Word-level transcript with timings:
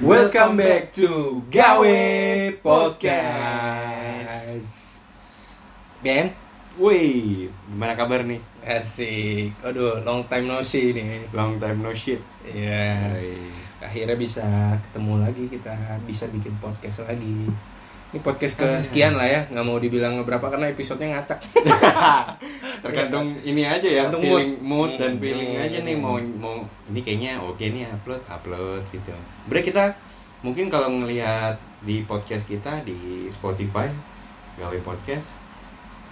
Welcome 0.00 0.56
back 0.56 0.96
to 0.96 1.44
Gawe 1.52 2.00
Podcast. 2.64 3.92
Ben, 6.00 6.32
Wih, 6.80 7.52
gimana 7.68 7.92
kabar 7.92 8.24
nih? 8.24 8.40
asik. 8.64 9.60
Aduh, 9.60 10.00
long 10.00 10.24
time 10.24 10.48
no 10.48 10.64
see 10.64 10.96
nih. 10.96 11.28
Long 11.36 11.60
time 11.60 11.84
no 11.84 11.92
shit. 11.92 12.24
Iya. 12.48 13.12
Akhirnya 13.84 14.16
bisa 14.16 14.72
ketemu 14.88 15.20
lagi 15.20 15.44
kita 15.52 16.00
bisa 16.08 16.24
bikin 16.32 16.56
podcast 16.64 17.04
lagi. 17.04 17.52
Ini 18.10 18.18
podcast 18.20 18.58
kesekian 18.58 19.14
lah 19.14 19.22
ya, 19.22 19.40
nggak 19.46 19.62
mau 19.62 19.78
dibilang 19.78 20.18
berapa 20.20 20.42
karena 20.42 20.66
episodenya 20.66 21.14
ngacak. 21.14 21.38
Tergantung 22.84 23.38
ini 23.40 23.62
aja 23.62 23.86
ya, 23.86 24.02
Tergantung 24.04 24.22
feeling 24.24 24.52
mood. 24.58 24.90
mood, 24.90 24.90
dan 24.98 25.12
Hmm. 25.14 25.22
feeling 25.22 25.50
aja 25.54 25.78
nih 25.78 25.94
mau 25.94 26.18
mau 26.18 26.54
ini 26.90 27.00
kayaknya 27.00 27.38
oke 27.38 27.62
nih 27.62 27.86
upload 27.86 28.22
upload 28.26 28.82
gitu. 28.90 29.14
Bre 29.46 29.62
kita 29.62 29.94
mungkin 30.42 30.66
kalau 30.66 30.90
ngelihat 30.90 31.54
di 31.80 32.02
podcast 32.02 32.50
kita 32.50 32.82
di 32.82 33.28
Spotify 33.28 33.86
gawe 34.56 34.78
podcast 34.82 35.38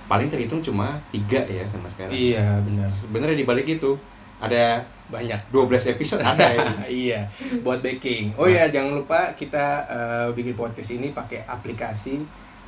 paling 0.07 0.31
terhitung 0.31 0.63
cuma 0.63 1.03
tiga 1.11 1.43
ya 1.45 1.67
sama 1.67 1.85
sekarang. 1.85 2.15
iya, 2.15 2.63
benar. 2.63 2.89
Sebenarnya 2.89 3.37
di 3.37 3.45
balik 3.45 3.67
itu 3.69 3.99
ada 4.39 4.87
Banyak. 5.09 5.41
12 5.49 5.95
episode 5.97 6.21
ada 6.21 6.45
ya. 6.45 6.69
iya, 7.05 7.21
buat 7.65 7.81
baking. 7.81 8.37
Oh 8.37 8.45
ya, 8.45 8.69
jangan 8.69 9.01
lupa 9.01 9.33
kita 9.33 9.89
eh, 9.89 10.29
bikin 10.37 10.53
podcast 10.53 10.93
ini 10.93 11.17
pakai 11.17 11.49
aplikasi 11.49 12.21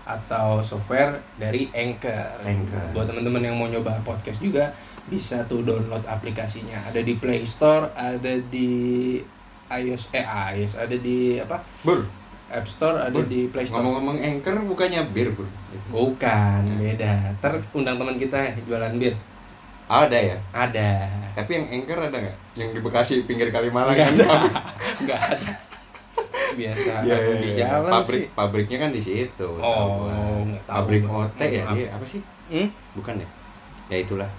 atau 0.08 0.64
software 0.64 1.20
dari 1.36 1.68
Anchor. 1.70 2.40
Anchor. 2.42 2.96
Buat 2.96 3.12
teman-teman 3.12 3.44
yang 3.44 3.56
mau 3.60 3.68
nyoba 3.68 4.00
podcast 4.02 4.40
juga 4.40 4.72
bisa 5.06 5.44
tuh 5.46 5.62
download 5.62 6.02
aplikasinya. 6.06 6.80
Ada 6.88 7.04
di 7.04 7.14
Play 7.18 7.44
Store, 7.46 7.92
ada 7.94 8.34
di 8.38 9.18
iOS 9.70 10.10
eh 10.10 10.26
iOS, 10.26 10.80
ada 10.80 10.96
di 10.98 11.38
apa? 11.38 11.62
Bur, 11.86 12.02
App 12.50 12.66
Store, 12.66 13.06
ada 13.06 13.14
Bur, 13.14 13.26
di 13.30 13.46
Play 13.46 13.66
Store. 13.66 13.82
ngomong-ngomong 13.82 14.18
anchor 14.18 14.58
bukannya 14.66 15.06
bir, 15.14 15.30
Bur. 15.34 15.46
Bukan, 15.90 16.60
beda. 16.78 17.38
Ntar 17.38 17.62
undang 17.74 17.98
teman 17.98 18.18
kita 18.18 18.54
jualan 18.66 18.90
bir. 18.98 19.14
Ada 19.90 20.18
ya. 20.20 20.36
Ada. 20.54 20.90
Tapi 21.34 21.50
yang 21.50 21.66
anchor 21.68 21.98
ada 22.00 22.16
nggak? 22.16 22.36
Yang 22.54 22.68
di 22.70 22.80
Bekasi 22.80 23.14
pinggir 23.26 23.50
Kalimalang 23.50 23.90
Nggak 23.90 24.06
kan? 24.06 24.14
ada. 24.14 24.28
Enggak 25.02 25.20
ada. 25.28 25.52
Biasa 26.50 26.90
aku 26.96 27.06
iya, 27.06 27.16
di 27.36 27.48
iya. 27.48 27.58
jalan 27.64 27.90
Pabrik 27.90 28.22
sih. 28.22 28.26
pabriknya 28.32 28.78
kan 28.78 28.90
di 28.90 29.00
situ. 29.00 29.48
Oh, 29.58 30.42
nggak 30.42 30.62
tahu 30.64 30.76
Pabrik 30.76 31.02
gua. 31.04 31.26
OT 31.26 31.40
ya 31.42 31.62
dia 31.72 31.86
apa 31.90 32.04
sih? 32.04 32.20
Hmm? 32.48 32.68
Bukan 32.94 33.14
ya? 33.18 33.28
Ya 33.88 33.96
itulah. 33.98 34.30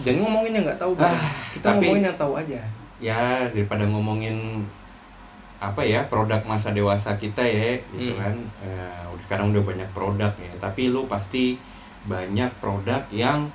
Jangan 0.00 0.20
ngomongin 0.22 0.52
yang 0.54 0.64
nggak 0.64 0.80
tahu. 0.80 0.92
Ah, 0.96 1.20
Kita 1.52 1.72
tapi- 1.72 1.84
ngomongin 1.84 2.04
yang 2.06 2.16
tahu 2.16 2.32
aja. 2.34 2.60
Ya 2.96 3.20
daripada 3.46 3.84
ngomongin 3.84 4.64
apa 5.56 5.80
ya 5.80 6.04
produk 6.04 6.40
masa 6.44 6.68
dewasa 6.70 7.16
kita 7.16 7.40
ya 7.40 7.80
gitu 7.90 8.12
Hmm. 8.12 8.20
kan 8.20 8.34
udah 9.08 9.22
sekarang 9.22 9.56
udah 9.56 9.64
banyak 9.64 9.88
produk 9.90 10.28
ya 10.36 10.52
tapi 10.60 10.92
lu 10.92 11.08
pasti 11.08 11.56
banyak 12.04 12.52
produk 12.56 13.00
yang 13.08 13.48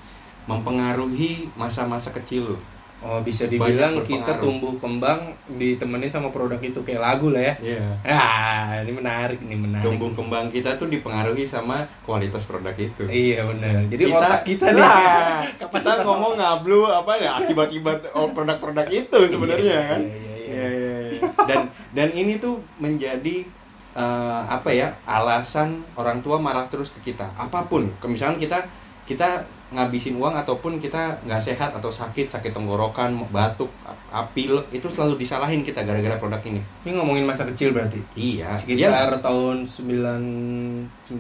mempengaruhi 0.50 1.50
masa-masa 1.58 2.10
kecil 2.10 2.56
lu 2.56 2.60
Oh, 3.02 3.18
bisa 3.26 3.50
dibilang 3.50 3.98
kita 4.06 4.38
tumbuh 4.38 4.78
kembang 4.78 5.34
ditemenin 5.58 6.14
sama 6.14 6.30
produk 6.30 6.62
itu 6.62 6.86
kayak 6.86 7.02
lagu 7.02 7.34
lah 7.34 7.50
ya. 7.50 7.54
Iya. 7.58 7.82
Ah, 8.06 8.78
ini 8.86 8.94
menarik, 8.94 9.42
ini 9.42 9.58
menarik. 9.58 9.82
tumbuh 9.82 10.14
kembang 10.14 10.54
kita 10.54 10.78
tuh 10.78 10.86
dipengaruhi 10.86 11.42
sama 11.50 11.82
kualitas 12.06 12.46
produk 12.46 12.78
itu 12.78 13.02
Iya 13.10 13.50
benar. 13.50 13.90
Jadi 13.90 14.04
otak 14.06 14.46
kita 14.46 14.78
nih. 14.78 14.86
Nah, 14.86 15.42
kita 15.74 16.06
ngomong 16.06 16.38
ngablu 16.38 16.94
apa 16.94 17.18
ya 17.18 17.42
akibat-akibat 17.42 18.14
oh, 18.14 18.30
produk-produk 18.38 18.86
itu 18.94 19.18
sebenarnya 19.34 19.66
Iya, 19.66 19.82
kan. 19.90 20.02
iya, 20.06 20.14
iya, 20.14 20.22
iya. 20.22 20.38
Iya, 20.46 20.68
iya, 20.70 20.96
iya. 21.18 21.22
Dan 21.50 21.60
dan 21.98 22.10
ini 22.14 22.38
tuh 22.38 22.62
menjadi 22.78 23.50
eh, 23.98 24.42
apa 24.46 24.70
ya 24.78 24.94
alasan 25.10 25.82
orang 25.98 26.22
tua 26.22 26.38
marah 26.38 26.70
terus 26.70 26.94
ke 26.94 27.02
kita. 27.10 27.34
Apa 27.34 27.66
pun, 27.66 27.90
misalkan 28.06 28.38
kita 28.38 28.62
kita 29.12 29.44
ngabisin 29.70 30.16
uang 30.16 30.32
ataupun 30.34 30.76
kita 30.76 31.00
nggak 31.22 31.40
sehat 31.42 31.72
atau 31.72 31.88
sakit 31.88 32.28
sakit 32.28 32.52
tenggorokan 32.52 33.12
batuk 33.28 33.68
apil 34.10 34.64
itu 34.70 34.84
selalu 34.86 35.16
disalahin 35.18 35.60
kita 35.62 35.82
gara-gara 35.82 36.16
produk 36.16 36.40
ini 36.46 36.60
Ini 36.82 36.96
ngomongin 36.96 37.24
masa 37.24 37.44
kecil 37.46 37.72
berarti. 37.72 38.00
iya 38.14 38.52
Sekitar 38.54 39.20
tahun 39.20 39.64
9 39.64 40.88
95 41.02 41.12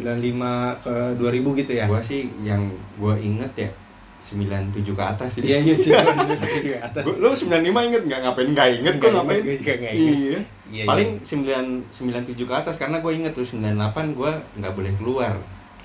ke 0.79 0.95
2000 1.15 1.59
gitu 1.59 1.71
ya. 1.73 1.85
gua 1.85 2.01
sih 2.01 2.27
yang 2.41 2.63
gua 2.95 3.15
inget 3.17 3.51
ya 3.57 3.69
97 4.21 4.85
ke 4.87 5.03
atas 5.03 5.29
sih 5.33 5.41
Iya, 5.41 5.57
iya 5.61 5.75
sih. 5.81 5.91
Atas. 6.77 7.03
Lu 7.13 7.27
95 7.27 7.51
inget 7.83 8.01
nggak 8.01 8.19
ngapain 8.21 8.47
nggak 8.49 8.67
inget 8.77 8.95
kok 8.97 9.09
ngapain 9.11 9.41
juga 9.41 9.73
nggak 9.77 9.93
inget. 9.93 10.15
iya 10.15 10.39
Iya, 10.71 10.83
paling 10.85 11.09
9 11.19 11.91
97 11.91 12.37
ke 12.41 12.53
atas 12.53 12.75
karena 12.75 12.97
gue 12.97 13.11
inget 13.11 13.31
tuh 13.31 13.43
98 13.43 13.75
gue 14.13 14.31
nggak 14.55 14.71
boleh 14.71 14.93
keluar 14.93 15.33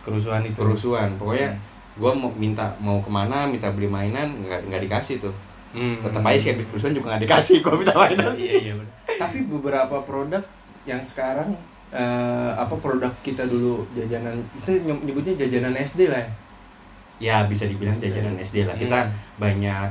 kerusuhan 0.00 0.42
itu. 0.42 0.54
kerusuhan 0.56 1.14
pokoknya 1.16 1.50
Hmm. 1.50 1.74
Gue 1.96 2.10
mau 2.12 2.28
minta 2.30 2.76
mau 2.78 3.00
ke 3.00 3.08
mana 3.08 3.44
minta 3.44 3.68
beli 3.68 3.86
mainan 3.86 4.28
nggak 4.38 4.60
nggak 4.66 4.82
dikasih 4.82 5.16
tuh 5.18 5.34
Hmm. 5.70 6.00
tetap 6.00 6.24
aja 6.24 6.38
sih 6.38 6.50
habis 6.50 6.64
kerusuhan 6.66 6.92
juga 6.92 7.06
nggak 7.10 7.22
dikasih 7.24 7.60
gue 7.60 7.74
minta 7.74 7.92
mainan 7.94 8.32
iya 8.34 8.52
iya 8.62 8.72
benar. 8.72 8.92
Tapi 9.18 9.38
beberapa 9.44 9.96
produk 10.00 10.40
yang 10.84 11.02
sekarang 11.02 11.52
eh, 11.88 12.50
apa 12.54 12.72
produk 12.74 13.12
kita 13.20 13.44
dulu 13.44 13.84
jajanan 13.92 14.40
itu 14.54 14.72
nyeb- 14.78 15.04
nyebutnya 15.04 15.36
jajanan 15.36 15.74
SD 15.74 16.08
lah 16.08 16.20
ya. 16.20 16.30
ya 17.18 17.36
bisa 17.44 17.64
dibilang 17.64 17.92
SD. 17.94 18.04
jajanan 18.08 18.36
SD 18.38 18.56
lah 18.64 18.72
kita 18.74 18.98
Hmm. 19.02 19.12
banyak 19.36 19.88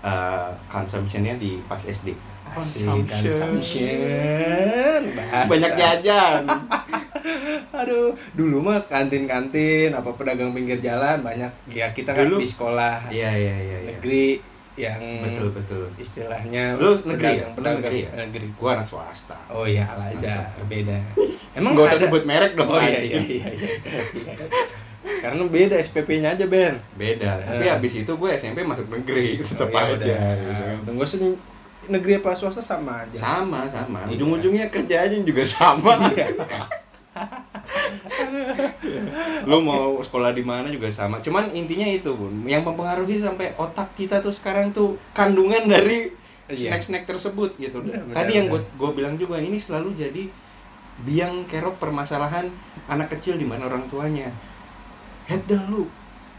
uh, 0.00 0.50
consumptionnya 0.66 1.34
di 1.36 1.62
pas 1.62 1.78
SD 1.80 2.14
Asik, 2.54 2.86
consumption. 3.04 5.00
Bahasa. 5.12 5.46
banyak 5.46 5.72
jajan 5.72 6.42
Aduh, 7.74 8.12
dulu 8.32 8.58
mah 8.62 8.82
kantin-kantin 8.82 9.90
apa 9.90 10.10
pedagang 10.12 10.50
pinggir 10.50 10.76
jalan 10.78 11.20
banyak. 11.20 11.48
Ya 11.68 11.88
kita 11.88 12.12
kan 12.12 12.26
Dulu- 12.26 12.38
di 12.38 12.46
sekolah 12.46 13.08
iya 13.08 13.30
iya 13.30 13.54
iya 13.58 13.76
iya. 13.78 13.88
negeri 13.90 14.26
yang 14.72 14.98
betul 15.20 15.52
betul 15.52 15.84
istilahnya 15.96 16.74
Lu 16.74 16.96
negeri 16.96 17.38
ya? 17.38 17.46
pedagang, 17.50 17.84
negeri 17.84 17.98
ya? 18.02 18.10
negeri. 18.18 18.46
gue 18.50 18.70
anak 18.70 18.84
swasta 18.84 19.36
Oh 19.46 19.62
iya, 19.62 19.84
Al 19.86 20.08
Azhar 20.08 20.48
beda. 20.64 20.96
Emang 21.58 21.72
Gak 21.74 21.92
usah 21.92 22.00
sebut 22.02 22.24
merek 22.24 22.52
dong 22.52 22.66
Oh 22.66 22.80
iya 22.80 22.98
iya 22.98 23.20
iya. 23.20 23.46
iya. 23.52 24.34
Karena 25.20 25.44
beda 25.44 25.76
SPP-nya 25.76 26.32
aja 26.32 26.46
Ben. 26.46 26.74
beda 26.94 27.42
tapi 27.42 27.62
Eh. 27.62 27.70
habis 27.70 27.92
itu 27.96 28.08
gue 28.10 28.30
SMP 28.32 28.62
masuk 28.62 28.88
negeri 28.88 29.36
tetap 29.44 29.68
Oh, 29.68 29.76
ya 29.76 29.82
aja 29.84 29.94
udah. 29.94 30.30
gitu. 30.80 30.88
Nggak 30.90 31.06
usah 31.06 31.18
negeri 31.90 32.22
apa 32.22 32.36
swasta 32.38 32.62
sama 32.62 33.02
aja. 33.06 33.18
sama 33.18 33.66
sama. 33.66 34.06
Iya. 34.06 34.18
ujung-ujungnya 34.18 34.66
kerja 34.70 35.06
aja 35.08 35.16
juga 35.18 35.42
sama. 35.42 35.98
Lu 39.48 39.58
mau 39.60 39.98
sekolah 40.00 40.32
di 40.32 40.44
mana 40.46 40.70
juga 40.70 40.88
sama. 40.92 41.18
Cuman 41.18 41.50
intinya 41.52 41.86
itu 41.86 42.14
bun. 42.14 42.46
Yang 42.46 42.62
mempengaruhi 42.70 43.18
sampai 43.18 43.54
otak 43.58 43.92
kita 43.98 44.22
tuh 44.22 44.32
sekarang 44.32 44.70
tuh 44.70 44.98
kandungan 45.12 45.66
dari 45.66 46.12
Iya. 46.52 46.68
snack-snack 46.74 47.08
tersebut 47.08 47.56
gitu. 47.56 47.80
Benar, 47.80 48.04
benar, 48.04 48.16
tadi 48.18 48.32
yang 48.36 48.46
gue 48.52 48.60
gue 48.60 48.90
bilang 48.92 49.14
juga 49.16 49.40
ini 49.40 49.56
selalu 49.56 49.94
jadi 49.96 50.28
biang 51.00 51.48
kerok 51.48 51.80
permasalahan 51.80 52.52
anak 52.90 53.08
kecil 53.16 53.40
di 53.40 53.46
mana 53.48 53.72
orang 53.72 53.88
tuanya. 53.88 54.28
Head 55.30 55.48
dah 55.48 55.64
lu 55.70 55.88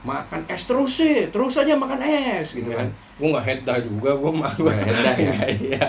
makan 0.04 0.44
es 0.46 0.64
terus 0.64 0.92
sih 0.94 1.28
terus 1.28 1.56
aja 1.56 1.74
makan 1.74 2.00
es 2.00 2.52
gitu 2.52 2.70
kan 2.70 2.88
Gue 3.14 3.30
nggak 3.30 3.46
head 3.46 3.62
dah 3.62 3.78
juga, 3.78 4.10
gue 4.12 4.32
mah 4.34 4.50
head 4.50 4.98
dah 4.98 5.16
ya? 5.16 5.32
Iya. 5.64 5.86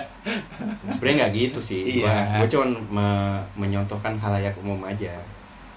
sebenarnya 0.87 1.15
nggak 1.19 1.31
gitu 1.33 1.59
sih 1.59 1.81
Iya. 1.99 2.39
gue 2.39 2.47
cuma 2.47 2.65
me- 2.89 3.43
menyontohkan 3.57 4.15
halayak 4.15 4.55
umum 4.55 4.79
aja 4.81 5.11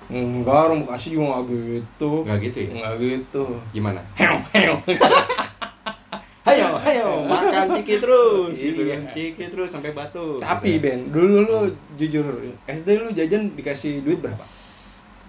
Enggak, 0.08 0.68
orang 0.68 0.80
Bekasi 0.82 1.12
juga 1.12 1.36
nggak 1.36 1.44
gitu. 1.50 2.10
nggak 2.22 2.38
gitu 2.42 2.58
ya 2.58 2.70
Nggak 2.74 2.94
gitu. 2.98 3.44
gimana 3.70 4.00
Hew, 4.14 4.36
hew. 4.50 4.74
ayo 6.48 6.80
ayo 6.80 7.08
makan 7.24 7.74
ciki 7.74 7.96
terus 7.98 8.52
gitu 8.52 8.80
Iya. 8.82 8.92
kan 8.94 9.00
ciki 9.10 9.44
terus 9.48 9.68
sampai 9.68 9.92
batu 9.92 10.36
Tapi 10.38 10.78
Ben, 10.78 11.08
dulu 11.08 11.42
lu 11.42 11.58
jujur 11.94 12.24
SD 12.64 12.88
lu 12.98 13.10
jajan 13.10 13.52
dikasih 13.52 14.00
duit 14.00 14.18
berapa? 14.18 14.44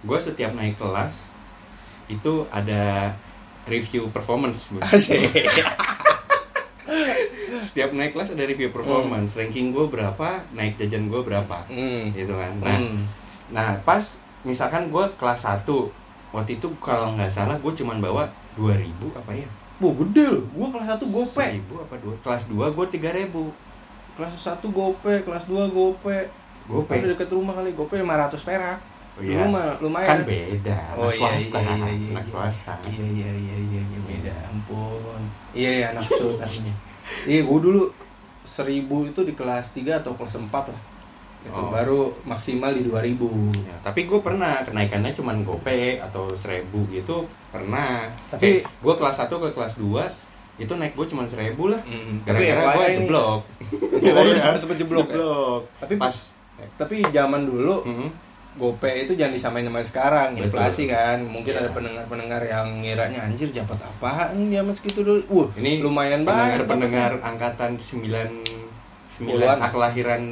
gue 0.00 0.18
setiap 0.18 0.52
naik 0.52 0.76
kelas 0.76 1.28
itu 2.10 2.44
ada 2.50 3.14
review 3.64 4.08
performance 4.08 4.68
setiap 7.62 7.90
naik 7.92 8.12
kelas 8.12 8.34
ada 8.34 8.42
review 8.42 8.68
performance 8.68 9.36
ranking 9.36 9.70
gue 9.70 9.86
berapa 9.86 10.42
naik 10.50 10.74
jajan 10.76 11.06
gue 11.06 11.20
berapa 11.20 11.62
Hmm. 11.68 12.10
gitu 12.10 12.34
kan 12.34 12.52
nah 12.58 12.76
Hmm. 12.76 12.98
nah 13.48 13.68
pas 13.80 14.02
misalkan 14.42 14.88
gue 14.88 15.04
kelas 15.14 15.46
1 15.46 15.62
waktu 16.30 16.56
itu 16.56 16.66
kalau 16.78 17.14
nggak 17.14 17.30
salah 17.30 17.56
gue 17.56 17.72
cuman 17.72 17.98
bawa 17.98 18.26
2000 18.56 18.90
apa 19.14 19.32
ya 19.32 19.48
Bu, 19.80 19.96
gede 19.96 20.28
loh. 20.28 20.44
Gua 20.52 20.68
kelas 20.68 21.00
1 21.00 21.08
gope. 21.08 21.40
1000 21.40 21.56
apa 21.72 21.96
dua 21.96 22.12
kelas 22.20 22.44
2 22.44 22.68
gue 22.68 22.86
3000 23.00 23.32
Kelas 24.12 24.32
1 24.36 24.60
gope, 24.68 25.12
kelas 25.24 25.44
2 25.48 25.72
gope. 25.72 26.18
Gope. 26.68 26.92
Kan 26.92 27.08
deket 27.08 27.32
rumah 27.32 27.56
kali, 27.56 27.72
gope 27.72 27.96
500 27.96 28.44
perak. 28.44 28.76
Iya. 29.20 29.44
Mah 29.46 29.76
lumayan. 29.78 30.08
kan 30.08 30.18
beda 30.22 30.78
Oh 30.92 31.04
anak 31.04 31.12
iya, 31.12 31.18
swasta 31.36 31.58
iya, 31.58 31.70
iya, 31.70 31.88
iya, 31.90 32.08
anak 32.10 32.24
iya. 32.24 32.30
swasta 32.30 32.74
Iya 32.82 33.06
iya 33.06 33.30
iya 33.30 33.56
iya, 33.58 33.80
iya 33.82 34.00
beda 34.02 34.34
ampun. 34.46 35.20
Iya 35.52 35.70
iya 35.72 35.86
anak 35.90 36.02
sultan. 36.02 36.48
Iya 37.22 37.40
gua 37.42 37.58
dulu 37.58 37.82
seribu 38.42 39.04
itu 39.04 39.20
di 39.20 39.32
kelas 39.32 39.70
3 39.70 40.00
atau 40.00 40.12
kelas 40.12 40.34
4 40.34 40.48
lah. 40.48 40.82
itu 41.40 41.56
Oh. 41.56 41.72
baru 41.72 42.00
maksimal 42.22 42.68
di 42.70 42.82
2000 42.82 43.32
Ya, 43.62 43.72
tapi 43.80 44.04
gue 44.04 44.20
pernah 44.20 44.60
kenaikannya 44.60 45.08
cuman 45.10 45.40
gope 45.40 45.96
atau 45.98 46.28
seribu 46.34 46.84
gitu 46.86 47.24
pernah. 47.48 48.04
Tapi- 48.28 48.60
Tapi 48.60 48.84
gue 48.84 48.94
kelas 48.94 49.16
1 49.18 49.36
ke 49.38 49.48
kelas 49.50 49.72
2 49.74 50.04
itu 50.56 50.68
naik 50.70 50.92
gue 50.92 51.06
cuman 51.06 51.24
seribu 51.24 51.68
lah. 51.68 51.80
Mm, 51.82 52.20
tapi 52.22 52.44
Gara-gara 52.44 52.72
gue 52.74 52.86
jeblok. 52.98 53.40
Oh, 54.10 54.22
lu 54.22 54.32
cuma 54.34 54.56
sempet 54.58 54.76
jeblok 54.78 55.06
ya? 55.06 55.12
Jeblok. 55.12 55.60
Tapi 55.78 55.94
pas. 55.96 56.16
tapi 56.76 57.00
zaman 57.08 57.42
dulu 57.42 57.76
Mhm. 57.82 58.08
GoPay 58.52 59.04
itu 59.04 59.14
jangan 59.14 59.30
disamain 59.32 59.62
sama 59.62 59.80
sekarang, 59.80 60.28
Betul. 60.34 60.44
inflasi 60.50 60.82
kan. 60.86 61.22
Mungkin 61.22 61.52
Iya. 61.52 61.60
ada 61.60 61.70
pendengar-pendengar 61.70 62.42
yang 62.42 62.66
ngiranya 62.80 63.22
anjir 63.22 63.46
dapat 63.50 63.78
apaan 63.78 64.50
zaman 64.50 64.74
segitu 64.74 65.00
dulu. 65.00 65.20
Wah, 65.28 65.48
Ini 65.54 65.78
lumayan 65.80 66.26
pendengar 66.26 66.66
dapatnya. 67.14 67.22
angkatan 67.22 67.70
9 67.76 68.42
Puluhan. 69.20 69.56
9 69.56 69.60
ah, 69.60 69.70
kelahiran 69.70 70.22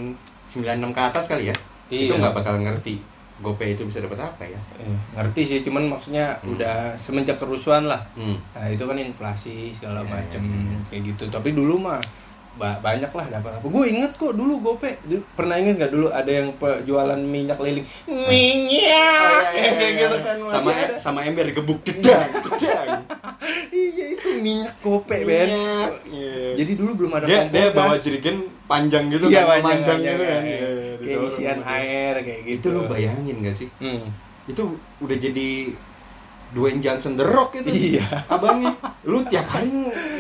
96 0.47 0.91
ke 0.91 1.01
atas 1.01 1.25
kali 1.27 1.53
ya. 1.53 1.57
Iya. 1.89 2.11
Itu 2.11 2.15
nggak 2.17 2.35
bakal 2.35 2.59
ngerti 2.59 2.99
GoPay 3.39 3.79
itu 3.79 3.87
bisa 3.87 4.03
dapat 4.03 4.19
apa 4.19 4.43
ya. 4.43 4.59
Eh, 4.83 4.91
ngerti 5.15 5.43
sih, 5.47 5.59
cuman 5.63 5.87
maksudnya 5.87 6.35
Hmm. 6.43 6.59
udah 6.59 6.99
semenjak 6.99 7.39
kerusuhan 7.39 7.87
lah. 7.87 8.03
Hmm. 8.13 8.35
Nah, 8.51 8.67
itu 8.67 8.83
kan 8.83 8.99
inflasi 8.99 9.71
segala 9.71 10.03
Iya, 10.03 10.11
macem 10.11 10.43
iya. 10.43 10.79
kayak 10.91 11.03
gitu. 11.07 11.25
Tapi 11.31 11.55
dulu 11.55 11.79
mah 11.79 12.03
banyak 12.59 13.09
lah 13.09 13.27
dapat 13.31 13.51
apa. 13.55 13.65
Gue 13.65 13.85
inget 13.89 14.13
kok 14.13 14.33
dulu. 14.33 14.59
Dulu- 14.59 15.25
Pernah 15.33 15.57
inget 15.57 15.75
gak 15.79 15.93
dulu 15.93 16.11
ada 16.11 16.27
yang 16.29 16.53
jualan 16.59 17.21
minyak 17.21 17.57
keliling? 17.57 17.87
Minyak. 18.05 19.43
kayak 19.55 19.93
gitu 19.97 20.17
kan 20.21 20.37
masih 20.37 20.49
Oh, 20.49 20.61
sama 20.61 20.71
ada. 20.75 20.95
sama 20.99 21.19
ember 21.23 21.47
gebuk 21.49 21.79
jedang. 21.83 22.29
iya 23.73 24.05
itu 24.13 24.29
minyak 24.39 24.75
GoPay, 24.81 25.23
Ben. 25.23 25.49
Iya. 26.05 26.59
Jadi 26.59 26.73
dulu 26.75 26.91
belum 26.97 27.13
ada 27.15 27.25
dia 27.25 27.41
dia 27.47 27.71
bawa 27.71 27.95
jerigen 27.97 28.37
panjang 28.65 29.09
gitu 29.09 29.29
Iya, 29.29 29.43
kan, 29.43 29.49
panjang, 29.59 29.63
panjang 29.63 29.97
panjang, 29.97 30.13
gitu 30.13 30.25
kan. 30.25 30.43
iya. 30.43 30.59
Iya, 30.59 30.93
Kayak 30.99 31.19
isian 31.25 31.59
gitu. 31.59 31.71
air 31.71 32.15
kayak 32.21 32.41
gitu. 32.45 32.57
Itu 32.61 32.67
lu 32.71 32.81
bayangin 32.87 33.37
gak 33.41 33.57
sih? 33.57 33.69
Hmm. 33.79 34.05
Itu 34.45 34.63
udah 34.99 35.17
jadi 35.17 35.49
Dwayne 36.51 36.79
Johnson 36.79 37.13
The 37.15 37.25
Rock 37.25 37.57
itu. 37.57 37.69
Iya. 37.95 38.07
Abangnya. 38.27 38.73
Lu 39.03 39.21
tiap 39.23 39.47
hari 39.47 39.69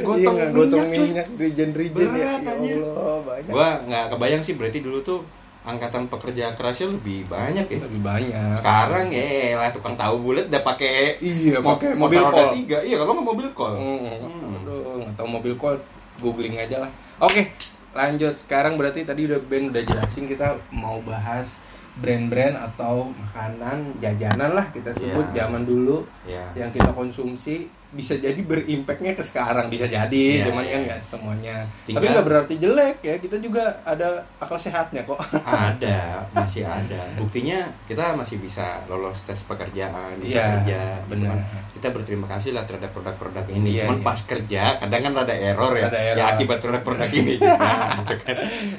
gotong 0.00 0.16
Iya, 0.34 0.44
minyak, 0.44 0.54
gotong 0.54 0.86
minyak 0.88 1.26
regen-regen 1.34 1.96
ya. 1.98 2.08
Berat, 2.10 2.40
Ya 2.40 2.50
anjir. 2.50 2.78
Allah, 2.78 3.18
banyak. 3.22 3.50
Gua 3.50 3.68
nggak 3.82 4.04
kebayang 4.10 4.42
sih 4.42 4.54
berarti 4.54 4.78
dulu 4.78 4.98
tuh 5.00 5.20
angkatan 5.60 6.08
pekerja 6.08 6.52
kerasnya 6.52 6.88
lebih 6.90 7.24
banyak 7.26 7.66
ya. 7.66 7.78
lebih 7.82 8.00
banyak. 8.00 8.56
Sekarang 8.56 9.06
ya 9.08 9.28
lah 9.54 9.68
tukang 9.68 9.92
tahu 9.94 10.14
bulat 10.22 10.48
udah 10.48 10.62
pakai 10.62 11.16
Iya, 11.18 11.60
pakai 11.60 11.92
mobil 11.92 12.22
call. 12.22 12.52
tiga. 12.54 12.78
Iya, 12.80 12.96
kalau 12.98 13.12
nggak 13.14 13.28
mobil 13.28 13.48
call. 13.52 13.74
Hmm. 13.74 14.16
Hmm. 14.18 14.56
Aduh, 14.58 14.78
nggak 15.00 15.14
tahu 15.14 15.28
mobil 15.30 15.54
call, 15.54 15.76
googling 16.18 16.56
aja 16.56 16.76
lah. 16.78 16.90
Oke, 17.18 17.52
lanjut. 17.90 18.32
Sekarang 18.32 18.76
berarti 18.76 19.02
tadi 19.02 19.24
udah 19.24 19.40
Ben 19.42 19.68
udah 19.68 19.82
jelasin 19.82 20.24
kita 20.24 20.56
mau 20.70 21.00
bahas 21.02 21.60
brand-brand 21.98 22.54
atau 22.54 23.10
makanan 23.10 23.98
jajanan 23.98 24.54
lah 24.54 24.66
kita 24.70 24.90
sebut 24.92 25.26
Iya. 25.28 25.44
zaman 25.44 25.62
dulu 25.62 26.06
Ya. 26.24 26.46
yang 26.54 26.70
kita 26.70 26.90
konsumsi 26.90 27.66
bisa 27.90 28.12
jadi 28.14 28.36
berimpactnya 28.36 29.12
ke 29.12 29.22
sekarang 29.22 29.66
bisa 29.66 29.84
jadi 29.84 30.12
Iya, 30.38 30.44
cuman 30.44 30.60
iya. 30.60 30.70
kan 30.70 30.80
nggak 30.84 31.00
semuanya 31.02 31.56
Tinggal- 31.82 31.96
tapi 31.98 32.12
nggak 32.12 32.26
berarti 32.26 32.54
jelek 32.56 32.96
ya 33.00 33.14
kita 33.16 33.36
juga 33.38 33.64
ada 33.82 34.08
akal 34.36 34.54
sehatnya 34.54 35.02
kok 35.02 35.16
ada 35.40 36.20
masih 36.36 36.62
ada 36.62 37.00
buktinya 37.16 37.64
kita 37.84 38.12
masih 38.12 38.36
bisa 38.36 38.84
lolos 38.84 39.22
tes 39.22 39.40
pekerjaan 39.40 40.20
bisa 40.20 40.36
Iya, 40.36 40.44
kerja 40.60 40.80
gitu 41.00 41.08
benar. 41.16 41.32
kan. 41.34 41.64
kita 41.72 41.88
berterima 41.90 42.26
kasih 42.28 42.52
lah 42.52 42.62
terhadap 42.62 42.92
produk-produk 42.92 43.48
ini 43.48 43.68
Iya, 43.72 43.82
cuman 43.82 43.96
iya. 43.96 44.04
pas 44.04 44.20
kerja 44.22 44.62
kadang 44.76 45.00
kan 45.02 45.12
ada 45.18 45.34
error 45.34 45.72
ya 45.74 45.86
Ada 45.88 46.00
error. 46.06 46.18
ya 46.18 46.24
akibat 46.30 46.58
produk-produk 46.58 47.10
ini 47.10 47.32
juga 47.36 47.70
gitu 47.98 48.14
kan 48.20 48.36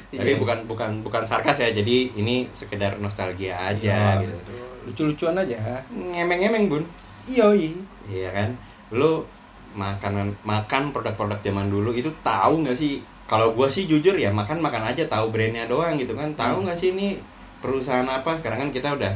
tapi 0.08 0.22
Iya. 0.24 0.38
bukan 0.38 0.58
bukan 0.64 0.90
bukan 1.00 1.22
sarkas 1.24 1.58
ya 1.58 1.70
jadi 1.72 2.14
ini 2.14 2.46
sekedar 2.52 2.94
nostalgia 2.96 3.58
Iya, 3.74 3.74
aja 3.74 3.98
gitu 4.22 4.38
betul. 4.38 4.66
lucu-lucuan 4.86 5.34
aja 5.36 5.82
ngemeng-ngemeng 5.90 6.64
bun 6.68 6.84
yoi 7.26 7.74
iya 8.06 8.30
kan 8.30 8.50
lu 8.90 9.22
makanan 9.70 10.34
makan 10.42 10.90
produk-produk 10.90 11.38
zaman 11.40 11.66
dulu 11.66 11.90
itu 11.92 12.10
tahu 12.20 12.62
nggak 12.62 12.74
sih 12.74 12.98
kalau 13.24 13.54
gua 13.54 13.66
sih 13.66 13.86
jujur 13.86 14.12
ya 14.12 14.26
makan 14.28 14.58
makan 14.58 14.82
aja 14.84 15.06
tahu 15.06 15.30
brandnya 15.30 15.64
doang 15.64 15.94
gitu 15.94 16.12
kan 16.12 16.26
tahu 16.34 16.58
Hmm. 16.58 16.64
nggak 16.66 16.76
sih 16.76 16.90
ini 16.90 17.14
perusahaan 17.58 18.02
apa 18.04 18.34
sekarang 18.34 18.58
kan 18.60 18.70
kita 18.70 18.88
udah 18.92 19.12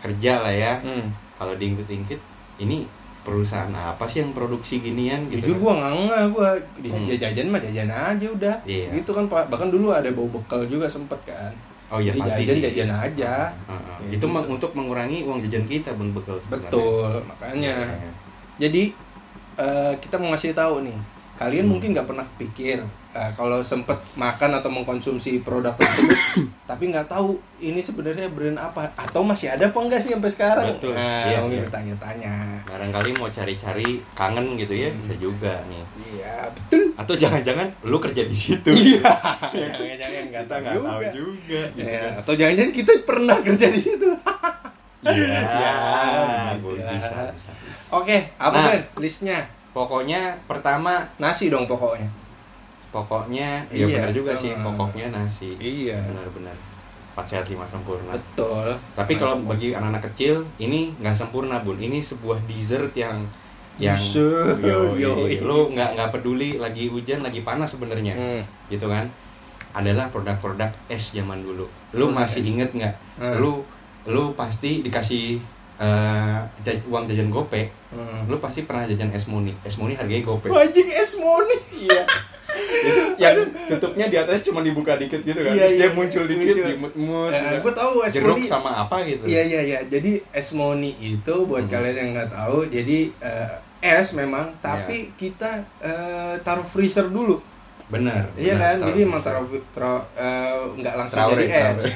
kerja 0.00 0.40
lah 0.40 0.50
ya 0.50 0.72
hmm. 0.78 1.36
kalau 1.36 1.52
diingkit-ingkit 1.54 2.16
ini 2.56 2.88
perusahaan 3.20 3.68
apa 3.70 4.04
sih 4.04 4.20
yang 4.20 4.32
produksi 4.32 4.78
ginian 4.78 5.28
gitu 5.28 5.52
jujur 5.52 5.56
kan. 5.58 5.60
gua 5.60 5.72
nggak 6.08 6.56
di 6.76 6.88
Hmm. 6.88 7.04
jajan 7.10 7.46
mah 7.48 7.60
jajan 7.60 7.88
aja 7.88 8.26
udah 8.26 8.56
Iya. 8.64 8.88
gitu 8.94 9.12
kan 9.12 9.24
bahkan 9.28 9.68
dulu 9.68 9.90
ada 9.90 10.08
bau 10.10 10.24
bekal 10.26 10.64
juga 10.64 10.84
sempet 10.86 11.20
kan 11.26 11.52
oh 11.90 12.00
iya 12.00 12.10
Jadi 12.10 12.20
pasti 12.22 12.40
jajan 12.42 12.56
sih. 12.56 12.64
jajan 12.66 12.90
aja 12.90 13.32
Heeh, 13.50 13.68
heeh. 13.70 13.96
Kayak 14.02 14.14
itu 14.14 14.26
gitu. 14.26 14.48
untuk 14.48 14.70
mengurangi 14.72 15.18
uang 15.20 15.38
jajan 15.42 15.64
kita 15.66 15.92
bun 15.92 16.08
bekal 16.10 16.36
sebenarnya. 16.38 16.64
betul 16.66 17.12
makanya 17.26 17.76
Iya. 17.92 18.10
Jadi 18.56 18.94
eh, 19.54 19.92
kita 19.98 20.16
mau 20.16 20.30
ngasih 20.30 20.52
tahu 20.52 20.82
nih 20.82 20.98
kalian 21.34 21.66
Hmm. 21.66 21.72
mungkin 21.72 21.90
nggak 21.90 22.06
pernah 22.06 22.26
pikir 22.36 22.78
eh, 23.10 23.30
kalau 23.32 23.58
sempet 23.60 23.98
makan 24.14 24.54
atau 24.54 24.66
mengkonsumsi 24.68 25.38
produk 25.40 25.74
tersebut 25.74 26.14
tapi 26.70 26.88
nggak 26.88 27.06
tahu 27.06 27.34
ini 27.58 27.78
sebenarnya 27.78 28.26
brand 28.28 28.54
apa 28.56 28.86
atau 28.92 29.20
masih 29.20 29.48
ada 29.48 29.66
apa 29.66 29.74
enggak 29.76 29.98
sih 29.98 30.10
sampai 30.10 30.30
sekarang 30.30 30.66
Betul. 30.72 30.94
nah 30.94 31.26
Iya, 31.26 31.38
mungkin 31.40 31.58
iya. 31.58 31.64
bertanya-tanya 31.66 32.34
barangkali 32.64 33.10
mau 33.14 33.26
cari-cari 33.28 33.88
kangen 34.12 34.54
gitu 34.56 34.74
ya 34.76 34.88
Hmm. 34.88 34.98
bisa 35.00 35.14
juga 35.16 35.52
nih 35.64 35.82
iya 36.12 36.34
betul 36.48 36.82
atau 36.94 37.14
jangan-jangan 37.16 37.66
lu 37.82 37.98
kerja 37.98 38.22
di 38.22 38.36
situ 38.36 38.70
iya 38.70 39.02
jangan-jangan 39.74 40.22
nggak 40.30 40.44
tahu 40.44 40.60
nggak 40.60 40.74
tahu 40.76 41.02
juga 41.02 41.10
juga 41.10 41.60
gitu 41.72 41.82
Ya, 41.84 41.98
kan. 42.00 42.12
atau 42.22 42.32
jangan-jangan 42.32 42.72
kita 42.72 42.92
pernah 43.02 43.36
kerja 43.40 43.66
di 43.68 43.80
situ 43.80 44.06
Iya, 45.04 45.40
Ya, 45.62 45.74
lah. 46.14 46.56
bisa, 46.56 47.28
bisa. 47.30 47.52
oke 47.90 48.16
apa 48.34 48.54
Nah. 48.54 48.66
Ben 48.70 48.82
listnya 48.98 49.38
Pokoknya 49.70 50.38
pertama, 50.46 51.02
nasi 51.18 51.48
dong 51.48 51.66
pokoknya 51.66 52.06
pokoknya, 52.88 53.58
ya 53.68 53.84
Iya. 53.84 54.06
benar 54.06 54.12
juga 54.14 54.32
sih, 54.32 54.54
pokoknya 54.54 55.10
nasi. 55.10 55.58
iya 55.58 55.98
Benar-benar. 56.00 56.54
Empat 57.10 57.26
sehat 57.28 57.46
lima 57.48 57.62
sempurna. 57.64 58.10
betul 58.12 58.70
Tapi 58.92 59.12
kalau 59.14 59.34
bagi 59.40 59.70
anak-anak 59.70 60.02
kecil, 60.08 60.46
ini 60.56 60.94
nggak 60.96 61.10
sempurna 61.12 61.58
bun. 61.58 61.74
Ini 61.74 61.98
sebuah 61.98 62.38
dessert 62.44 62.90
yang 62.92 63.26
yang 63.74 63.98
Dessert, 63.98 64.58
yo, 64.60 64.94
yoi. 65.10 65.42
lu 65.42 65.66
nggak 65.68 65.90
nggak 65.92 66.10
peduli 66.12 66.54
lagi 66.54 66.86
hujan 66.86 67.18
lagi 67.20 67.42
panas 67.42 67.66
sebenarnya 67.68 68.14
Hmm. 68.14 68.42
gitu 68.68 68.86
kan 68.86 69.10
adalah 69.72 70.06
produk-produk 70.06 70.70
es 70.86 71.10
zaman 71.10 71.42
dulu 71.42 71.66
lu 71.92 72.06
Produk 72.06 72.14
masih 72.16 72.38
es. 72.38 72.46
inget 72.48 72.70
nggak 72.70 72.94
Hmm. 73.18 73.34
lu 73.36 73.66
lu 74.06 74.32
pasti 74.32 74.80
dikasih 74.80 75.40
eh, 75.76 76.36
jaj- 76.60 76.84
uang 76.84 77.04
jajan 77.04 77.28
gope 77.28 77.70
Hmm. 77.88 78.26
lu 78.26 78.36
pasti 78.36 78.62
pernah 78.62 78.84
jajan 78.84 79.06
es 79.08 79.24
moni 79.24 79.54
es 79.60 79.74
moni 79.74 79.94
harganya 79.94 80.22
gope 80.24 80.46
Wajing 80.46 80.88
es 80.88 81.14
moni. 81.14 81.54
iya 81.86 82.02
itu 82.84 83.02
yang 83.16 83.36
tutupnya 83.66 84.06
di 84.06 84.16
atas 84.16 84.42
cuma 84.42 84.60
dibuka 84.60 84.94
dikit 84.94 85.22
gitu 85.22 85.34
kan 85.36 85.46
Iya, 85.48 85.62
terus 85.64 85.72
dia 85.72 85.80
iya, 85.80 85.88
muncul 85.88 86.22
iya, 86.22 86.28
dikit 86.28 86.46
muncul. 86.50 86.66
dimut-mut 86.68 87.30
Eh, 87.30 87.38
gitu. 87.40 87.56
gue 87.60 87.72
tahu 87.72 87.92
es 88.00 88.12
jeruk 88.12 88.34
moni. 88.34 88.44
sama 88.44 88.70
apa 88.76 88.96
gitu 89.04 89.22
Iya 89.24 89.42
iya 89.44 89.60
iya. 89.64 89.78
Jadi 89.84 90.12
es 90.28 90.48
moni 90.52 90.90
itu 90.96 91.34
buat 91.40 91.64
Hmm. 91.64 91.72
kalian 91.72 91.96
yang 91.96 92.10
nggak 92.12 92.30
tahu, 92.30 92.66
jadi 92.66 92.98
eh, 93.16 93.50
es 93.94 94.10
memang, 94.12 94.50
tapi 94.58 95.14
kita 95.14 95.50
eh, 95.78 96.34
taruh 96.40 96.64
freezer 96.64 97.06
dulu. 97.06 97.38
Benar 97.86 98.32
Iya 98.34 98.54
kan? 98.54 98.76
benar, 98.76 98.88
Jadi 98.88 98.98
emang 99.02 99.20
taruh 99.20 99.44
eh, 100.14 100.56
nggak 100.74 100.94
langsung 100.96 101.18
Traore, 101.20 101.44
jadi 101.44 101.76
es. 101.76 101.94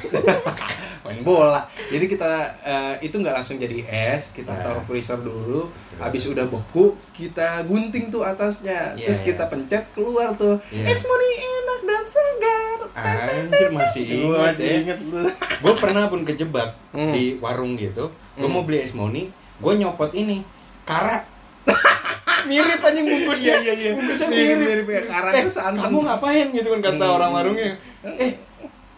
Main 1.05 1.21
bola. 1.21 1.61
Jadi 1.87 2.05
kita 2.05 2.31
eh, 2.61 2.95
itu 3.01 3.15
nggak 3.15 3.33
langsung 3.33 3.55
jadi 3.55 3.81
es, 3.87 4.29
kita 4.29 4.51
Nah. 4.51 4.61
taruh 4.61 4.83
freezer 4.83 5.17
dulu. 5.17 5.65
Habis 5.97 6.27
udah 6.27 6.45
beku, 6.45 6.93
kita 7.11 7.65
gunting 7.65 8.07
tuh 8.07 8.21
atasnya. 8.21 8.93
Iya, 8.93 9.07
Terus 9.07 9.19
iya. 9.19 9.27
kita 9.27 9.43
pencet 9.47 9.83
keluar 9.91 10.35
tuh. 10.35 10.61
Iya. 10.69 10.85
Es 10.87 11.01
moni 11.01 11.29
enak 11.39 11.79
dan 11.81 12.03
segar. 12.05 12.79
Anjir 12.91 13.69
masih 13.71 14.05
masih 14.29 14.65
ya. 14.65 14.75
inget 14.83 14.99
lu. 15.01 15.23
gue 15.63 15.73
pernah 15.75 16.05
pun 16.05 16.21
kejebak 16.21 16.75
Hmm. 16.89 17.13
di 17.13 17.37
warung 17.37 17.73
gitu 17.73 18.09
gue 18.33 18.41
Hmm. 18.41 18.51
mau 18.51 18.63
beli 18.63 18.81
es 18.81 18.91
moni 18.91 19.29
gue 19.55 19.73
nyopot 19.73 20.09
ini 20.11 20.41
kara 20.81 21.21
mirip 22.49 22.81
aja 22.81 22.99
bungkusnya 22.99 23.53
Iya, 23.53 23.57
iya, 23.59 23.73
iya. 23.75 23.91
bungkusnya 23.93 24.27
Mirip, 24.27 24.57
mirip, 24.57 24.65
mirip 24.65 24.87
ya. 24.87 25.01
Kara 25.05 25.29
eh, 25.31 25.41
itu 25.41 25.51
santan. 25.51 25.81
kamu 25.83 25.97
ngapain 26.03 26.47
gitu 26.49 26.67
kan 26.69 26.79
kata 26.83 27.03
Hmm. 27.03 27.15
orang 27.15 27.31
warungnya 27.31 27.71
eh 28.17 28.33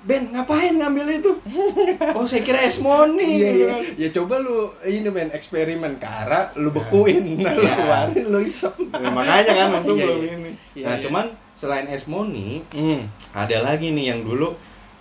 Ben 0.01 0.23
ngapain 0.27 0.73
ngambil 0.73 1.05
itu 1.15 1.31
oh 2.17 2.25
saya 2.25 2.41
kira 2.41 2.57
es 2.59 2.77
moni 2.77 3.21
Iya 3.21 3.37
gitu 3.37 3.53
iya. 3.55 3.67
kan. 3.67 3.79
Ya 3.97 4.09
coba 4.11 4.35
lu 4.39 4.57
ini 4.83 5.07
men 5.07 5.29
eksperimen 5.29 5.93
kara, 5.95 6.49
lu 6.55 6.69
bekuin, 6.69 7.37
nah, 7.37 7.53
lu 7.53 7.61
Iya. 7.61 7.73
keluarin, 7.75 8.25
lu 8.27 8.39
isep. 8.41 8.73
Ya, 8.89 9.09
makanya 9.09 9.51
kan 9.51 9.67
untung 9.75 9.95
Iya, 9.95 10.03
belum 10.03 10.17
iya. 10.19 10.31
ini 10.33 10.51
Iya, 10.73 10.83
nah 10.83 10.95
iya. 10.95 11.01
cuman 11.01 11.25
selain 11.53 11.85
es 11.87 12.05
moni 12.05 12.65
Hmm. 12.71 13.05
ada 13.31 13.57
lagi 13.59 13.89
nih 13.89 14.09
yang 14.09 14.21
dulu 14.21 14.57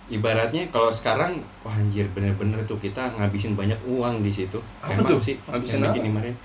ibaratnya 0.07 0.69
kalau 0.69 0.91
sekarang 0.91 1.39
wah 1.61 1.73
anjir 1.73 2.05
bener-bener 2.07 2.61
tuh 2.63 2.77
kita 2.77 3.15
ngabisin 3.15 3.55
banyak 3.55 3.79
uang 3.83 4.19
di 4.19 4.29
situ 4.29 4.61
Apa 4.77 4.91
Emang 4.93 5.07
tuh? 5.07 5.19
sih 5.19 5.35
yang 5.41 5.81
apa? 5.81 5.87
bikin 5.89 6.03
kemarin 6.05 6.35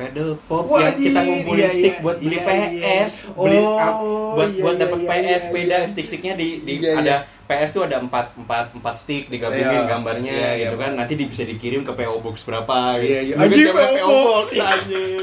pedal 0.00 0.30
pop 0.48 0.64
Wah, 0.64 0.80
yang 0.80 0.96
kita 0.96 1.20
iya, 1.20 1.28
ngumpulin 1.28 1.60
iya, 1.60 1.68
stick 1.68 1.94
iya, 1.94 2.02
buat 2.02 2.16
beli 2.16 2.32
iya, 2.32 2.40
iya. 2.40 2.80
PS 2.80 3.12
beli 3.36 3.58
Oh, 3.60 3.76
ah, 3.76 3.92
buat 4.32 4.48
iya, 4.48 4.62
buat 4.64 4.74
iya, 4.74 4.82
dapat 4.88 4.98
iya, 4.98 5.08
PS 5.10 5.20
iya, 5.20 5.36
sepeda 5.44 5.76
iya. 5.76 5.88
stick-sticknya 5.92 6.32
di, 6.40 6.48
di 6.64 6.72
Iya, 6.80 6.88
iya. 6.88 6.96
ada 6.96 7.14
PS 7.50 7.70
tuh 7.74 7.82
ada 7.82 7.96
empat 7.98 8.26
empat 8.38 8.66
empat 8.78 8.94
stick 8.96 9.26
digabungin 9.28 9.68
Iya. 9.68 9.90
gambarnya 9.90 10.32
Iya, 10.32 10.50
iya, 10.56 10.62
gitu 10.64 10.76
kan 10.80 10.90
nanti 10.96 11.12
bisa 11.18 11.42
dikirim 11.44 11.82
ke 11.82 11.92
PO 11.92 12.16
Box 12.22 12.46
berapa 12.46 12.96
gitu. 13.02 13.10
Iya, 13.12 13.20
iya. 13.26 13.34
Zaman 13.36 13.88
PO 14.00 14.08
Box. 14.08 14.46
anjing. 14.56 15.14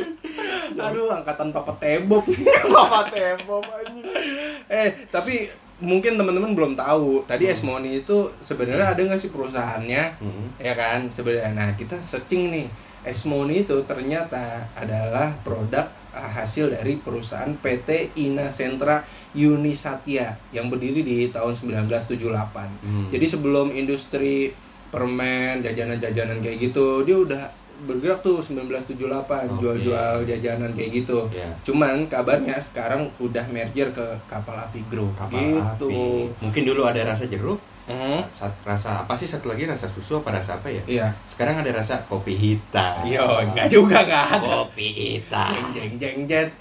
Aduh, 0.86 1.10
angkatan 1.10 1.50
Papa 1.50 1.74
Tebop. 1.82 2.28
Papa 2.76 3.10
Tebop 3.10 3.64
anjing. 3.66 4.06
Eh, 4.68 4.90
tapi 5.10 5.48
mungkin 5.80 6.20
teman-teman 6.20 6.52
belum 6.54 6.74
tahu. 6.76 7.24
Tadi 7.26 7.48
Esmoni 7.48 8.04
itu 8.04 8.30
sebenarnya 8.44 8.94
ada 8.94 9.02
nggak 9.02 9.22
sih 9.22 9.32
perusahaannya? 9.32 10.04
Hmm. 10.22 10.48
Ya 10.60 10.74
kan, 10.76 11.08
sebenarnya. 11.08 11.56
Nah, 11.56 11.70
kita 11.80 11.98
searching 12.04 12.52
nih. 12.52 12.68
Esmoni 13.08 13.64
itu 13.64 13.80
ternyata 13.88 14.68
adalah 14.76 15.32
produk 15.42 15.88
ah, 16.12 16.28
hasil 16.28 16.76
dari 16.76 17.00
perusahaan 17.00 17.50
PT 17.56 18.20
Ina 18.20 18.52
Sentra 18.52 19.02
Unisatya 19.32 20.36
yang 20.52 20.68
berdiri 20.68 21.02
di 21.02 21.32
tahun 21.32 21.56
1978. 21.56 22.84
Hmm. 22.84 23.08
Jadi 23.10 23.26
sebelum 23.26 23.72
industri 23.72 24.52
permen, 24.88 25.64
jajanan-jajanan 25.64 26.40
kayak 26.40 26.72
gitu, 26.72 27.04
dia 27.04 27.18
udah 27.20 27.44
bergerak 27.78 28.26
tuh 28.26 28.42
1978 28.42 28.98
Oke. 28.98 29.62
jual-jual 29.62 30.26
jajanan 30.26 30.74
kayak 30.74 31.06
gitu. 31.06 31.30
Ya. 31.30 31.54
Cuman 31.62 32.10
kabarnya 32.10 32.58
sekarang 32.58 33.14
udah 33.22 33.46
merger 33.54 33.94
ke 33.94 34.06
kapal 34.26 34.58
api 34.58 34.82
Group 34.90 35.14
Kapal 35.14 35.38
gitu. 35.78 35.86
api. 35.86 36.06
Mungkin 36.42 36.64
dulu 36.66 36.82
ada 36.90 37.06
rasa 37.06 37.30
jeruk, 37.30 37.62
Hmm. 37.88 38.20
sat- 38.28 38.60
rasa 38.62 39.02
apa 39.02 39.16
sih 39.16 39.24
satu 39.24 39.48
lagi 39.48 39.64
rasa 39.64 39.88
susu 39.88 40.20
apa 40.20 40.36
rasa 40.36 40.56
apa 40.56 40.68
ya? 40.68 40.84
Iya. 40.84 41.08
Sekarang 41.24 41.56
ada 41.58 41.72
rasa 41.72 42.04
kopi 42.04 42.36
hitam. 42.36 43.00
Yo, 43.04 43.24
enggak 43.42 43.68
juga 43.68 44.04
enggak 44.04 44.26
ada. 44.34 44.48
Kopi 44.62 44.88
hitam. 44.92 45.72
Jeng 45.72 45.96
jeng 45.96 46.20
jeng 46.20 46.20
jet. 46.28 46.52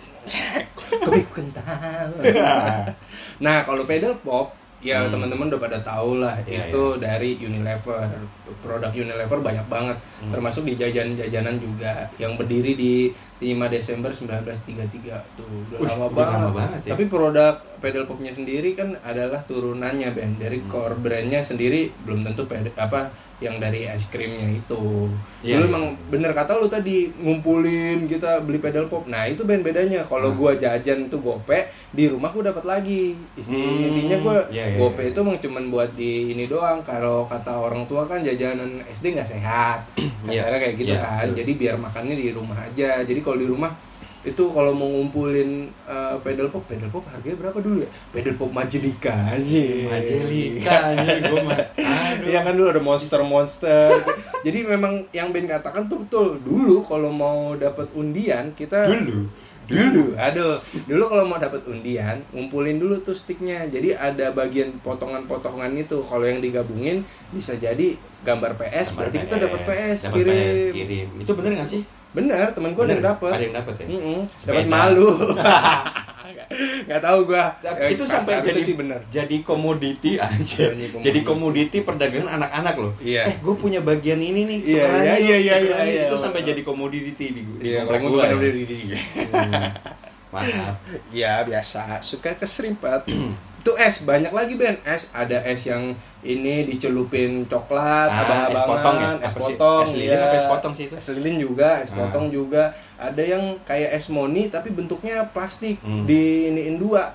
Kopi 1.03 1.27
kental. 1.29 2.11
nah, 3.45 3.57
kalau 3.63 3.83
pedal 3.85 4.15
pop 4.19 4.55
ya 4.79 5.03
Hmm. 5.03 5.11
teman-teman 5.11 5.49
udah 5.49 5.59
pada 5.59 5.79
tahu 5.81 6.21
lah 6.21 6.31
Iya, 6.45 6.69
itu 6.69 6.83
dari 6.97 7.35
Unilever. 7.37 8.07
Produk 8.61 8.93
Unilever 8.93 9.39
banyak 9.41 9.67
banget 9.67 9.97
Hmm. 10.21 10.31
termasuk 10.31 10.63
di 10.63 10.75
jajanan-jajanan 10.75 11.57
juga 11.57 12.07
yang 12.17 12.35
berdiri 12.35 12.75
di 12.75 13.11
5 13.37 13.45
Desember 13.69 14.11
1933 14.11 15.37
tuh 15.37 15.45
udah 15.45 15.79
Ush, 15.79 15.89
lama 15.91 16.05
udah 16.05 16.15
banget. 16.15 16.37
lama 16.39 16.51
banget 16.53 16.81
ya. 16.83 16.91
Tapi 16.93 17.05
produk 17.07 17.53
pedal 17.77 18.05
popnya 18.05 18.31
sendiri 18.31 18.73
kan 18.73 18.97
adalah 19.01 19.41
turunannya 19.43 20.09
Ben 20.11 20.33
dari 20.35 20.59
Hmm. 20.59 20.67
core 20.67 20.97
brandnya 20.97 21.41
sendiri 21.41 21.93
belum 22.03 22.23
tentu 22.23 22.45
pedal 22.45 22.73
apa 22.75 23.13
yang 23.37 23.61
dari 23.61 23.85
es 23.85 24.09
krimnya 24.09 24.49
itu. 24.51 25.13
Iya, 25.43 25.61
Dulu 25.61 25.63
iya. 25.63 25.69
emang 25.69 25.85
bener 26.09 26.33
kata 26.33 26.57
lu 26.57 26.65
tadi 26.67 27.13
ngumpulin 27.15 28.09
kita 28.09 28.41
beli 28.41 28.57
pedal 28.57 28.87
pop. 28.87 29.05
Nah, 29.05 29.25
itu 29.25 29.45
band 29.45 29.61
bedanya. 29.61 30.01
Kalau 30.03 30.33
Hmm. 30.33 30.39
gua 30.39 30.53
jajan 30.55 31.07
tuh 31.07 31.21
gope, 31.21 31.61
di 31.91 32.09
rumah 32.09 32.33
gua 32.33 32.49
dapat 32.49 32.65
lagi. 32.65 33.13
Isti- 33.35 33.53
Hmm, 33.53 33.87
Intinya 33.87 34.17
gua 34.19 34.37
iya, 34.49 34.65
iya, 34.67 34.77
gope 34.79 35.01
iya. 35.01 35.13
itu 35.13 35.19
emang 35.21 35.37
cuman 35.37 35.65
buat 35.69 35.91
di 35.93 36.33
ini 36.33 36.45
doang. 36.47 36.81
Kalau 36.81 37.25
kata 37.27 37.53
orang 37.53 37.85
tua 37.85 38.05
kan 38.05 38.25
jajanan 38.25 38.81
SD 38.83 39.13
nggak 39.13 39.29
sehat. 39.29 39.85
Iya. 40.25 40.41
Kasarnya 40.43 40.59
kayak 40.59 40.75
gitu 40.75 40.91
Iya, 40.91 41.05
kan. 41.05 41.21
betul. 41.23 41.37
Jadi 41.37 41.53
biar 41.55 41.77
makannya 41.77 42.17
di 42.17 42.29
rumah 42.31 42.57
aja. 42.59 42.91
Jadi 42.99 43.21
kalau 43.27 43.43
di 43.43 43.51
rumah 43.51 43.75
itu 44.27 44.43
kalau 44.51 44.75
mau 44.75 44.91
ngumpulin 44.91 45.71
uh, 45.87 46.19
pedal 46.19 46.51
pop, 46.51 46.67
pedal 46.67 46.91
pop 46.91 47.07
harganya 47.07 47.47
berapa 47.47 47.59
dulu 47.63 47.87
ya? 47.87 47.91
Pedal 48.11 48.35
pop 48.35 48.51
Majelika 48.51 49.39
aja. 49.39 49.67
Majelika 49.87 50.75
mah. 51.47 51.59
Aduh. 51.79 52.27
Iya 52.27 52.41
kan 52.43 52.59
dulu 52.59 52.69
ada 52.75 52.83
monster-monster. 52.83 54.03
Jadi 54.43 54.59
memang 54.67 55.07
yang 55.15 55.31
Ben 55.31 55.47
katakan 55.47 55.87
tuh 55.87 56.03
betul. 56.03 56.43
Dulu 56.43 56.83
kalau 56.83 57.11
mau 57.15 57.55
dapat 57.55 57.87
undian 57.95 58.51
kita 58.55 58.87
Dulu. 58.87 59.31
dulu 59.67 60.15
aduh 60.15 60.55
dulu 60.87 61.11
kalau 61.11 61.27
mau 61.27 61.43
dapat 61.43 61.59
undian 61.67 62.23
ngumpulin 62.31 62.79
dulu 62.79 63.03
tuh 63.03 63.19
sticknya 63.19 63.67
jadi 63.67 63.99
ada 63.99 64.31
bagian 64.31 64.79
potongan-potongan 64.79 65.75
itu 65.75 65.99
kalau 66.07 66.23
yang 66.23 66.39
digabungin 66.39 67.03
bisa 67.35 67.59
jadi 67.59 67.99
gambar 68.23 68.55
PS 68.55 68.95
Gambar 68.95 69.11
berarti 69.11 69.17
kita 69.27 69.37
dapat 69.43 69.61
PS 69.67 69.99
kirim 70.15 70.31
PS, 70.31 70.63
kirim. 70.71 71.09
Itu 71.19 71.33
bener 71.35 71.51
gak 71.59 71.67
sih? 71.67 71.83
Benar 72.17 72.47
temen 72.51 72.73
gue 72.73 72.81
ada 72.81 72.89
yang 72.89 72.99
Bener? 72.99 73.13
dapat 73.13 73.33
Ada 73.37 73.45
yang 73.45 73.57
dapat 73.61 73.75
ya? 73.77 73.87
Mm-mm, 73.87 74.21
Sepeda. 74.33 74.49
dapat 74.49 74.67
malu 74.67 75.09
nggak 76.87 77.03
tahu 77.03 77.19
gua 77.27 77.45
Tapi 77.59 77.93
itu 77.93 78.03
Eh, 78.03 78.09
sampai 78.09 78.35
jadi 78.41 78.61
sih 78.63 78.75
benar 78.75 79.01
jadi 79.09 79.37
komoditi 79.43 80.19
aja. 80.27 80.65
Jadi 80.75 81.21
komoditi. 81.23 81.83
Perdagangan 81.83 82.39
anak-anak 82.39 82.75
loh. 82.79 82.93
Iya. 82.99 83.31
Eh, 83.31 83.37
gue 83.39 83.55
punya 83.55 83.79
bagian 83.79 84.19
ini 84.19 84.43
nih. 84.43 84.59
Iya, 84.65 84.85
iya, 84.87 85.15
iya, 85.17 85.37
iya, 85.37 85.57
iya, 85.59 85.77
iya, 85.85 86.03
Itu 86.07 86.17
sampai 86.19 86.43
betul. 86.43 86.51
jadi 86.51 86.63
komoditi 86.63 87.27
di, 87.31 87.43
di 87.43 87.43
iya 87.63 87.83
komplek 87.83 88.01
kamu 88.01 88.09
gua. 88.11 88.23
benar 88.27 88.41
ya. 90.43 90.57
Maaf. 90.67 90.77
Ya 91.15 91.33
biasa, 91.43 92.01
suka 92.01 92.35
keserimpet. 92.35 93.09
itu 93.57 93.73
es 93.83 93.99
banyak 94.01 94.31
lagi 94.31 94.55
Ben 94.55 94.79
es 94.83 95.11
ada 95.11 95.43
es 95.43 95.65
yang 95.65 95.91
ini 96.21 96.63
dicelupin 96.65 97.43
coklat 97.45 98.07
Ah, 98.09 98.47
es 98.47 98.61
potong 98.61 98.97
ya? 98.97 99.11
es 99.19 99.35
potong 99.35 99.83
Es 99.83 99.93
lilin 99.93 100.13
iya. 100.13 100.23
apa 100.23 100.37
es 100.37 100.47
potong 100.47 100.73
sih 100.73 100.87
itu? 100.87 100.95
es 100.95 101.07
lilin 101.11 101.37
juga 101.37 101.81
es 101.81 101.89
Ah. 101.89 101.99
potong 101.99 102.29
juga 102.29 102.71
ada 102.95 103.19
yang 103.19 103.43
kayak 103.63 103.91
es 103.91 104.07
moni 104.07 104.47
tapi 104.47 104.71
bentuknya 104.71 105.27
plastik 105.27 105.79
Hmm. 105.81 106.05
di 106.05 106.23
iniin 106.49 106.79
dua 106.79 107.11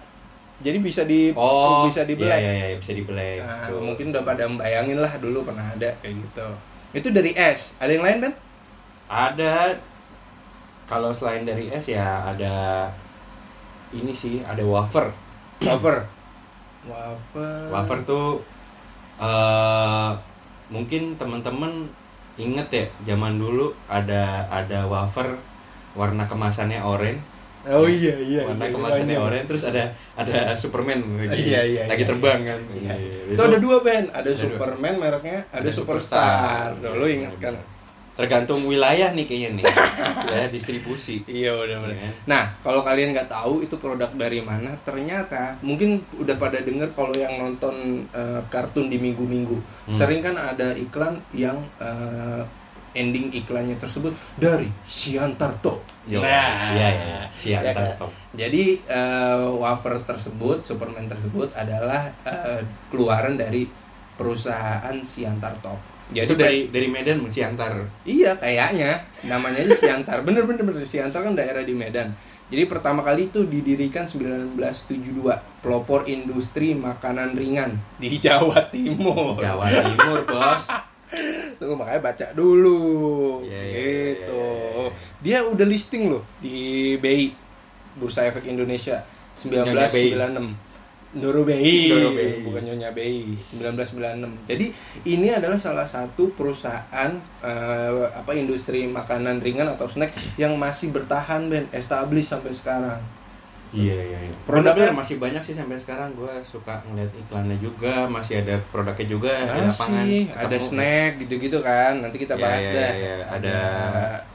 jadi 0.59 0.77
bisa 0.77 1.01
di 1.03 1.31
Oh, 1.33 1.87
bisa 1.87 2.03
di 2.03 2.13
iya, 2.13 2.21
black 2.21 2.37
iya, 2.39 2.53
iya, 2.53 2.75
bisa 2.77 2.91
di 2.91 3.01
black. 3.01 3.37
Nah, 3.39 3.65
Tuh. 3.65 3.79
mungkin 3.81 4.05
udah 4.11 4.21
pada 4.21 4.43
bayangin 4.45 4.97
lah 4.97 5.13
dulu 5.17 5.41
pernah 5.41 5.65
ada 5.65 5.89
kayak 5.97 6.19
gitu 6.19 6.47
itu 6.91 7.07
dari 7.09 7.31
es 7.31 7.71
ada 7.77 7.89
yang 7.89 8.03
lain 8.03 8.17
Ben 8.21 8.33
Ada 9.07 9.79
kalau 10.83 11.09
selain 11.09 11.41
dari 11.41 11.67
es 11.67 11.87
ya 11.87 12.27
ada 12.27 12.87
ini 13.91 14.11
sih 14.15 14.39
ada 14.43 14.63
wafer. 14.63 15.11
wafer 15.61 16.07
wafer 16.87 17.69
Wafer 17.69 17.99
tuh 18.03 18.41
eh 19.21 20.09
mungkin 20.71 21.13
teman-teman 21.19 21.85
inget 22.39 22.67
ya 22.71 22.85
zaman 23.13 23.37
dulu 23.37 23.69
ada 23.85 24.47
ada 24.49 24.87
wafer 24.89 25.37
warna 25.93 26.25
kemasannya 26.25 26.79
oranye. 26.81 27.19
oh 27.67 27.85
iya 27.85 28.17
iya 28.17 28.41
warna 28.47 28.65
iya, 28.65 28.73
kemasannya 28.73 29.13
iya. 29.13 29.21
oranye 29.21 29.45
terus 29.45 29.63
ada 29.67 29.83
ada 30.17 30.55
Superman 30.57 30.97
lagi 31.21 31.51
Iya, 31.51 31.61
iya, 31.61 31.81
lagi 31.85 32.01
iya, 32.01 32.09
terbang 32.09 32.39
iya. 32.41 32.49
kan. 32.49 32.59
Iya. 32.73 32.93
Iya, 32.97 33.35
Itu 33.37 33.41
ada 33.45 33.57
dua 33.61 33.77
band, 33.85 34.07
ada 34.09 34.25
Ada 34.25 34.31
dua. 34.33 34.41
Superman 34.41 34.93
mereknya, 34.97 35.39
ada, 35.53 35.61
Ada 35.61 35.69
Superstar. 35.69 36.73
Superstar. 36.73 36.89
Tuh, 36.89 36.97
lo 36.97 37.05
ingat 37.05 37.35
kan? 37.37 37.55
Tergantung 38.11 38.63
wilayah 38.63 39.09
nih 39.11 39.23
kayaknya 39.23 39.49
nih. 39.57 39.63
wilayah 40.27 40.49
distribusi. 40.49 41.23
Iya 41.23 41.55
udah 41.55 41.77
Iya. 41.79 41.85
benar. 41.87 42.11
Nah 42.27 42.43
kalau 42.59 42.81
kalian 42.81 43.11
nggak 43.11 43.27
tahu 43.27 43.61
itu 43.61 43.75
produk 43.75 44.11
dari 44.11 44.39
mana, 44.39 44.75
ternyata 44.81 45.55
mungkin 45.59 46.03
udah 46.13 46.35
pada 46.35 46.59
denger 46.59 46.91
kalau 46.91 47.13
yang 47.13 47.37
nonton 47.37 47.73
eh, 48.11 48.41
kartun 48.47 48.87
di 48.87 48.97
minggu-minggu, 48.97 49.57
Hmm. 49.87 49.95
sering 49.95 50.19
kan 50.19 50.35
ada 50.35 50.71
iklan 50.73 51.23
yang 51.31 51.57
eh, 51.77 52.43
ending 52.91 53.31
iklannya 53.31 53.75
tersebut 53.75 54.11
dari 54.35 54.67
Siantarto. 54.83 55.79
Yo, 56.03 56.19
iya 56.19 56.43
iya. 56.75 57.19
Siap 57.31 57.61
Ya 57.61 57.71
kan? 57.71 57.95
top. 57.97 58.11
Jadi 58.33 58.83
eh, 58.83 59.45
wafer 59.53 60.03
tersebut, 60.03 60.61
Superman 60.61 61.07
tersebut 61.07 61.47
adalah 61.53 62.11
eh, 62.21 62.59
keluaran 62.87 63.35
dari 63.35 63.63
perusahaan 64.13 64.93
Siantarto. 65.01 65.79
Itu 66.11 66.35
dari 66.35 66.67
dari 66.67 66.87
Medan 66.91 67.23
Siantar. 67.31 68.03
Iya 68.03 68.35
kayaknya 68.35 69.07
namanya 69.31 69.63
aja 69.63 69.75
Siantar. 69.75 70.27
Bener 70.27 70.43
bener 70.43 70.67
bener 70.67 70.83
Siantar 70.83 71.23
kan 71.23 71.33
daerah 71.33 71.63
di 71.63 71.71
Medan. 71.71 72.11
Jadi 72.51 72.67
pertama 72.67 72.99
kali 72.99 73.31
itu 73.31 73.47
didirikan 73.47 74.11
1972 74.11 75.63
pelopor 75.63 76.03
industri 76.11 76.75
makanan 76.75 77.31
ringan 77.31 77.79
di 77.95 78.19
Jawa 78.23 78.67
Timur. 78.67 79.39
Jawa 79.39 79.71
Timur, 79.71 80.19
Bos. 80.27 80.67
Tunggu 81.63 81.79
makanya 81.79 82.11
baca 82.11 82.27
dulu. 82.35 83.39
Iya, 83.47 83.55
iya, 83.55 83.79
gitu. 84.19 84.35
iya, 84.35 84.51
iya, 84.51 84.71
iya. 84.83 84.89
Dia 85.23 85.37
udah 85.47 85.67
listing 85.67 86.11
loh 86.11 86.23
di 86.43 86.95
BI 86.99 87.31
Bursa 87.95 88.27
Efek 88.27 88.43
Indonesia 88.51 88.99
1996. 89.39 90.70
Doro 91.11 91.43
BI, 91.43 91.91
Doro 91.91 92.09
BI. 92.11 92.39
bukan 92.41 92.63
Nyonya 92.63 92.89
BI 92.89 93.35
1996. 93.51 94.47
Jadi 94.47 94.65
ini 95.05 95.27
adalah 95.27 95.59
salah 95.59 95.83
satu 95.83 96.31
perusahaan 96.31 97.11
eh, 97.41 97.91
apa 98.09 98.31
industri 98.31 98.87
makanan 98.87 99.39
ringan 99.39 99.67
atau 99.69 99.85
snack 99.85 100.11
yang 100.35 100.55
masih 100.55 100.87
bertahan 100.89 101.45
Ben, 101.45 101.67
established 101.71 102.29
sampai 102.29 102.51
sekarang. 102.51 103.03
Iya 103.71 103.95
iya 103.97 104.19
iya. 104.21 104.35
Produknya- 104.43 104.87
Produknya 104.87 104.91
masih 104.93 105.15
banyak 105.17 105.39
sih 105.41 105.51
sampai 105.51 105.75
sekarang 105.75 106.11
gue 106.11 106.31
suka 106.43 106.83
ngeliat 106.85 107.07
iklannya 107.17 107.55
juga, 107.57 108.03
masih 108.05 108.39
ada 108.39 108.59
produknya 108.67 109.07
juga 109.09 109.31
di 109.47 109.59
lapangan. 109.61 109.67
Masih 109.95 110.19
ada 110.29 110.43
Ketemu. 110.49 110.63
snack 110.65 111.11
gitu-gitu 111.19 111.57
kan. 111.61 111.93
Nanti 111.99 112.17
kita 112.17 112.35
Iya, 112.35 112.41
bahas 112.41 112.59
iya, 112.61 112.71
deh. 112.73 112.91
iya. 112.93 113.15
Ada 113.29 113.57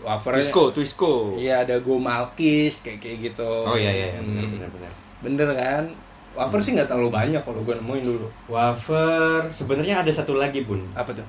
wafer 0.02 0.32
Twisco, 0.34 0.62
Twisco. 0.72 1.14
Iya 1.36 1.64
ada 1.64 1.76
Go 1.80 1.96
Malkis 1.96 2.80
kayak 2.80 2.96
kayak 2.98 3.18
gitu. 3.28 3.48
Oh 3.64 3.76
iya 3.76 3.92
iya, 3.92 4.06
iya. 4.12 4.20
benar 4.20 4.40
Hmm. 4.42 4.52
benar 4.52 4.68
benar. 4.72 4.92
Bener 5.18 5.48
kan? 5.54 5.84
Wafer 6.36 6.60
sih 6.60 6.72
nggak 6.72 6.86
terlalu 6.86 7.08
banyak 7.10 7.40
kalau 7.40 7.60
gue 7.60 7.74
nemuin 7.74 8.04
dulu. 8.04 8.28
Wafer, 8.46 9.48
sebenarnya 9.48 10.04
ada 10.04 10.10
satu 10.10 10.34
lagi 10.34 10.60
bun. 10.60 10.84
Apa 10.92 11.10
tuh? 11.10 11.24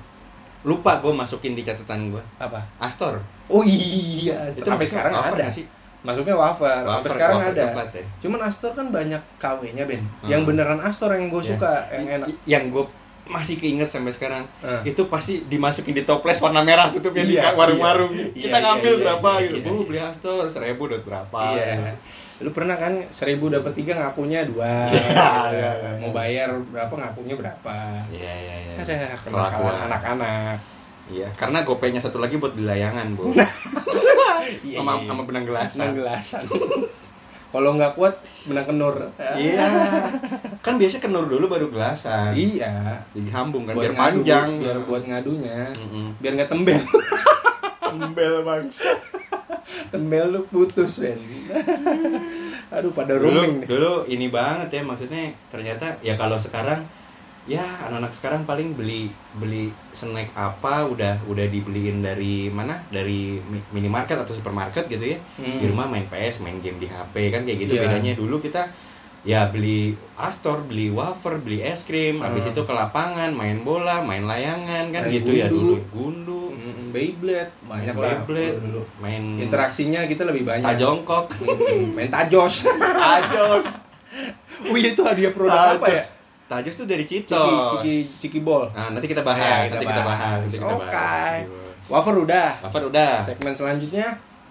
Lupa 0.62 0.98
gue 0.98 1.10
masukin 1.10 1.52
di 1.52 1.62
catatan 1.62 2.10
gue. 2.10 2.22
Apa? 2.36 2.60
Astor. 2.76 3.16
Oh 3.46 3.62
iya, 3.62 4.44
Itu 4.48 4.62
sampai 4.62 4.84
sekarang 4.84 5.12
wafer 5.14 5.38
ada. 5.38 5.48
sih? 5.48 5.64
masuknya 5.98 6.30
wafer. 6.32 6.62
Sampai 6.78 6.94
Wafer- 6.94 7.10
sekarang 7.10 7.36
wafer 7.38 7.52
ada. 7.52 7.62
coklat 7.64 7.90
ya. 7.90 8.04
Cuman 8.20 8.40
Astor 8.40 8.70
kan 8.70 8.86
banyak 8.88 9.22
KW-nya, 9.36 9.82
Ben. 9.82 9.98
Hmm. 9.98 10.28
Yang 10.28 10.42
beneran 10.46 10.78
Astor 10.78 11.10
yang 11.10 11.26
gue 11.26 11.42
Ya. 11.42 11.50
suka, 11.50 11.72
yang 11.90 12.06
enak. 12.06 12.26
Yang 12.44 12.64
gue 12.70 12.84
masih 13.28 13.56
keinget 13.56 13.86
sampai 13.86 14.10
sekarang 14.10 14.44
Ah. 14.58 14.80
itu 14.82 15.04
pasti 15.04 15.42
dimasukin 15.42 15.92
di 15.92 16.02
toples 16.02 16.38
warna 16.38 16.60
merah 16.60 16.88
tutupnya 16.88 17.22
di 17.22 17.34
Iya, 17.34 17.52
warung-warung 17.52 18.08
iya. 18.10 18.32
kita 18.32 18.56
Iya, 18.56 18.64
ngambil 18.64 18.90
iya, 18.90 19.00
berapa 19.00 19.30
iya, 19.34 19.46
gitu 19.46 19.56
iya, 19.58 19.66
bu 19.70 19.84
beli 19.84 20.00
Astor 20.00 20.44
seribu 20.46 20.82
dapat 20.86 21.04
berapa 21.04 21.40
Iya. 21.52 21.92
Lu 22.38 22.50
pernah 22.50 22.74
kan 22.74 22.94
seribu 23.08 23.50
dapat 23.50 23.74
tiga 23.74 23.98
ngakunya 23.98 24.46
dua. 24.46 24.86
Iya, 24.88 25.50
iya, 25.50 25.70
iya. 25.74 25.90
Mau 25.98 26.10
bayar 26.10 26.54
berapa 26.64 26.94
ngakunya 26.94 27.34
berapa. 27.34 27.76
iya 28.08 28.32
iya 28.32 28.54
iya 28.62 28.74
Ada 28.78 28.94
kenakalan 29.20 29.76
anak-anak. 29.86 30.56
iya 31.08 31.26
karena 31.32 31.58
gopenya 31.62 31.98
satu 31.98 32.16
lagi 32.16 32.36
buat 32.36 32.52
beli 32.52 32.68
layangan 32.68 33.12
bu 33.12 33.32
sama 34.76 34.92
sama 35.02 35.22
benang 35.24 35.44
gelasan 35.44 35.80
Benang 35.82 35.96
gelasan. 35.98 36.44
Kalau 37.48 37.70
nggak 37.74 37.92
kuat 37.94 38.14
benang 38.44 38.66
kenur. 38.66 39.08
iya 39.34 39.64
kan 40.58 40.76
biasa 40.76 40.98
kenur 40.98 41.24
dulu 41.24 41.48
baru 41.48 41.66
gelasan 41.68 42.32
Iya. 42.32 43.00
jadi 43.10 43.30
hambung 43.30 43.64
kan 43.64 43.72
Buat 43.72 43.82
biar 43.82 43.94
ngadu, 43.94 44.02
panjang 44.20 44.48
biar 44.58 44.78
buat 44.84 45.02
ngadunya. 45.02 45.60
Mm-mm. 45.72 46.06
Biar 46.18 46.32
nggak 46.34 46.48
tembel. 46.48 46.80
tembel 47.88 48.34
bang 48.42 48.64
tembel 49.88 50.26
lu 50.28 50.40
putus, 50.44 51.00
Ben. 51.00 51.16
Aduh 52.68 52.92
pada 52.92 53.16
dulu 53.16 53.32
rooming 53.32 53.52
nih. 53.58 53.66
dulu 53.66 53.92
ini 54.06 54.28
banget 54.28 54.68
ya 54.70 54.82
maksudnya 54.84 55.22
ternyata 55.48 55.96
ya 55.98 56.14
kalau 56.14 56.36
sekarang 56.36 56.84
ya 57.48 57.64
anak-anak 57.80 58.12
sekarang 58.12 58.44
paling 58.44 58.72
beli 58.72 59.08
beli 59.34 59.72
snack 59.90 60.28
apa 60.32 60.84
udah 60.84 61.24
udah 61.24 61.46
dibeliin 61.46 61.98
dari 61.98 62.46
mana 62.46 62.84
dari 62.86 63.40
mi- 63.40 63.64
minimarket 63.72 64.20
atau 64.20 64.30
supermarket 64.30 64.84
gitu 64.86 65.00
ya 65.06 65.18
Hmm. 65.34 65.56
di 65.56 65.64
rumah 65.64 65.86
main 65.86 66.04
PS 66.04 66.38
main 66.38 66.60
game 66.60 66.76
di 66.76 66.86
HP 66.86 67.14
kan 67.30 67.42
kayak 67.42 67.58
gitu 67.58 67.72
Iya. 67.74 67.82
bedanya 67.82 68.12
dulu 68.14 68.36
kita 68.38 68.68
ya 69.24 69.44
beli 69.46 69.96
Astor 70.14 70.62
beli 70.62 70.88
wafer 70.88 71.38
beli 71.38 71.58
es 71.60 71.82
krim 71.82 72.20
habis 72.20 72.44
Hmm. 72.44 72.52
itu 72.52 72.62
ke 72.62 72.70
lapangan 72.70 73.32
main 73.32 73.60
bola 73.60 73.98
main 74.00 74.22
layangan 74.22 74.88
kan 74.90 75.02
Main 75.02 75.14
gitu 75.14 75.32
ya 75.32 75.48
gundu. 75.48 75.56
dulu 75.56 75.74
gundu 75.90 76.42
Mm, 76.50 76.90
Beyblade 76.90 77.52
banyak 77.62 77.92
main 77.92 78.18
Beyblade, 78.18 78.56
dulu. 78.60 78.82
main 78.98 79.22
Interaksinya 79.38 80.04
kita 80.04 80.22
lebih 80.22 80.42
banyak. 80.42 80.66
tajongkok 80.66 81.32
Mm, 81.38 81.94
main 81.94 82.08
tajos. 82.08 82.66
tajos 83.02 83.64
oh 84.60 84.74
iya 84.74 84.90
itu 84.90 85.00
hadiah 85.00 85.30
produk 85.30 85.76
apa 85.76 85.86
ya? 85.88 86.02
Tajos 86.48 86.74
tuh 86.74 86.84
dari 86.84 87.04
Ciki, 87.04 87.28
Citos 87.28 87.76
ciki, 87.76 87.94
ciki 88.18 88.38
bol. 88.40 88.64
Nah, 88.72 88.88
nanti 88.88 89.04
kita 89.04 89.20
bahas, 89.20 89.68
Ya, 89.68 89.70
nanti 89.70 89.84
kita 89.84 90.02
bahas, 90.02 90.38
nanti 90.42 90.56
kita 90.56 90.64
Oke. 90.66 90.80
bahas. 90.82 91.44
Wafer 91.86 92.14
udah. 92.18 92.50
Wafer 92.64 92.82
udah. 92.88 93.12
Segmen 93.18 93.52
selanjutnya 93.52 94.06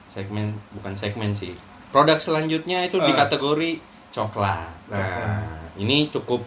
Segmen 0.08 0.46
bukan 0.72 0.94
segmen 0.94 1.34
sih. 1.34 1.52
Produk 1.90 2.18
selanjutnya 2.18 2.82
itu 2.82 2.98
di 2.98 3.12
Eh. 3.12 3.18
kategori 3.18 3.72
coklat. 4.10 4.70
Nah, 4.88 4.98
Coklat. 4.98 5.78
ini 5.78 6.08
cukup 6.08 6.42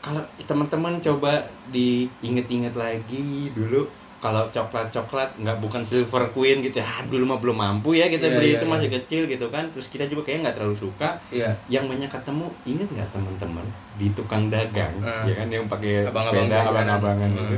kalau 0.00 0.18
teman-teman 0.38 0.96
coba 0.98 1.44
diinget-inget 1.70 2.72
lagi 2.72 3.48
dulu 3.50 3.84
kalau 4.20 4.44
coklat-coklat 4.46 5.32
nggak 5.34 5.56
bukan 5.58 5.80
silver 5.80 6.28
queen 6.30 6.60
gitu 6.60 6.76
ya 6.76 7.00
dulu 7.02 7.24
mah 7.26 7.38
belum 7.38 7.56
mampu 7.56 7.90
ya 7.92 8.06
kita 8.06 8.26
Iya, 8.26 8.34
beli 8.36 8.46
iya, 8.46 8.56
itu 8.56 8.64
iya. 8.64 8.72
masih 8.72 8.88
kecil 8.92 9.22
gitu 9.26 9.46
kan 9.48 9.64
terus 9.70 9.88
kita 9.88 10.04
juga 10.04 10.22
kayaknya 10.22 10.42
nggak 10.46 10.56
terlalu 10.56 10.76
suka 10.78 11.08
Iya. 11.30 11.50
yang 11.66 11.84
banyak 11.86 12.06
ketemu 12.06 12.46
inget 12.64 12.88
nggak 12.90 13.08
teman-teman 13.10 13.64
di 13.96 14.06
tukang 14.12 14.46
dagang 14.46 14.92
Ah. 15.00 15.24
ya 15.24 15.34
kan 15.34 15.48
yang 15.48 15.64
pakai 15.66 16.04
Abang-abang 16.04 16.24
sepeda 16.36 16.52
dagangan. 16.54 16.68
abang-abangan 16.68 17.30
Hmm. 17.30 17.40
gitu 17.40 17.56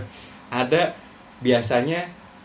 ada 0.48 0.82
biasanya 1.40 2.00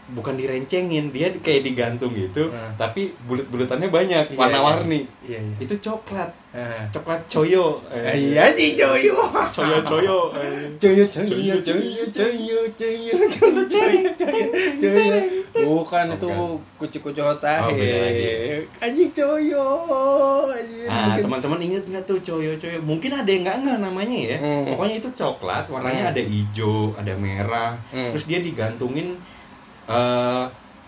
bukan 0.09 0.33
direncengin 0.33 1.11
dia 1.11 1.27
kayak 1.35 1.63
digantung 1.63 2.11
gitu 2.11 2.47
Ah. 2.49 2.71
tapi 2.75 3.11
bulut-bulutannya 3.23 3.87
banyak 3.87 4.25
Iya, 4.29 4.39
warna-warni 4.39 5.03
Iya, 5.21 5.35
iya. 5.37 5.55
itu 5.59 5.75
coklat 5.77 6.31
Ah. 6.49 6.87
coklat 6.89 7.27
coyo 7.27 7.83
Iya 7.91 8.47
sih 8.51 8.73
coyo. 8.73 9.19
coyo 9.51 9.77
coyo. 9.83 10.19
Coyo 10.79 11.03
coyo 11.05 11.55
coyo 11.59 11.59
coyo 11.59 11.95
coyo 12.07 12.59
coyo 12.71 13.15
coyo 13.35 14.09
coyo. 14.79 15.15
Bukan 15.57 16.05
itu 16.09 16.29
kucu-kucu 16.77 17.19
Oh, 17.19 17.35
tahe. 17.35 17.73
beda 17.73 17.97
lagi. 17.99 18.27
Anjing 18.79 19.11
coyo. 19.11 19.67
Nah, 20.87 21.17
teman-teman 21.17 21.59
inget 21.59 21.83
nggak 21.83 22.05
tuh 22.05 22.19
coyo 22.21 22.55
coyo? 22.55 22.79
Mungkin 22.81 23.11
ada 23.11 23.27
yang 23.27 23.43
nggak 23.43 23.57
nggak 23.59 23.77
namanya 23.81 24.17
ya. 24.17 24.37
Hmm. 24.37 24.63
Pokoknya 24.67 24.95
itu 24.97 25.09
coklat, 25.13 25.65
warnanya 25.67 26.03
Hmm. 26.05 26.11
ada 26.11 26.21
hijau, 26.23 26.77
ada 26.95 27.13
merah. 27.13 27.71
Hmm. 27.89 28.13
Terus 28.13 28.25
dia 28.25 28.39
digantungin 28.39 29.17
eh 29.87 30.43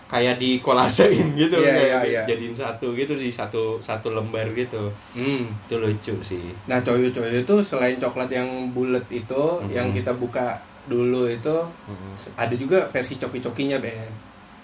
kayak 0.06 0.36
di 0.36 0.58
kolasein 0.58 1.32
gitu, 1.38 1.54
Iya, 1.56 1.70
kayak 1.70 1.86
iya, 1.86 1.98
iya. 2.02 2.22
jadiin 2.26 2.50
satu 2.50 2.90
gitu 2.92 3.14
di 3.14 3.30
satu 3.30 3.78
satu 3.78 4.10
lembar 4.10 4.50
gitu. 4.52 4.90
Hmm. 5.14 5.46
Itu 5.64 5.78
lucu 5.78 6.14
sih. 6.20 6.50
Nah, 6.66 6.78
coyo-coyo 6.80 7.30
itu 7.38 7.54
selain 7.60 7.94
coklat 7.96 8.26
yang 8.28 8.46
bulat 8.70 9.06
itu, 9.08 9.42
Mhm. 9.60 9.70
yang 9.70 9.86
kita 9.90 10.10
buka 10.12 10.58
dulu 10.82 11.24
itu 11.24 11.54
Mm-mm. 11.86 12.16
ada 12.34 12.50
juga 12.52 12.82
versi 12.84 13.14
coki-cokinya, 13.14 13.78
Ben. 13.78 14.10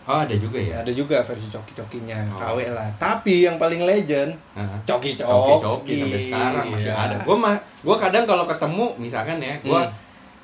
Oh 0.05 0.19
ada 0.19 0.35
juga 0.35 0.59
ya. 0.59 0.83
Ada 0.83 0.91
juga 0.91 1.19
versi 1.21 1.47
coki-cokinya, 1.47 2.27
Oh. 2.29 2.39
KW 2.57 2.67
lah. 2.69 2.91
Tapi 2.97 3.43
yang 3.43 3.55
paling 3.57 3.83
legend, 3.83 4.35
Nah, 4.53 4.67
coki-coki. 4.83 5.23
Coki-coki 5.57 5.99
sampai 6.01 6.21
sekarang 6.21 6.65
masih 6.69 6.91
Iya. 6.91 7.07
ada. 7.07 7.17
Gua 7.23 7.37
mah 7.37 7.55
gua 7.83 7.97
kadang 7.97 8.23
kalau 8.23 8.43
ketemu 8.45 8.87
misalkan 8.99 9.39
ya, 9.39 9.55
gua 9.61 9.83
Hmm. 9.83 9.95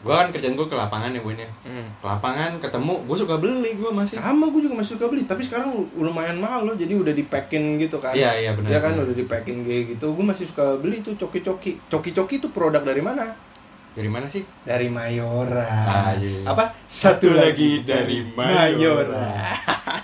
Gua 0.02 0.26
kan 0.26 0.28
kerjaan 0.34 0.54
gua 0.58 0.66
ke 0.66 0.76
lapangan 0.76 1.14
ya, 1.14 1.20
Bun 1.22 1.38
ya. 1.38 1.50
Hmm. 1.62 1.86
Ke 2.02 2.06
lapangan 2.06 2.50
ketemu, 2.58 2.94
gua 3.06 3.16
suka 3.16 3.34
beli 3.38 3.70
gua 3.78 3.90
masih. 3.94 4.18
Sama 4.18 4.50
gue 4.50 4.60
juga 4.66 4.74
masih 4.78 4.92
suka 4.98 5.06
beli, 5.08 5.22
tapi 5.24 5.42
sekarang 5.46 5.70
lumayan 5.94 6.38
mahal 6.42 6.66
loh, 6.66 6.76
jadi 6.76 6.92
udah 6.94 7.14
di 7.14 7.24
packing 7.24 7.80
gitu 7.80 8.02
kan. 8.02 8.12
Iya, 8.12 8.30
iya 8.38 8.50
benar. 8.52 8.68
Ya 8.68 8.78
kan 8.82 8.98
udah 8.98 9.14
di 9.14 9.24
packing 9.24 9.64
kayak 9.64 9.96
gitu. 9.96 10.12
Gue 10.12 10.24
masih 10.26 10.44
suka 10.50 10.76
beli 10.76 11.00
tuh 11.00 11.14
coki-coki. 11.14 11.78
Coki-coki 11.88 12.42
itu 12.42 12.48
produk 12.50 12.82
dari 12.82 13.00
mana? 13.00 13.52
Dari 13.92 14.08
mana 14.08 14.24
sih? 14.24 14.40
Dari 14.64 14.88
Mayora. 14.88 15.68
Ah, 15.68 16.12
iya. 16.16 16.48
Apa? 16.48 16.72
Satu 16.88 17.28
lagi 17.36 17.84
dari 17.84 18.24
Mayora. 18.24 19.52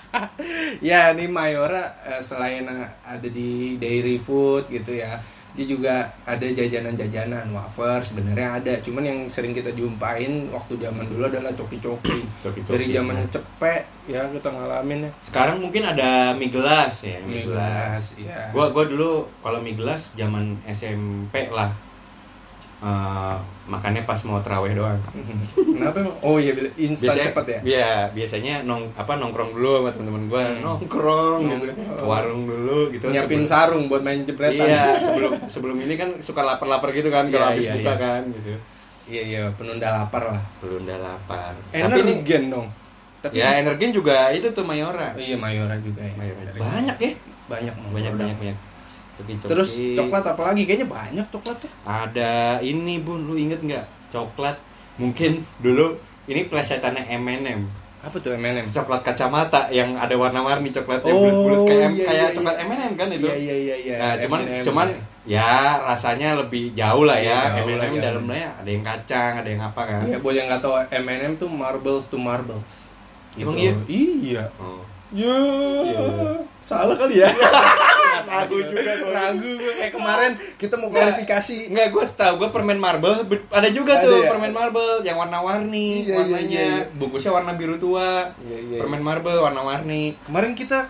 ya, 0.88 1.16
nih 1.16 1.24
Mayora 1.24 1.96
eh, 2.04 2.20
selain 2.20 2.68
eh, 2.68 2.88
ada 3.00 3.28
di 3.32 3.80
dairy 3.80 4.20
food 4.20 4.68
gitu 4.68 4.92
ya. 4.92 5.16
Dia 5.59 5.66
juga 5.66 6.07
ada 6.23 6.47
jajanan-jajanan 6.47 7.51
wafer 7.51 7.99
sebenarnya 7.99 8.62
ada, 8.62 8.73
cuman 8.79 9.03
yang 9.03 9.18
sering 9.27 9.51
kita 9.51 9.75
jumpain 9.75 10.47
waktu 10.55 10.79
zaman 10.79 11.03
dulu 11.11 11.27
adalah 11.27 11.51
coki-coki. 11.51 12.23
Coki-coki. 12.38 12.71
Dari 12.79 12.87
zamannya 12.94 13.27
cepek 13.27 13.83
ya 14.07 14.23
kita 14.31 14.55
ngalamin 14.55 15.11
ya. 15.11 15.12
Sekarang 15.27 15.59
mungkin 15.59 15.83
ada 15.83 16.31
mie 16.38 16.55
gelas 16.55 17.03
ya, 17.03 17.18
mie, 17.27 17.42
Mie 17.42 17.51
gelas. 17.51 18.14
gelas, 18.14 18.23
iya. 18.23 18.55
Gua 18.55 18.71
gua 18.71 18.87
dulu 18.87 19.27
kalau 19.42 19.59
mie 19.59 19.75
gelas 19.75 20.14
zaman 20.14 20.55
SMP 20.71 21.51
lah. 21.51 21.75
Eh, 22.78 23.36
makannya 23.66 24.06
pas 24.06 24.22
mau 24.22 24.38
terawih 24.38 24.70
doang. 24.70 25.02
Kenapa 25.74 25.98
emang? 25.98 26.14
Oh 26.22 26.38
iya, 26.38 26.54
instan 26.78 27.10
cepet 27.10 27.44
ya? 27.44 27.58
Iya, 27.60 27.90
biasanya 28.14 28.62
nong 28.62 28.94
apa 28.94 29.18
nongkrong 29.18 29.50
dulu 29.50 29.82
sama 29.82 29.90
teman-teman 29.90 30.24
gua, 30.26 30.42
Hmm. 30.46 30.62
nongkrong 30.62 31.40
gitu. 31.42 31.66
Nongkrong. 31.66 32.06
Warung 32.06 32.42
dulu 32.46 32.78
gitu. 32.94 33.10
Nyiapin 33.10 33.42
sebelum- 33.42 33.50
sarung 33.50 33.84
buat 33.90 34.06
main 34.06 34.22
jepretan. 34.22 34.62
Iya, 34.62 34.94
sebelum 35.04 35.30
sebelum 35.46 35.76
ini 35.80 35.94
kan 35.94 36.22
suka 36.22 36.46
lapar-lapar 36.46 36.94
gitu 36.94 37.10
kan 37.10 37.26
kalau 37.26 37.50
Iya, 37.50 37.52
habis 37.52 37.64
iya, 37.66 37.74
buka 37.74 37.90
iya. 37.90 37.98
kan 37.98 38.22
gitu. 38.30 38.50
Iya, 39.08 39.22
iya, 39.24 39.42
penunda 39.52 39.88
lapar 39.90 40.22
lah. 40.30 40.42
Udah 40.60 40.98
lapar. 41.00 41.52
Energen 41.74 42.42
dong. 42.46 42.68
Tapi 43.18 43.34
ya 43.34 43.58
Energen 43.58 43.90
juga 43.90 44.30
itu 44.30 44.46
tuh 44.48 44.62
Mayora. 44.62 45.18
Iya, 45.18 45.34
Mayora 45.34 45.74
juga 45.82 46.06
ya. 46.06 46.14
Mayora. 46.14 46.50
Banyak 46.54 46.96
ya? 46.96 47.12
Banyak 47.48 47.74
banyak 47.90 48.12
banyak 48.14 48.36
banyak 48.38 48.56
Coki-coki. 49.18 49.48
Terus 49.48 49.68
coklat 49.92 50.24
apa 50.24 50.42
lagi? 50.44 50.62
Kayaknya 50.62 50.87
banyak 50.87 51.26
coklat 51.28 51.57
tuh. 51.59 51.70
ada 51.83 52.33
ini 52.61 52.98
bun 52.98 53.22
lu 53.22 53.35
inget 53.35 53.59
nggak 53.59 53.83
coklat 54.09 54.54
mungkin 54.94 55.42
dulu 55.59 55.94
ini 56.24 56.44
plesetannya 56.44 57.02
M&M 57.16 57.66
Apa 57.98 58.14
tuh 58.16 58.31
M&M? 58.33 58.62
coklat 58.64 59.02
kacamata 59.02 59.66
yang 59.68 59.94
ada 59.94 60.14
warna-warni 60.14 60.70
coklatnya 60.70 61.09
Oh, 61.09 61.18
bulat-bulat 61.18 61.61
kayak 61.66 61.88
iya, 61.90 62.04
kayak 62.04 62.14
iya, 62.24 62.26
coklat 62.33 62.54
iya. 62.54 62.64
M&M 62.64 62.92
kan 62.94 63.09
itu 63.09 63.26
Iya, 63.26 63.37
iya, 63.37 63.54
iya, 63.57 63.76
iya. 63.76 63.96
nah 63.96 64.12
cuman 64.16 64.40
M&M. 64.40 64.62
cuman 64.62 64.88
ya 65.24 65.50
rasanya 65.85 66.28
lebih 66.37 66.72
jauh 66.72 67.04
lah 67.04 67.14
ya 67.16 67.52
Iya, 67.52 67.62
M&M 67.64 67.83
jauh. 67.92 68.00
dalamnya 68.00 68.48
ada 68.54 68.68
yang 68.68 68.83
kacang 68.83 69.33
ada 69.37 69.48
yang 69.48 69.62
apa 69.62 69.81
kan 69.83 70.02
Ya, 70.04 70.16
buat 70.16 70.31
yang 70.33 70.46
nggak 70.46 70.62
tahu 70.62 70.74
M&M 70.96 71.33
tuh 71.37 71.48
marbles 71.48 72.07
to 72.07 72.16
marbles. 72.16 72.70
Emang 73.35 73.54
Gitu. 73.54 73.61
iya? 73.61 73.72
Iya. 73.88 74.44
oh. 74.57 74.83
Ya. 75.09 75.37
Iya. 75.85 76.04
Salah 76.61 76.92
kali 76.94 77.18
ya. 77.18 77.28
Ragu 78.28 78.56
juga. 78.60 78.92
Ragu 79.08 79.50
gue 79.56 79.72
kayak 79.74 79.92
kemarin 79.92 80.30
kita 80.54 80.74
mau 80.74 80.88
klarifikasi. 80.88 81.56
Enggak, 81.68 81.88
gue 81.90 82.04
setahu 82.04 82.34
gue 82.36 82.48
permen 82.48 82.76
marble 82.76 83.16
ada 83.48 83.68
juga 83.68 83.92
Ada 83.94 84.04
tuh 84.04 84.16
ya? 84.18 84.28
permen 84.28 84.52
marble 84.52 84.92
yang 85.02 85.16
warna-warni 85.16 85.88
Iya, 86.00 86.06
iya, 86.06 86.16
warnanya 86.16 86.46
iya, 86.46 86.76
iya. 86.78 86.92
bungkusnya 86.94 87.32
warna 87.32 87.52
biru 87.54 87.74
tua 87.74 88.30
Iya, 88.38 88.58
iya. 88.60 88.78
permen 88.78 89.00
marble 89.00 89.38
warna-warni 89.38 90.14
Kemarin 90.22 90.52
kita 90.52 90.86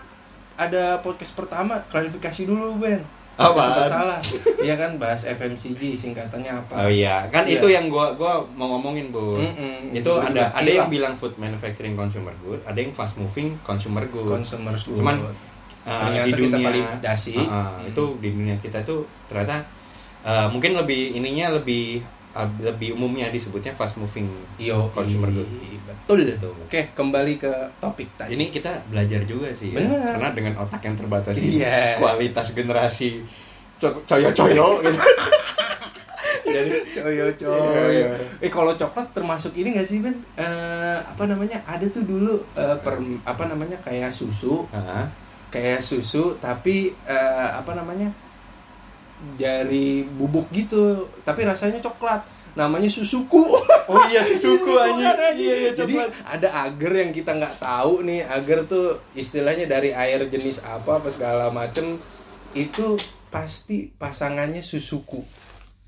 ada 0.53 0.99
podcast 0.99 1.31
pertama 1.33 1.79
klarifikasi 1.87 2.43
dulu 2.43 2.75
Ben. 2.77 2.99
Sempat 3.39 3.87
salah. 3.87 4.19
Iya 4.59 4.75
kan 4.75 4.99
bahas 4.99 5.23
FMCG 5.23 5.95
singkatannya 5.95 6.51
apa? 6.51 6.75
Oh 6.75 6.91
iya, 6.91 7.23
kan 7.31 7.47
Iya. 7.47 7.55
itu 7.55 7.71
yang 7.71 7.87
gua 7.87 8.11
gua 8.11 8.43
mau 8.51 8.75
ngomongin, 8.75 9.15
Bu. 9.15 9.39
Mm-mm. 9.39 9.95
Itu 9.95 10.11
Gua 10.11 10.27
ada 10.27 10.51
ada 10.51 10.67
yang 10.67 10.91
bilang 10.91 11.15
food 11.15 11.39
manufacturing 11.39 11.95
consumer 11.95 12.35
good, 12.37 12.59
ada 12.67 12.75
yang 12.75 12.91
fast 12.91 13.15
moving 13.15 13.55
consumer 13.63 14.03
good. 14.05 14.27
Consumer 14.27 14.75
good. 14.75 14.99
Cuman 14.99 15.23
uh, 15.81 15.91
Ternyata 16.05 16.25
di 16.25 16.31
kita 16.31 16.39
dunia 16.49 16.65
validasi. 16.65 17.33
uh, 17.33 17.45
uh, 17.45 17.75
itu 17.81 18.03
di 18.17 18.29
dunia 18.29 18.55
kita 18.55 18.79
tuh 18.81 18.99
ternyata 19.25 19.63
uh, 20.21 20.47
mungkin 20.47 20.75
lebih 20.75 21.13
ininya 21.13 21.53
lebih 21.53 21.99
uh, 22.31 22.49
lebih 22.59 22.93
umumnya 22.93 23.27
disebutnya 23.27 23.71
fast 23.71 23.95
moving 23.95 24.27
Yo, 24.57 24.89
consumer 24.89 25.29
good. 25.29 25.47
betul. 25.85 26.19
Betul. 26.25 26.53
Oke, 26.59 26.89
kembali 26.91 27.37
ke 27.37 27.51
topik 27.77 28.09
tadi. 28.15 28.33
Ini 28.33 28.47
kita 28.47 28.81
belajar 28.85 29.21
juga 29.23 29.49
sih 29.49 29.71
ya. 29.71 29.85
Karena 29.85 30.31
dengan 30.31 30.57
otak 30.57 30.81
yang 30.81 30.95
terbatas 30.95 31.37
ini 31.37 31.59
Iya. 31.59 31.95
kualitas 31.95 32.51
generasi 32.51 33.21
co- 33.75 34.01
coyo-coyo 34.03 34.67
gitu. 34.83 34.99
jadi 36.41 36.71
coyo 36.95 37.25
coyo 37.31 37.83
iya. 37.87 38.09
eh 38.39 38.49
kalau 38.49 38.73
coklat 38.73 39.05
termasuk 39.11 39.53
ini 39.53 39.69
gak 39.71 39.85
sih 39.85 40.01
Ben 40.01 40.17
Eh, 40.33 40.97
apa 40.99 41.23
namanya 41.23 41.61
ada 41.63 41.85
tuh 41.85 42.01
dulu 42.01 42.41
eh, 42.53 42.77
per- 42.79 42.97
apa 43.23 43.43
namanya 43.45 43.77
kayak 43.79 44.09
susu 44.09 44.65
Heeh. 44.67 45.03
Kayak 45.49 45.81
susu 45.81 46.37
tapi 46.37 46.93
eh, 47.05 47.49
apa 47.53 47.73
namanya 47.73 48.13
dari 49.35 50.07
bubuk 50.07 50.47
gitu. 50.55 51.09
Tapi 51.27 51.43
rasanya 51.43 51.83
coklat. 51.83 52.23
Namanya 52.57 52.89
susuku. 52.89 53.43
Oh 53.89 54.01
iya 54.09 54.25
susuku 54.29 54.73
anjing. 54.73 55.05
kan, 55.05 55.33
Iya 55.37 55.55
iya 55.55 55.71
jadi 55.75 55.95
ada 56.25 56.49
agar 56.65 56.91
yang 57.05 57.11
kita 57.13 57.35
nggak 57.35 57.59
tahu 57.61 58.07
nih. 58.07 58.25
Agar 58.25 58.65
tuh 58.65 58.99
istilahnya 59.13 59.67
dari 59.69 59.91
air 59.91 60.23
jenis 60.31 60.63
apa 60.63 61.03
apa 61.03 61.09
segala 61.11 61.51
macem 61.51 61.99
itu 62.57 62.97
pasti 63.29 63.93
pasangannya 63.93 64.65
susuku 64.65 65.21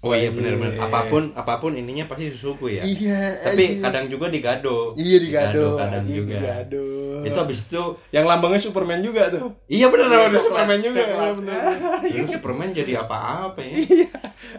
Oh 0.01 0.11
iya 0.11 0.27
benar-benar 0.27 0.73
Iya. 0.73 0.81
apa 0.81 0.99
pun 1.07 1.29
apa 1.31 1.53
pun 1.55 1.71
ininya 1.71 2.05
pasti 2.05 2.27
susuku 2.27 2.73
ya. 2.73 2.81
iya 2.81 3.37
Tapi 3.39 3.53
anjing. 3.69 3.81
kadang 3.81 4.05
juga 4.07 4.25
digado. 4.27 4.97
iya 4.97 5.17
digado 5.17 5.77
kadang 5.77 6.01
anjing, 6.01 6.25
juga. 6.25 6.41
digado. 6.41 6.85
Itu 7.21 7.37
habis 7.37 7.59
itu 7.61 7.83
yang 8.09 8.25
lambangnya 8.25 8.57
Superman 8.59 8.97
juga 8.99 9.29
tuh 9.29 9.53
Iya 9.67 9.85
benar 9.87 10.09
Iya, 10.09 10.19
ada 10.25 10.39
Superman 10.47 10.79
juga. 10.79 11.01
Iya 11.01 11.31
benar. 11.31 11.59
Dulu 12.01 12.25
Superman 12.27 12.69
jadi 12.71 12.91
apa-apa 12.97 13.59
ya. 13.61 13.73
iya 13.77 14.09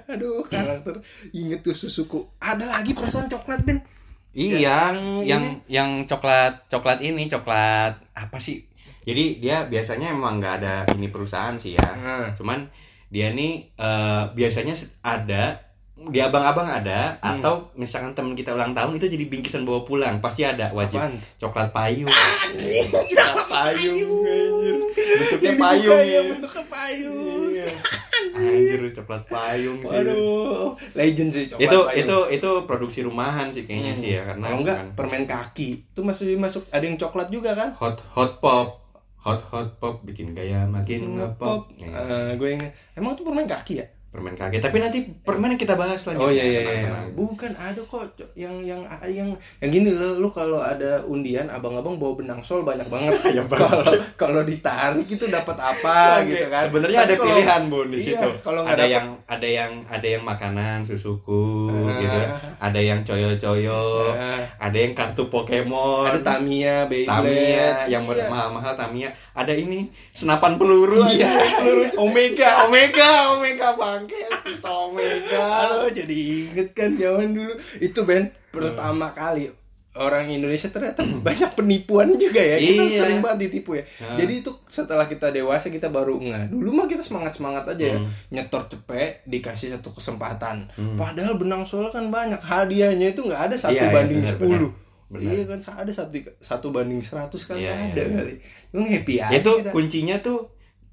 aduh 0.06 0.42
karakter 0.42 1.02
inget 1.32 1.58
tuh 1.60 1.74
susuku 1.74 2.22
ada 2.38 2.62
lagi 2.64 2.92
perasaan 2.92 3.26
coklat 3.26 3.62
Ben 3.62 3.82
Iya, 4.30 4.62
yang 4.62 4.94
Yang 4.94 5.26
yang 5.26 5.44
yang 5.66 5.90
coklat 6.06 6.64
coklat 6.66 7.02
ini 7.02 7.26
coklat 7.26 7.98
apa 8.12 8.38
sih? 8.38 8.62
Jadi 9.02 9.36
dia 9.36 9.66
biasanya 9.66 10.08
emang 10.08 10.38
nggak 10.38 10.54
ada 10.56 10.74
ini 10.94 11.10
perusahaan 11.10 11.52
sih 11.54 11.74
ya. 11.74 11.88
nah 11.92 12.30
Cuman 12.30 12.70
dia 13.12 13.28
nih 13.30 13.52
eh, 13.70 14.22
biasanya 14.30 14.72
ada 15.00 15.60
di 15.94 16.18
abang-abang 16.18 16.66
ada 16.66 17.14
Hmm. 17.14 17.38
atau 17.38 17.70
misalkan 17.74 18.10
temen 18.10 18.32
kita 18.32 18.50
ulang 18.50 18.72
tahun 18.72 18.96
itu 18.96 19.06
jadi 19.06 19.24
bingkisan 19.28 19.62
bawa 19.62 19.84
pulang 19.84 20.18
pasti 20.18 20.42
ada 20.42 20.72
wajib 20.72 20.98
Apaan? 20.98 21.14
coklat 21.38 21.68
payung 21.70 22.10
coklat 22.10 23.46
payung, 23.46 24.24
anjir. 24.26 24.74
bentuknya 25.14 25.46
Yang 25.46 25.60
payung 25.60 26.02
ya 26.02 26.20
bentuknya 26.26 26.64
payung 26.66 27.44
Iya. 27.52 27.66
anjir 28.34 28.80
coklat 28.92 29.22
payung 29.24 29.78
sih 29.78 29.94
Waduh, 29.94 30.66
legend 30.92 31.30
sih 31.30 31.44
coklat 31.46 31.62
itu 31.62 31.78
payung. 31.78 32.00
itu 32.00 32.16
itu 32.32 32.50
produksi 32.64 32.98
rumahan 33.02 33.46
sih 33.46 33.62
kayaknya 33.62 33.92
Hmm. 33.92 34.00
sih 34.00 34.10
ya 34.10 34.22
karena 34.24 34.42
kalau 34.44 34.58
enggak 34.58 34.78
bukan- 34.80 34.94
permen 34.96 35.24
kaki 35.24 35.68
itu 35.86 36.00
masuk 36.02 36.26
masuk 36.36 36.62
ada 36.68 36.82
yang 36.82 36.96
coklat 36.96 37.28
juga 37.28 37.50
kan 37.52 37.70
hot 37.74 38.02
hot 38.10 38.40
pop 38.40 38.81
hot 39.22 39.40
hot 39.48 39.78
pop 39.78 40.02
bikin 40.02 40.34
gaya 40.34 40.66
makin 40.66 41.16
ngepop. 41.16 41.70
Ya, 41.78 41.88
Eh, 41.88 42.30
gue 42.34 42.48
ingat. 42.52 42.74
Emang 42.92 43.14
itu 43.14 43.22
permen 43.22 43.46
kaki 43.46 43.74
ya 43.78 43.86
permen 44.12 44.36
kaget 44.36 44.60
tapi 44.60 44.76
nanti 44.76 44.98
permen 45.18 45.56
kita 45.56 45.72
bahas 45.72 46.04
lagi 46.04 46.20
Oh 46.20 46.28
iya 46.28 46.44
iya 46.44 46.60
iya. 46.60 46.88
Bukan 47.10 47.48
ada 47.54 47.80
kok 47.80 48.04
yang 48.34 48.60
yang 48.60 48.84
yang 49.02 49.32
yang 49.58 49.70
gini 49.70 49.88
lo 49.90 50.16
lu 50.16 50.28
kalau 50.28 50.60
ada 50.60 51.00
undian 51.02 51.48
abang-abang 51.48 51.96
bawa 51.96 52.12
benang 52.14 52.40
sol 52.40 52.60
banyak 52.60 52.84
banget. 52.84 53.16
Ya, 53.32 53.40
banget. 53.42 53.56
Kalau 53.56 53.92
kalau 54.14 54.40
ditarik 54.42 55.08
itu 55.08 55.24
dapat 55.26 55.56
apa 55.56 56.20
gitu 56.22 56.44
kan. 56.46 56.68
Sebenarnya 56.68 56.98
ada 57.02 57.14
kalau- 57.14 57.24
pilihan 57.32 57.62
bun 57.66 57.86
di 57.88 57.96
Iya, 57.98 58.06
situ. 58.12 58.28
kalau 58.40 58.60
ada 58.62 58.76
dapet- 58.76 58.92
yang 58.92 59.06
ada 59.26 59.48
yang 59.48 59.72
ada 59.86 60.04
yang 60.06 60.22
makanan 60.22 60.78
susuku 60.82 61.72
Ah. 61.72 61.96
gitu. 61.96 62.20
Ada 62.60 62.80
yang 62.80 63.00
coyo-coyo. 63.02 64.12
Ah. 64.12 64.44
Ada 64.60 64.76
yang 64.78 64.92
kartu 64.92 65.24
Pokemon. 65.26 66.04
ada 66.04 66.20
Tamiya, 66.20 66.84
Beyblade. 66.84 67.08
Tamiya 67.08 67.66
yang 67.88 68.04
Iya. 68.04 68.28
mahal-mahal 68.28 68.74
Tamiya. 68.74 69.08
Ada 69.32 69.52
ini 69.54 69.84
senapan 70.12 70.54
peluru. 70.54 71.00
Iya, 71.08 71.32
peluru 71.56 71.82
Omega. 71.98 72.68
Omega, 72.68 73.10
Omega 73.32 73.72
bangke, 74.04 74.18
pistol 74.42 74.90
Omega. 74.90 75.42
Aduh, 75.64 75.88
jadi 75.88 76.16
inget 76.44 76.68
kan 76.72 76.90
zaman 76.92 77.30
dulu 77.30 77.52
itu 77.78 78.00
Ben 78.02 78.24
pertama 78.48 79.10
kali 79.10 79.48
orang 79.92 80.24
Indonesia 80.26 80.66
ternyata 80.66 81.04
banyak 81.04 81.52
penipuan 81.52 82.16
juga 82.16 82.40
ya 82.40 82.56
kita 82.56 82.80
Iya. 82.82 82.98
sering 82.98 83.20
banget 83.20 83.38
ditipu 83.44 83.76
ya 83.76 83.84
Ah. 83.98 84.16
jadi 84.16 84.40
itu 84.40 84.48
setelah 84.66 85.04
kita 85.04 85.28
dewasa 85.28 85.68
kita 85.68 85.86
baru 85.86 86.16
nggak 86.16 86.48
dulu 86.48 86.72
mah 86.72 86.86
kita 86.86 87.00
semangat 87.00 87.36
semangat 87.36 87.68
aja 87.68 87.84
ya 87.86 87.98
Hmm. 87.98 88.08
nyetor 88.30 88.64
cepet 88.66 89.20
dikasih 89.26 89.68
satu 89.70 89.92
kesempatan 89.92 90.64
Hmm. 90.70 90.96
padahal 90.96 91.36
benang 91.36 91.64
sol 91.64 91.88
kan 91.88 92.08
banyak 92.08 92.40
hadiahnya 92.40 93.12
itu 93.12 93.20
nggak 93.20 93.42
ada 93.46 93.56
satu 93.58 93.72
Iya, 93.74 93.84
iya, 93.84 93.92
banding 93.92 94.20
benar, 94.22 94.32
sepuluh 94.32 94.70
benar. 95.06 95.28
iya 95.28 95.42
kan 95.44 95.58
ada 95.60 95.92
satu 95.92 96.12
satu 96.40 96.66
banding 96.68 97.00
seratus 97.00 97.42
kan 97.44 97.56
Iya, 97.58 97.72
ada 97.92 98.00
iya. 98.02 98.16
kali 98.16 98.34
Emang 98.72 98.88
happy 98.88 99.14
aja 99.18 99.34
itu 99.34 99.50
kita. 99.54 99.70
kuncinya 99.70 100.16
tuh 100.18 100.38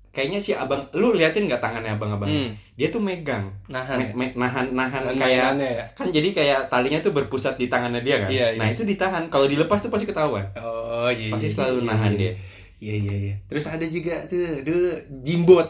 kayaknya 0.09 0.39
si 0.39 0.51
abang 0.51 0.89
lu 0.91 1.13
liatin 1.13 1.45
nggak 1.45 1.59
tangannya 1.59 1.93
abang-abang 1.93 2.25
Hmm. 2.25 2.51
dia 2.73 2.89
tuh 2.89 2.97
megang 2.97 3.45
nahan 3.67 3.97
Me- 3.99 4.13
me- 4.15 4.35
nahan 4.35 4.65
nahan 4.71 5.01
Nahan 5.05 5.15
kayak 5.15 5.53
ya? 5.55 5.85
kan 5.93 6.07
jadi 6.09 6.29
kayak 6.31 6.59
talinya 6.65 6.97
tuh 6.99 7.11
berpusat 7.11 7.55
di 7.55 7.67
tangannya 7.67 8.01
dia 8.01 8.17
kan 8.19 8.29
Iya, 8.29 8.47
iya. 8.51 8.59
nah 8.59 8.67
itu 8.67 8.81
ditahan 8.83 9.29
kalau 9.29 9.45
dilepas 9.45 9.77
tuh 9.77 9.87
pasti 9.87 10.05
ketahuan 10.05 10.45
Oh 10.55 11.07
iya. 11.07 11.29
Pasti 11.29 11.47
iya, 11.47 11.55
selalu 11.55 11.77
iya, 11.79 11.87
nahan 11.87 12.11
iya. 12.11 12.19
dia. 12.19 12.31
Iya 12.79 12.95
iya 12.95 13.15
iya. 13.19 13.35
Terus 13.45 13.67
ada 13.67 13.83
juga 13.83 14.23
tuh 14.23 14.63
dulu 14.63 14.87
jimbot. 15.19 15.67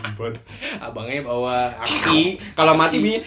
Abangnya 0.86 1.26
bawa 1.26 1.74
aki. 1.74 2.38
kalau 2.54 2.78
mati 2.78 3.02
bunyi 3.02 3.18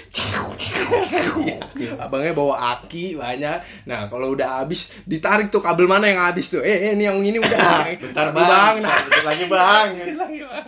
Iya, 1.75 1.91
Abangnya 1.99 2.31
bawa 2.31 2.55
aki 2.77 3.19
banyak. 3.19 3.83
Nah 3.83 4.07
kalau 4.07 4.31
udah 4.31 4.63
habis 4.63 4.95
ditarik 5.03 5.51
tuh 5.51 5.59
kabel 5.59 5.85
mana 5.85 6.07
yang 6.07 6.23
habis 6.23 6.47
tuh? 6.47 6.63
Eh, 6.63 6.71
eh 6.71 6.91
ini 6.95 7.03
yang 7.03 7.19
ini 7.19 7.35
udah. 7.35 7.83
bentar 8.07 8.31
Kabel 8.31 8.43
bang 8.43 8.75
Nah. 8.79 8.95
bentar 9.03 9.23
lagi 9.25 9.45
bang 9.45 9.89
lagi, 10.15 10.39
Bang. 10.41 10.65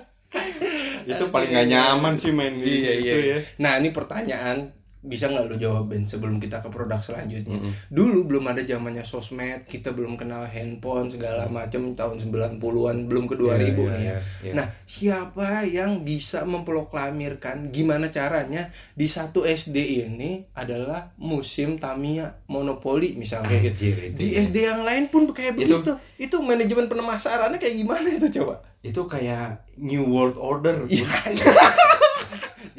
itu 1.06 1.24
paling 1.30 1.48
nggak 1.48 1.68
nyaman 1.70 2.14
sih 2.18 2.34
main 2.34 2.58
Iya 2.58 2.66
iya. 2.66 3.14
gitu 3.14 3.20
ya 3.24 3.38
Nah 3.62 3.78
ini 3.78 3.94
pertanyaan 3.94 4.74
bisa 5.04 5.28
nggak 5.28 5.46
lu 5.46 5.56
jawabin 5.58 6.02
sebelum 6.02 6.36
kita 6.38 6.58
ke 6.58 6.68
produk 6.68 6.96
selanjutnya? 6.96 7.54
Mm-mm. 7.54 7.76
Dulu 7.88 8.24
belum 8.24 8.48
ada 8.48 8.62
zamannya 8.62 9.04
sosmed, 9.04 9.64
kita 9.64 9.92
belum 9.92 10.16
kenal 10.16 10.44
handphone 10.44 11.08
segala 11.08 11.46
macam 11.46 11.92
tahun 11.92 12.24
90-an, 12.24 12.58
belum 13.06 13.26
ke 13.26 13.36
2000 13.36 13.44
Iya, 13.44 13.60
iya, 13.60 13.68
nih 13.68 13.76
ya. 13.76 13.92
iya, 14.00 14.16
iya. 14.42 14.54
Nah, 14.54 14.68
siapa 14.84 15.48
yang 15.66 16.02
bisa 16.02 16.42
memproklamirkan 16.44 17.70
gimana 17.70 18.08
caranya 18.08 18.68
di 18.92 19.06
satu 19.06 19.44
SD 19.44 19.76
ini 20.04 20.48
adalah 20.54 21.12
musim 21.16 21.76
Tamiya 21.76 22.40
monopoli 22.48 23.14
misalnya 23.14 23.60
gitu. 23.62 23.92
Itu 23.92 24.16
Di 24.16 24.28
ya. 24.32 24.42
SD 24.42 24.58
yang 24.64 24.82
lain 24.82 25.08
pun 25.08 25.28
kayak 25.28 25.56
Itu- 25.56 25.84
begitu. 25.84 25.92
Itu 26.16 26.40
manajemen 26.40 26.88
pemasarannya 26.88 27.58
kayak 27.58 27.76
gimana 27.76 28.08
itu 28.10 28.32
coba? 28.34 28.64
itu 28.84 29.00
kayak 29.04 29.64
new 29.80 30.04
world 30.04 30.36
order 30.36 30.84
Iya. 30.88 31.08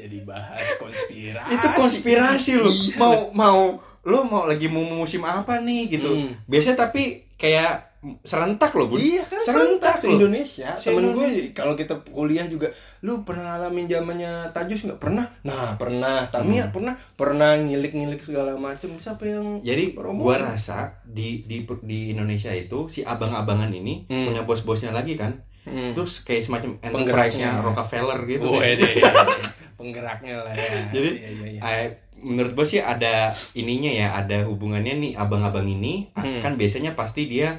Jadi 0.05 0.21
bahas 0.21 0.67
konspirasi. 0.77 1.49
itu 1.51 1.69
konspirasi 1.73 2.53
loh 2.57 2.69
Iya. 2.69 2.95
mau 2.95 3.15
mau 3.33 3.61
lo 4.03 4.21
mau 4.23 4.45
lagi 4.45 4.69
mau 4.69 4.85
musim 4.85 5.25
apa 5.25 5.57
nih 5.59 5.89
gitu 5.91 6.13
Hmm. 6.13 6.37
biasanya 6.45 6.85
tapi 6.85 7.03
kayak 7.35 7.97
serentak 8.21 8.69
loh 8.71 8.85
bun 8.87 9.01
Iya 9.01 9.25
kan 9.25 9.41
serentak 9.41 9.97
se 9.97 10.05
loh 10.05 10.21
Indonesia. 10.21 10.77
Temen 10.77 11.09
gue 11.11 11.29
kalau 11.51 11.73
kita 11.73 11.97
kuliah 12.05 12.45
juga, 12.45 12.69
lu 13.01 13.25
pernah 13.25 13.57
ngalamin 13.57 13.89
zamannya 13.89 14.45
Tajus 14.47 14.85
nggak? 14.85 15.01
Pernah. 15.01 15.25
Nah, 15.41 15.73
pernah. 15.75 16.29
Tamiya 16.29 16.69
pernah. 16.69 17.01
Pernah 17.17 17.57
ngilik-ngilik 17.57 18.21
segala 18.21 18.53
macam. 18.55 18.93
Siapa 18.95 19.25
yang 19.25 19.57
Hmm. 19.57 19.65
Jadi 19.65 19.97
promo? 19.97 20.21
gua 20.21 20.37
rasa 20.37 21.01
di 21.03 21.49
di 21.49 21.65
di 21.81 22.13
Indonesia 22.13 22.53
itu 22.53 22.87
si 22.87 23.01
abang-abangan 23.03 23.73
ini 23.73 24.05
Hmm. 24.05 24.29
punya 24.29 24.45
bos-bosnya 24.45 24.93
lagi 24.93 25.17
kan. 25.17 25.41
Hmm. 25.65 25.97
Terus 25.97 26.21
kayak 26.21 26.45
semacam 26.45 26.77
enterprise-nya 26.85 27.57
Rockefeller 27.59 28.21
gitu. 28.29 28.45
Oh, 28.47 28.61
deh. 28.61 28.77
Penggeraknya 29.75 30.41
lah 30.41 30.53
ya. 30.53 30.89
Jadi 30.91 31.11
Iya, 31.15 31.29
iya, 31.31 31.47
iya. 31.51 31.61
eh, 31.61 31.87
menurut 32.17 32.53
gue 32.53 32.65
sih 32.65 32.79
ada 32.79 33.29
ininya 33.53 33.91
ya, 33.91 34.09
ada 34.15 34.43
hubungannya 34.45 34.97
nih 34.97 35.13
abang-abang 35.15 35.67
ini 35.67 36.09
Hmm. 36.15 36.41
kan 36.41 36.55
biasanya 36.55 36.95
pasti 36.95 37.27
dia 37.27 37.59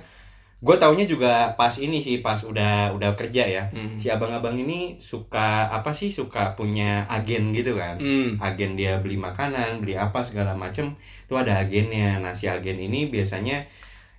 gue 0.56 0.74
taunya 0.76 1.06
juga 1.06 1.54
pas 1.54 1.70
ini 1.78 2.02
sih 2.02 2.20
pas 2.20 2.42
udah 2.42 2.90
udah 2.92 3.14
kerja 3.14 3.44
ya. 3.46 3.64
Hmm. 3.70 4.00
Si 4.00 4.10
abang-abang 4.10 4.56
ini 4.56 4.98
suka 4.98 5.70
apa 5.70 5.92
sih 5.92 6.10
suka 6.10 6.56
punya 6.56 7.06
agen 7.06 7.52
gitu 7.52 7.76
kan. 7.76 8.00
Hmm. 8.00 8.40
agen 8.40 8.74
dia 8.74 8.98
beli 8.98 9.16
makanan, 9.16 9.80
beli 9.80 9.94
apa 9.94 10.20
segala 10.20 10.56
macem 10.56 10.98
itu 11.22 11.34
ada 11.36 11.60
agennya. 11.60 12.18
Nah 12.18 12.34
si 12.34 12.48
agen 12.48 12.80
ini 12.80 13.08
biasanya 13.08 13.68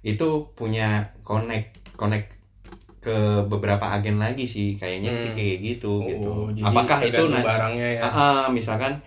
itu 0.00 0.46
punya 0.54 1.10
connect 1.20 1.82
connect 1.96 2.36
ke 3.06 3.16
beberapa 3.46 3.86
agen 3.88 4.18
lagi 4.18 4.42
sih 4.44 4.74
kayaknya 4.74 5.14
sih 5.16 5.30
Hmm. 5.30 5.38
kayak 5.38 5.56
gitu 5.62 5.92
gitu. 6.04 6.26
Oh, 6.26 6.50
jadi 6.50 6.66
Apakah 6.66 6.98
itu 7.00 7.22
barangnya 7.30 7.88
ya? 7.94 8.00
Ah, 8.02 8.10
ah, 8.10 8.42
misalkan 8.50 8.98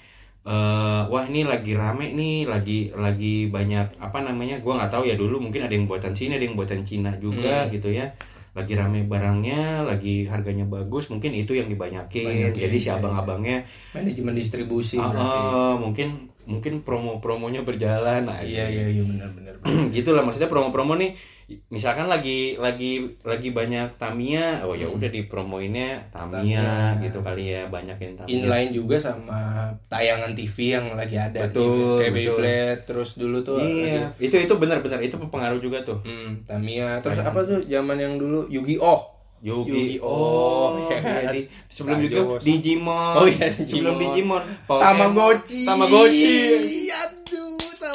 eh, 0.45 1.01
wah 1.05 1.23
ini 1.27 1.43
lagi 1.43 1.75
rame 1.75 2.15
nih 2.15 2.47
lagi 2.47 2.95
lagi 2.95 3.51
banyak 3.51 3.99
apa 3.99 4.23
namanya 4.23 4.63
gua 4.63 4.79
nggak 4.79 4.89
tahu 4.89 5.03
ya 5.03 5.19
dulu 5.19 5.35
mungkin 5.38 5.67
ada 5.67 5.73
yang 5.75 5.83
buatan 5.83 6.15
Cina 6.15 6.39
ada 6.39 6.45
yang 6.47 6.55
buatan 6.55 6.81
Cina 6.81 7.12
juga 7.19 7.67
Hmm. 7.67 7.75
gitu 7.75 7.91
ya 7.91 8.07
lagi 8.49 8.73
rame 8.73 9.05
barangnya, 9.05 9.85
lagi 9.85 10.25
harganya 10.25 10.65
bagus, 10.65 11.07
mungkin 11.07 11.31
itu 11.31 11.53
yang 11.53 11.69
dibanyakin. 11.69 12.49
Banyakin, 12.49 12.59
Jadi 12.59 12.77
si 12.81 12.89
iya, 12.89 12.97
abang-abangnya 12.97 13.62
manajemen 13.93 14.33
distribusi 14.33 14.97
berarti. 14.97 15.39
ah, 15.53 15.77
mungkin 15.77 16.07
mungkin 16.49 16.81
promo-promonya 16.81 17.62
berjalan. 17.62 18.25
Nah, 18.25 18.41
iya 18.41 18.65
iya 18.65 18.89
iya 18.89 19.03
benar 19.05 19.29
benar 19.38 19.53
gitu 19.95 20.12
lah 20.12 20.25
maksudnya 20.25 20.49
promo-promo 20.49 20.97
nih 20.97 21.13
misalkan 21.67 22.05
lagi 22.05 22.53
lagi 22.62 23.17
lagi 23.25 23.49
banyak 23.49 23.97
Tamiya 23.97 24.62
oh 24.63 24.77
ya 24.77 24.85
udah 24.85 25.09
dipromoinnya 25.09 26.05
Tamiya 26.13 26.93
Tamiya. 26.97 27.03
gitu 27.09 27.19
kali 27.25 27.43
ya 27.57 27.65
banyak 27.65 27.97
yang 27.97 28.13
Tamiya. 28.17 28.29
Inline 28.29 28.71
juga 28.71 29.01
sama 29.01 29.73
tayangan 29.89 30.38
TV 30.38 30.77
yang 30.77 30.85
lagi 30.93 31.17
ada 31.17 31.49
Betul, 31.49 31.97
kayak 31.97 32.13
betul. 32.13 32.38
Beyblade 32.38 32.81
terus 32.85 33.09
dulu 33.17 33.38
tuh 33.41 33.57
iya 33.57 34.13
itu 34.21 34.35
itu 34.38 34.53
benar-benar 34.55 35.01
itu 35.01 35.17
pengaruh 35.17 35.57
juga 35.57 35.81
tuh. 35.81 35.97
Hmm, 36.05 36.45
Tamiya 36.45 37.01
terus 37.01 37.17
apa 37.19 37.41
tuh 37.41 37.65
zaman 37.65 37.97
yang 37.97 38.15
dulu? 38.15 38.45
Yu-Gi-Oh! 38.47 39.17
Yugi 39.39 39.71
Yu-Gi-Oh, 39.71 40.12
oh 40.12 40.91
ya 40.91 40.99
kan? 40.99 41.31
di, 41.31 41.47
sebelum 41.71 42.03
Tajos. 42.03 42.12
itu 42.12 42.21
Digimon. 42.43 43.13
Oh 43.15 43.23
iya, 43.23 43.47
sebelum 43.47 43.95
Digimon. 43.95 44.43
Digimon 44.43 44.43
Pokemon, 44.67 44.83
Tamagotchi. 44.83 45.63
Tamagotchi. 45.63 46.35
Aduh 46.91 47.48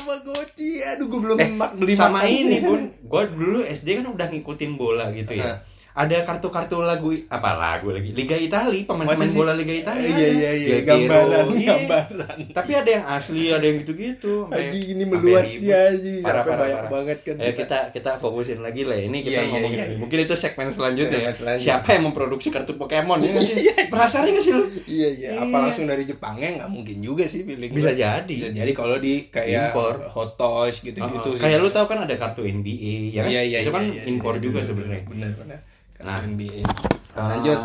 Tamagotchi 0.05 0.85
aduh 0.85 1.07
gue 1.09 1.21
belum 1.25 1.39
eh, 1.41 1.51
mak 1.57 1.73
beli 1.81 1.97
sama 1.97 2.21
makan. 2.21 2.29
ini 2.29 2.57
bun 2.61 2.83
gue 3.11 3.23
dulu 3.33 3.59
SD 3.65 3.89
kan 4.05 4.07
udah 4.13 4.27
ngikutin 4.29 4.71
bola 4.77 5.09
gitu 5.17 5.33
ya. 5.33 5.65
Ada 5.95 6.17
kartu-kartu 6.21 6.83
lagu 6.83 7.07
apa 7.25 7.51
lagu 7.55 7.89
lagi 7.89 8.11
Liga 8.11 8.35
Itali 8.35 8.83
pemain-pemain 8.83 9.25
sih? 9.25 9.33
bola 9.33 9.55
Liga 9.55 9.71
Itali 9.73 10.03
iya 10.03 10.11
ada. 10.11 10.27
iya 10.29 10.51
iya 10.53 10.77
gambaran 10.83 11.47
iya. 11.55 11.71
gambaran 11.79 12.37
tapi 12.51 12.71
ada 12.75 12.91
yang 12.91 13.05
asli 13.09 13.43
ada 13.49 13.63
yang 13.63 13.79
gitu-gitu 13.79 14.51
Haji 14.51 14.81
ini 14.91 15.05
meluas 15.05 15.47
ya 15.55 15.95
Parah, 16.19 16.43
sampai 16.43 16.43
parah, 16.45 16.59
banyak 16.59 16.75
parah. 16.77 16.91
banget 16.91 17.19
kan 17.23 17.35
Ayo 17.39 17.53
kita 17.55 17.79
kita 17.91 18.11
fokusin 18.17 18.59
lagi 18.59 18.83
lah 18.83 18.99
ini 18.99 19.19
kita 19.21 19.31
Iya, 19.31 19.41
iya, 19.41 19.51
ngomongin 19.53 19.79
iya, 19.79 19.87
iya. 19.87 19.97
mungkin 19.97 20.19
itu 20.21 20.35
segmen 20.35 20.69
selanjutnya 20.69 21.15
Segmen 21.15 21.31
ya. 21.31 21.39
selanjutnya. 21.39 21.67
siapa 21.71 21.89
yang 21.91 22.03
memproduksi 22.05 22.49
kartu 22.49 22.73
Pokemon 22.75 23.19
ya 23.21 23.31
nggak 23.31 23.45
sih 23.45 23.55
Iya, 23.55 23.73
iya. 23.73 23.85
penasaran 23.87 24.27
nggak 24.27 24.43
sih 24.43 24.53
lu 24.53 24.65
Iya 24.85 25.09
iya, 25.11 25.29
apa 25.41 25.57
langsung 25.61 25.87
dari 25.87 26.03
Jepangnya 26.03 26.49
nggak 26.57 26.71
mungkin 26.71 26.97
juga 26.99 27.25
sih 27.25 27.41
feeling 27.41 27.71
Bisa 27.71 27.91
gue. 27.91 28.03
jadi. 28.03 28.35
Bisa 28.35 28.51
jadi 28.51 28.73
kalau 28.73 28.97
di 28.97 29.29
kayak 29.29 29.71
Impor. 29.71 29.95
Hot 30.11 30.35
Toys 30.35 30.77
gitu-gitu 30.81 31.07
Uh-uh. 31.25 31.39
sih. 31.39 31.41
kayak 31.41 31.59
lu 31.59 31.71
tahu 31.71 31.87
kan 31.87 32.03
ada 32.03 32.15
kartu 32.15 32.43
NBA 32.43 33.15
ya 33.15 33.23
kan 33.23 33.31
itu 33.31 33.71
kan 33.71 33.85
impor 34.05 34.35
juga 34.37 34.59
sebenarnya 34.61 35.07
Benar 35.07 35.31
benar. 35.37 35.59
Nah. 36.01 36.21
NBA. 36.21 36.65
Uh, 37.13 37.29
Lanjut. 37.31 37.59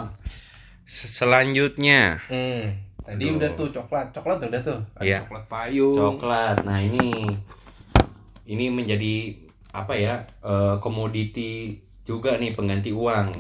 se- 0.84 1.10
selanjutnya 1.10 2.18
Hmm. 2.26 2.76
Tadi 3.00 3.26
Aduh. 3.26 3.42
udah 3.42 3.50
tuh 3.54 3.68
coklat, 3.72 4.06
coklat 4.12 4.38
udah 4.40 4.62
tuh. 4.62 4.78
Ada 4.94 5.02
Iya. 5.02 5.18
Coklat 5.24 5.46
payung. 5.48 5.96
coklat 5.96 6.56
nah 6.62 6.78
ini 6.78 7.26
ini 8.46 8.66
menjadi 8.68 9.34
apa 9.72 9.94
ya 9.94 10.14
eh, 10.40 10.76
komoditi 10.78 11.78
juga 12.02 12.36
nih 12.36 12.54
pengganti 12.54 12.90
uang 12.90 13.34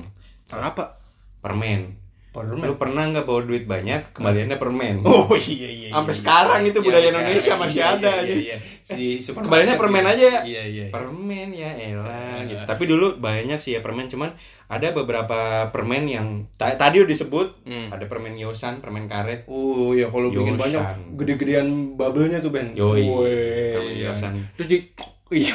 Apa? 0.50 0.98
permen 1.40 1.99
Permen. 2.30 2.62
lu 2.62 2.78
pernah 2.78 3.04
nggak 3.06 3.24
bawa 3.24 3.42
duit 3.42 3.66
banyak 3.66 4.14
kembaliannya 4.14 4.56
permen 4.56 5.02
Oh 5.10 5.34
iya 5.34 5.66
iya. 5.66 5.90
Sampai 5.90 6.12
iya. 6.12 6.20
sekarang 6.20 6.62
itu 6.62 6.78
Iya, 6.78 6.86
budaya 6.86 7.02
sekarang. 7.02 7.22
Indonesia 7.26 7.54
masih 7.56 7.74
Iya, 7.76 7.90
ada 7.90 7.98
iya, 8.00 8.14
aja. 8.16 8.30
Iya, 8.30 8.38
iya. 8.40 8.58
Di 8.92 9.08
Kembaliannya 9.20 9.76
permen 9.76 10.00
gitu. 10.00 10.12
aja 10.12 10.24
ya? 10.24 10.40
Iya 10.44 10.64
iya. 10.64 10.86
permen 10.90 11.48
ya 11.52 11.70
elah 11.74 12.06
Ah. 12.06 12.40
gitu 12.44 12.64
tapi 12.64 12.84
dulu 12.86 13.06
banyak 13.18 13.58
sih 13.58 13.72
ya 13.72 13.82
permen 13.82 14.06
cuman 14.06 14.30
ada 14.68 14.88
beberapa 14.92 15.40
permen 15.68 16.04
yang 16.06 16.28
ta- 16.54 16.74
tadi 16.74 17.00
udah 17.00 17.10
disebut 17.10 17.48
Hmm. 17.64 17.90
ada 17.90 18.06
permen 18.06 18.34
yosan 18.34 18.78
permen 18.78 19.06
karet 19.06 19.44
Oh 19.46 19.92
ya 19.92 20.06
kalau 20.06 20.30
bikin 20.30 20.54
banyak 20.54 20.82
gede-gedean 21.16 21.68
bubble-nya 21.96 22.38
tuh 22.38 22.50
Ben. 22.50 22.72
Yoi. 22.72 23.10
Permen 23.74 23.98
yosan. 24.00 24.34
Terus 24.54 24.68
di 24.68 24.78
Iya. 25.30 25.54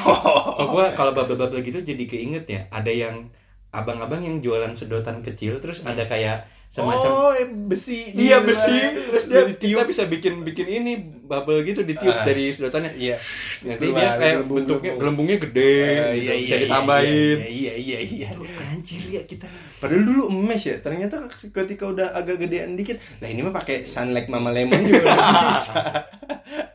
Gua 0.65 0.91
kalau 0.93 1.11
bubble-bubble 1.13 1.59
gitu 1.61 1.79
jadi 1.81 2.05
keinget 2.05 2.45
ya 2.45 2.61
ada 2.69 2.89
yang 2.89 3.31
abang-abang 3.69 4.19
yang 4.19 4.39
jualan 4.39 4.71
sedotan 4.71 5.19
kecil 5.19 5.59
terus 5.59 5.83
ada 5.83 6.03
kayak 6.05 6.47
semacam 6.75 7.07
oh, 7.09 7.31
eh, 7.33 7.47
besi. 7.47 8.11
Iya 8.13 8.43
besi, 8.43 8.67
luar. 8.67 9.07
terus 9.09 9.25
dia 9.31 9.43
kita 9.47 9.87
bisa 9.87 10.03
bikin 10.05 10.43
bikin 10.43 10.67
ini 10.67 10.93
bubble 11.23 11.63
gitu 11.63 11.81
ditiup 11.81 12.11
Ah. 12.13 12.27
dari 12.27 12.51
sedotannya. 12.51 12.91
Iya. 12.93 13.15
Nanti 13.63 13.87
dia 13.89 14.11
kayak 14.13 14.35
gelembung, 14.43 14.57
bentuknya 14.59 14.83
gelembung. 14.91 14.99
gelembungnya 14.99 15.37
gede, 15.41 15.71
Eh, 15.71 15.87
gitu, 15.87 16.03
iya, 16.19 16.33
bisa 16.35 16.51
iya, 16.51 16.59
ditambahin. 16.61 17.37
Iya 17.39 17.73
iya 17.73 17.73
iya. 17.77 17.99
iya. 18.03 18.29
Anjir 18.67 19.03
ya 19.07 19.23
kita. 19.23 19.47
Padahal 19.79 20.03
dulu 20.03 20.23
emes 20.29 20.63
ya, 20.65 20.77
ternyata 20.79 21.15
ketika 21.31 21.85
udah 21.87 22.11
agak 22.13 22.37
gedean 22.41 22.75
dikit, 22.75 22.99
nah 23.19 23.29
ini 23.29 23.41
mah 23.41 23.55
pakai 23.55 23.85
sunlight 23.85 24.27
mama 24.27 24.51
lemon 24.51 24.83
juga 24.83 25.15
bisa. 25.47 25.79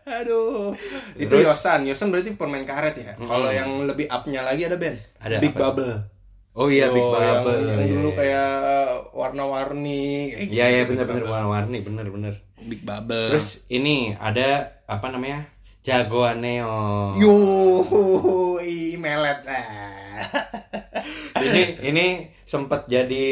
Aduh, 0.05 0.73
itu 1.13 1.27
Terus- 1.27 1.43
yosan, 1.45 1.85
yosan 1.85 2.07
berarti 2.07 2.33
permen 2.33 2.63
karet 2.63 2.95
ya. 2.95 3.13
Kalau 3.15 3.49
yang 3.49 3.83
lebih 3.83 4.07
upnya 4.07 4.41
lagi 4.41 4.63
ada 4.63 4.75
Ben, 4.75 4.95
Ada 5.17 5.37
Big 5.37 5.51
apa? 5.51 5.59
Bubble. 5.69 5.93
Oh 6.53 6.67
iya 6.67 6.89
Big 6.89 6.99
Bubble. 6.99 7.55
Yang, 7.55 7.69
yang 7.69 7.79
Iya, 7.79 7.93
dulu 7.93 8.09
iya. 8.09 8.17
kayak 8.17 8.51
warna-warni. 9.13 10.03
Iya 10.33 10.45
gitu, 10.45 10.53
iya 10.55 10.81
benar-benar 10.83 11.21
Bubble. 11.21 11.31
warna-warni 11.31 11.77
bener-bener. 11.81 12.33
Big 12.59 12.81
Bubble. 12.83 13.27
Terus 13.31 13.63
ini 13.67 14.11
ada 14.13 14.47
apa 14.83 15.07
namanya 15.07 15.47
jagoan 15.79 16.43
neon. 16.43 17.15
yo, 17.15 17.35
i 18.59 18.97
melet. 18.97 19.39
Ini 21.39 21.79
ini 21.81 22.05
sempat 22.43 22.83
jadi 22.85 23.25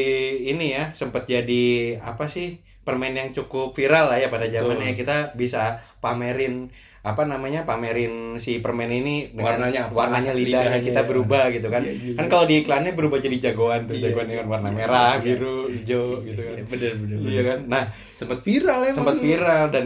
ini 0.48 0.72
ya 0.72 0.96
sempat 0.96 1.28
jadi 1.28 1.66
apa 2.00 2.24
sih 2.26 2.56
permen 2.80 3.12
yang 3.12 3.36
cukup 3.36 3.76
viral 3.76 4.08
lah 4.08 4.16
ya 4.16 4.32
pada 4.32 4.48
zamannya 4.48 4.96
kita 4.96 5.36
bisa 5.36 5.84
pamerin 6.00 6.72
apa 7.00 7.22
namanya 7.24 7.62
pamerin 7.62 8.14
si 8.36 8.58
permen 8.58 8.90
ini 8.90 9.30
dengan 9.30 9.56
Warnanya 9.56 9.82
apa? 9.86 9.96
warnanya 9.96 10.32
lidahnya 10.32 10.60
Lidahnya, 10.74 10.80
kita 10.84 11.02
ya. 11.02 11.08
berubah 11.08 11.44
gitu 11.50 11.68
kan 11.68 11.82
Iya, 11.82 11.94
iya, 11.94 12.12
kan 12.14 12.24
iya. 12.24 12.32
kalau 12.32 12.46
di 12.46 12.56
iklannya 12.58 12.92
berubah 12.94 13.18
jadi 13.18 13.38
jagoan 13.42 13.82
tuh 13.84 13.94
Iya, 13.94 14.04
jagoan 14.06 14.26
iya, 14.26 14.32
dengan 14.34 14.48
warna 14.48 14.68
iya, 14.68 14.78
merah 14.78 15.12
iya. 15.14 15.24
biru 15.24 15.58
hijau 15.68 16.06
gitu 16.22 16.40
kan 16.40 16.54
Iya, 16.54 16.64
bener, 16.66 16.94
bener, 16.98 17.18
iya 17.24 17.42
kan 17.44 17.60
nah 17.66 17.84
Sempat 18.12 18.40
viral 18.42 18.80
ya. 18.82 18.92
sempat 18.94 19.16
viral 19.16 19.64
dan 19.70 19.86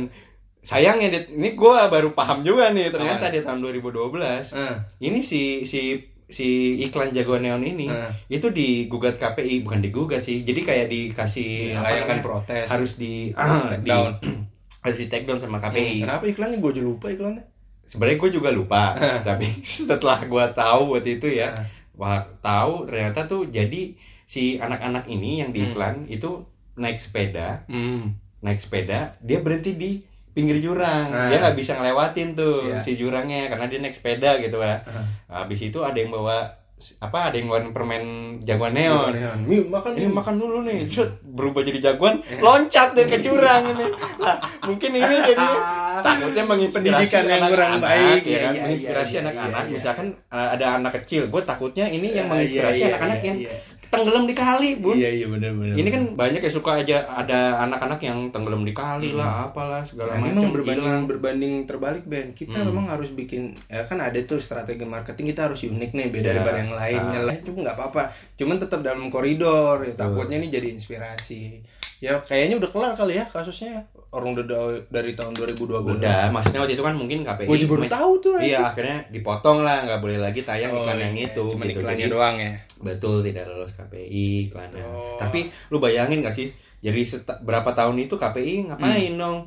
sayangnya 0.59 1.07
Dit, 1.11 1.25
ini 1.31 1.49
gua 1.51 1.87
baru 1.87 2.11
paham 2.11 2.41
juga 2.41 2.69
nih 2.69 2.89
ternyata 2.89 3.27
Apaan? 3.27 3.33
di 3.33 3.41
tahun 3.41 3.59
2012 3.59 4.53
Ah, 4.53 4.75
ini 4.99 5.19
si 5.19 5.41
si 5.63 5.97
si 6.25 6.47
iklan 6.79 7.09
jagoan 7.09 7.41
neon 7.41 7.59
ini 7.59 7.85
Ah. 7.85 8.07
itu 8.27 8.47
digugat 8.49 9.15
KPI 9.15 9.61
bukan 9.61 9.77
digugat 9.79 10.21
sih 10.21 10.41
jadi 10.41 10.61
kayak 10.61 10.87
dikasih 10.87 11.75
namanya, 11.75 12.21
protes. 12.21 12.65
harus 12.65 12.95
di 12.95 13.29
Take 13.29 13.81
di- 13.83 13.89
down. 13.89 14.13
Harus 14.81 14.97
di 14.97 15.05
take 15.05 15.23
down 15.23 15.37
sama 15.37 15.57
KPI 15.57 16.01
Kenapa 16.01 16.25
iklannya 16.25 16.57
gue 16.57 16.71
aja 16.71 16.83
lupa 16.83 17.07
iklannya? 17.07 17.43
sebenarnya 17.83 18.17
gue 18.17 18.29
juga 18.31 18.49
lupa 18.49 18.83
tapi 19.27 19.45
setelah 19.61 20.23
gue 20.23 20.45
tahu 20.51 20.83
waktu 20.91 21.17
itu 21.17 21.27
ya 21.33 21.49
Ah. 21.51 21.65
wah 21.93 22.19
tahu 22.39 22.85
ternyata 22.85 23.25
tuh 23.25 23.45
jadi 23.45 23.93
si 24.23 24.55
anak-anak 24.55 25.05
ini 25.07 25.39
yang 25.39 25.49
di 25.49 25.65
iklan 25.65 26.07
itu 26.07 26.39
naik 26.73 26.97
sepeda 26.97 27.67
Hmm. 27.67 28.15
naik 28.39 28.57
sepeda 28.57 29.19
dia 29.19 29.39
berhenti 29.39 29.75
di 29.75 29.91
pinggir 30.31 30.57
jurang 30.57 31.09
Ah. 31.09 31.27
dia 31.27 31.37
nggak 31.37 31.53
bisa 31.53 31.75
ngelewatin 31.75 32.31
tuh 32.31 32.63
Iya. 32.65 32.79
si 32.79 32.95
jurangnya 32.95 33.45
karena 33.47 33.67
dia 33.67 33.79
naik 33.79 33.93
sepeda 33.93 34.39
gitu 34.39 34.57
ya 34.57 34.79
Ah. 35.27 35.43
habis 35.43 35.59
itu 35.59 35.77
ada 35.77 35.93
yang 35.93 36.09
bawa 36.09 36.47
apa 36.99 37.29
ada 37.29 37.35
yang 37.37 37.47
ngeluarin 37.47 37.71
permen 37.71 38.03
jagoan 38.41 38.73
neon. 38.73 39.13
Mi, 39.45 39.61
makan 39.65 39.91
ini 39.93 40.09
makan 40.09 40.35
dulu 40.41 40.65
nih. 40.65 40.89
Set, 40.89 41.21
berubah 41.21 41.61
jadi 41.61 41.79
jagoan 41.91 42.19
loncat 42.41 42.97
deh 42.97 43.05
ke 43.05 43.21
jurang 43.21 43.69
ini. 43.71 43.85
Nah, 44.19 44.37
mungkin 44.65 44.91
ini 44.97 45.15
jadi 45.21 45.47
takutnya 46.05 46.43
menginspirasi 46.49 46.81
Pendidikan 46.81 47.23
yang 47.29 47.43
kurang 47.51 47.71
anak-anak, 47.77 47.85
baik, 47.85 48.21
ya 48.25 48.31
iya, 48.31 48.39
kan? 48.41 48.53
Iya, 48.53 48.61
menginspirasi 48.65 49.13
iya, 49.13 49.21
anak-anak. 49.21 49.61
iya, 49.61 49.69
iya. 49.69 49.75
misalkan 49.77 50.07
uh, 50.33 50.47
ada 50.57 50.65
anak 50.81 50.91
kecil 51.01 51.21
gue 51.29 51.41
takutnya 51.45 51.85
ini 51.87 52.07
yang 52.11 52.25
Iya, 52.27 52.31
menginspirasi 52.33 52.77
iya, 52.77 52.81
iya, 52.81 52.91
anak-anak 52.95 53.19
iya, 53.21 53.27
yang 53.29 53.37
iya. 53.45 53.51
Tenggelam 53.91 54.23
di 54.23 54.31
kali 54.31 54.69
bun 54.77 54.95
Iya 54.95 55.11
iya 55.13 55.27
benar 55.27 55.51
benar. 55.51 55.75
ini 55.75 55.89
kan 55.89 56.03
banyak 56.15 56.39
ya 56.39 56.49
suka 56.49 56.79
aja 56.79 57.03
ada 57.05 57.59
anak-anak 57.59 57.99
yang 57.99 58.31
tenggelam 58.31 58.63
di 58.63 58.71
kali 58.71 59.11
lah 59.11 59.45
apalah 59.45 59.83
segala 59.83 60.15
Nah, 60.15 60.23
macam 60.23 60.31
memang 60.33 60.49
berbanding 60.49 60.87
hilang. 60.87 61.03
berbanding 61.05 61.53
terbalik 61.65 62.03
Ben. 62.03 62.31
Kita 62.31 62.57
Hmm. 62.57 62.71
memang 62.71 62.85
harus 62.87 63.11
bikin 63.11 63.51
ya 63.67 63.83
kan 63.83 63.99
ada 63.99 64.15
tuh 64.21 64.37
strategi 64.37 64.81
marketing 64.81 65.29
kita 65.29 65.41
harus 65.45 65.61
unik 65.61 65.91
nih 65.91 66.07
beda 66.07 66.23
Iya. 66.23 66.33
daripada 66.33 66.57
yang 66.57 66.73
lainnya 66.73 67.19
Ah. 67.19 67.25
lah 67.27 67.35
itu 67.35 67.51
nggak 67.51 67.75
apa-apa. 67.75 68.01
Cuman 68.33 68.55
tetap 68.57 68.79
dalam 68.79 69.05
koridor. 69.07 69.83
Ya, 69.83 69.91
takutnya 69.93 70.37
ini 70.37 70.47
jadi 70.47 70.71
inspirasi. 70.71 71.59
Ya 72.01 72.17
kayaknya 72.19 72.57
udah 72.57 72.67
kelar 72.67 72.93
kali 72.93 73.13
ya 73.13 73.25
kasusnya. 73.25 73.85
Orang 74.09 74.33
udah 74.33 74.43
da- 74.43 74.83
dari 74.91 75.13
tahun 75.13 75.31
2012. 75.31 75.85
udah 75.95 76.27
maksudnya 76.27 76.59
waktu 76.59 76.73
itu 76.73 76.81
kan 76.81 76.91
mungkin 76.91 77.21
KPI 77.21 77.45
Gue 77.45 77.57
juga 77.57 77.73
baru 77.77 77.87
tahu 77.87 78.11
tuh. 78.19 78.33
iya 78.41 78.59
akhirnya 78.65 79.07
dipotong 79.07 79.61
lah 79.61 79.85
nggak 79.85 79.99
boleh 79.99 80.17
lagi 80.17 80.41
tayang 80.41 80.73
Oh, 80.73 80.81
iklan 80.81 80.99
yang 80.99 81.15
iya, 81.15 81.29
itu 81.29 81.43
Cuman 81.47 81.65
gitu. 81.65 81.79
iklannya 81.79 82.03
Jadi, 82.03 82.11
doang 82.11 82.35
ya. 82.35 82.51
betul 82.81 83.15
tidak 83.21 83.45
lolos 83.47 83.71
KPI 83.71 84.27
iklannya 84.43 84.83
Oh. 84.83 85.15
tapi 85.15 85.39
lu 85.69 85.77
bayangin 85.77 86.19
gak 86.19 86.33
sih 86.33 86.49
jadi 86.79 86.99
berapa 87.39 87.69
tahun 87.71 87.95
itu 88.01 88.17
KPI 88.17 88.55
ngapain 88.67 89.13
Hmm. 89.13 89.21
dong 89.21 89.39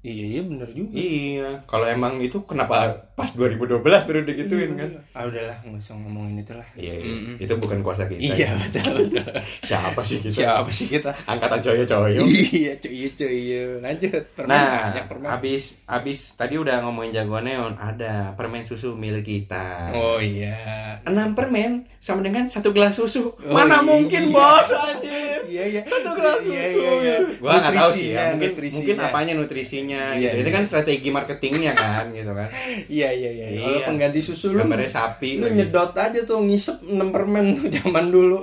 Iya 0.00 0.24
iya 0.26 0.40
bener 0.42 0.64
juga. 0.70 0.96
Iya, 0.96 1.48
kalau 1.66 1.84
emang 1.84 2.16
itu 2.18 2.40
kenapa 2.42 2.88
pas 3.20 3.30
2012 3.30 3.80
baru 3.84 4.20
digituin 4.22 4.70
kan? 4.74 4.90
Ah 5.10 5.24
udahlah 5.24 5.56
nggak 5.60 5.78
usah 5.78 5.94
ngomongin 5.94 6.40
itu 6.40 6.52
lah. 6.52 6.64
Iya, 6.72 6.94
iya. 6.96 7.14
Itu 7.38 7.54
bukan 7.56 7.78
kuasa 7.80 8.04
kita. 8.04 8.16
Iya 8.18 8.48
betul 8.56 9.06
betul. 9.06 9.24
Siapa 9.60 10.00
sih 10.00 10.18
kita? 10.18 10.34
Siapa 10.34 10.70
sih 10.70 10.86
kita? 10.86 11.10
Angkatan 11.24 11.60
coyo-coyo. 11.60 12.22
Iya 12.24 12.72
cuy 12.76 12.92
iya 12.96 13.08
cuy 13.10 13.34
iya. 13.36 13.62
Lanjut 13.78 14.22
permen 14.32 14.50
Nah, 14.50 14.80
banyak 14.88 15.04
permen. 15.06 15.28
abis 15.30 15.62
abis 15.84 16.18
tadi 16.34 16.54
udah 16.54 16.80
ngomongin 16.80 17.12
jagoan 17.14 17.44
neon, 17.44 17.74
ada 17.74 18.32
permen 18.32 18.62
susu 18.62 18.92
milik 18.92 19.22
kita. 19.22 19.92
Oh 19.92 20.18
iya. 20.18 20.56
Enam 21.02 21.32
permen 21.32 21.84
sama 21.96 22.20
dengan 22.20 22.46
satu 22.46 22.70
gelas 22.70 22.94
susu. 22.94 23.36
Oh, 23.36 23.50
Mana 23.50 23.78
iya. 23.78 23.84
mungkin 23.84 24.22
bos 24.30 24.68
anjir? 24.68 25.44
Iya 25.44 25.64
iya. 25.68 25.80
Satu 25.84 26.10
gelas 26.12 26.40
Iya, 26.40 26.62
susu. 26.66 26.80
iya, 26.80 26.92
iya. 26.96 27.16
Gua 27.36 27.52
nggak 27.54 27.74
tahu 27.74 27.90
sih 27.92 28.06
ya. 28.10 28.24
Mungkin 28.32 28.50
nutrisinya. 28.50 28.76
mungkin 28.80 28.96
apanya 29.00 29.32
nutrisinya. 29.34 30.02
Iya, 30.14 30.30
gitu. 30.30 30.40
Itu 30.40 30.48
iya. 30.48 30.56
kan 30.56 30.64
strategi 30.64 31.08
marketingnya 31.10 31.72
kan, 31.74 32.04
gitu 32.10 32.32
kan. 32.32 32.48
Iya 32.86 33.08
iya 33.10 33.30
iya. 33.30 33.46
Kalau 33.56 33.76
Iya. 33.76 33.86
pengganti 33.86 34.20
susu 34.20 34.50
lu 34.50 34.62
Gambarnya 34.62 34.86
sapi. 34.86 35.36
lu 35.36 35.44
lagi. 35.44 35.56
nyedot 35.56 35.92
aja 35.92 36.20
tuh 36.20 36.38
ngisep 36.40 36.76
6 36.82 37.10
permen 37.10 37.44
tuh 37.54 37.66
zaman 37.68 38.06
dulu. 38.08 38.38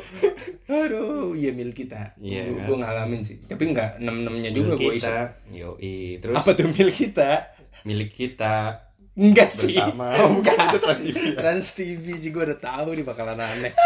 Aduh, 0.67 1.31
iya 1.31 1.51
milik 1.51 1.73
kita. 1.79 2.11
Iya, 2.17 2.43
Gua- 2.45 2.55
kan? 2.55 2.65
Gua 2.65 2.77
ngalamin 2.81 3.21
sih. 3.21 3.39
Tapi 3.41 3.63
enggak 3.67 3.97
6-6-nya 3.97 4.51
juga 4.51 4.73
gua 4.73 4.91
isep. 4.93 5.27
Yoi. 5.49 5.97
Terus 6.17 6.35
Apa 6.35 6.49
tuh 6.53 6.67
milik 6.67 6.95
kita? 6.97 7.55
milik 7.81 8.11
kita 8.11 8.83
Enggak 9.13 9.49
sih. 9.49 9.73
bersama. 9.73 10.11
Oh, 10.17 10.29
bukan 10.37 10.55
itu 10.67 10.77
Trans 10.77 11.01
TV. 11.01 11.15
ya? 11.15 11.35
Trans 11.35 11.67
TV 11.71 12.05
sih 12.13 12.29
gue 12.29 12.43
udah 12.43 12.59
tahu 12.59 12.89
nih 12.93 13.03
bakalan 13.03 13.39
aneh. 13.39 13.71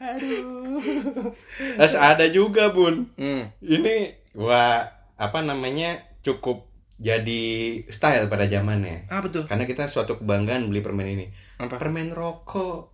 Aduh. 0.00 0.80
Terus 1.76 1.94
ada 1.94 2.26
juga, 2.26 2.70
Bun. 2.70 3.06
Hmm. 3.14 3.52
Ini 3.60 3.96
gua 4.32 4.88
apa 5.14 5.38
namanya 5.40 5.94
cukup 6.20 6.69
jadi 7.00 7.42
style 7.88 8.28
pada 8.28 8.44
zamannya. 8.44 9.08
Apa 9.08 9.26
tuh? 9.26 9.42
Karena 9.48 9.64
kita 9.64 9.88
suatu 9.88 10.20
kebanggaan 10.20 10.68
beli 10.68 10.84
permen 10.84 11.08
ini. 11.08 11.26
Apa? 11.56 11.80
Permen 11.80 12.12
rokok. 12.12 12.92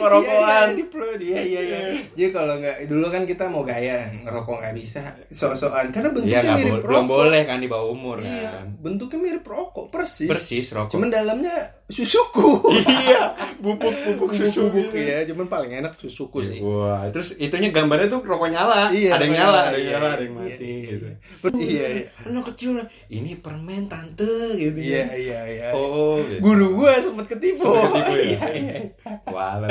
Rokokan. 0.00 0.24
Iya, 0.24 0.40
iya, 0.64 0.76
diplod. 0.76 1.20
iya, 1.20 1.40
iya, 1.42 1.60
iya. 1.60 1.78
Jadi 2.10 2.30
kalau 2.32 2.56
nggak 2.56 2.88
dulu 2.88 3.06
kan 3.08 3.22
kita 3.24 3.44
mau 3.48 3.60
gaya 3.60 4.08
ngerokok 4.16 4.56
nggak 4.60 4.76
bisa, 4.76 5.00
sok-sokan 5.28 5.92
karena 5.92 6.08
Iya 6.08 6.14
bentuknya 6.16 6.40
nggak 6.40 6.56
mirip 6.56 6.72
boleh, 6.72 6.80
belum 6.80 7.04
rokok. 7.04 7.16
boleh 7.20 7.42
kan 7.44 7.58
di 7.58 7.68
bawah 7.68 7.88
umur 7.90 8.16
Iya, 8.18 8.48
kan. 8.50 8.66
bentuknya 8.80 9.18
mirip 9.20 9.44
rokok 9.44 9.86
persis. 9.88 10.28
Persis 10.28 10.66
rokok. 10.72 10.90
Cuman 10.90 11.08
dalamnya 11.12 11.52
susuku. 11.90 12.48
iya, 13.04 13.34
bubuk-bubuk 13.58 14.30
susu 14.32 14.70
Bubuk-bubuk 14.70 14.94
gitu. 14.94 15.10
ya, 15.10 15.18
cuman 15.28 15.46
paling 15.50 15.72
enak 15.82 15.98
susuku 15.98 16.38
sih. 16.46 16.58
Wah, 16.62 17.04
terus 17.10 17.36
itunya 17.36 17.74
gambarnya 17.74 18.08
tuh 18.08 18.22
rokok 18.22 18.48
nyala. 18.48 18.94
Iya, 18.94 19.18
ada 19.18 19.24
yang 19.26 19.34
nyala, 19.36 19.60
ada 19.68 19.76
yang 19.76 19.84
iya, 19.84 19.92
nyala, 19.92 20.08
ada 20.08 20.22
yang 20.22 20.34
iya, 20.34 20.46
mati 20.46 20.64
iya, 20.70 20.88
gitu. 20.88 21.06
Iya, 21.50 21.86
iya. 21.90 22.06
Anak 22.30 22.44
kecil 22.54 22.70
ini 23.10 23.32
permen 23.36 23.90
tante 23.90 24.34
gitu. 24.56 24.78
Iya, 24.78 25.04
iya, 25.18 25.40
iya. 25.50 25.68
Oh, 25.74 26.16
gitu. 26.22 26.40
Guru 26.40 26.66
gua 26.80 26.96
sempet 27.02 27.26
ketipu. 27.36 27.66
Sempet 27.66 27.90
ketipu 27.90 28.14
ya? 28.16 28.22
Iya, 28.30 28.46
iya. 28.54 28.78
Walah. 29.26 29.68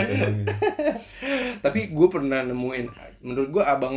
Tapi 1.63 1.79
gue 1.91 2.07
pernah 2.11 2.43
nemuin, 2.43 2.85
menurut 3.19 3.49
gue 3.59 3.63
abang 3.63 3.95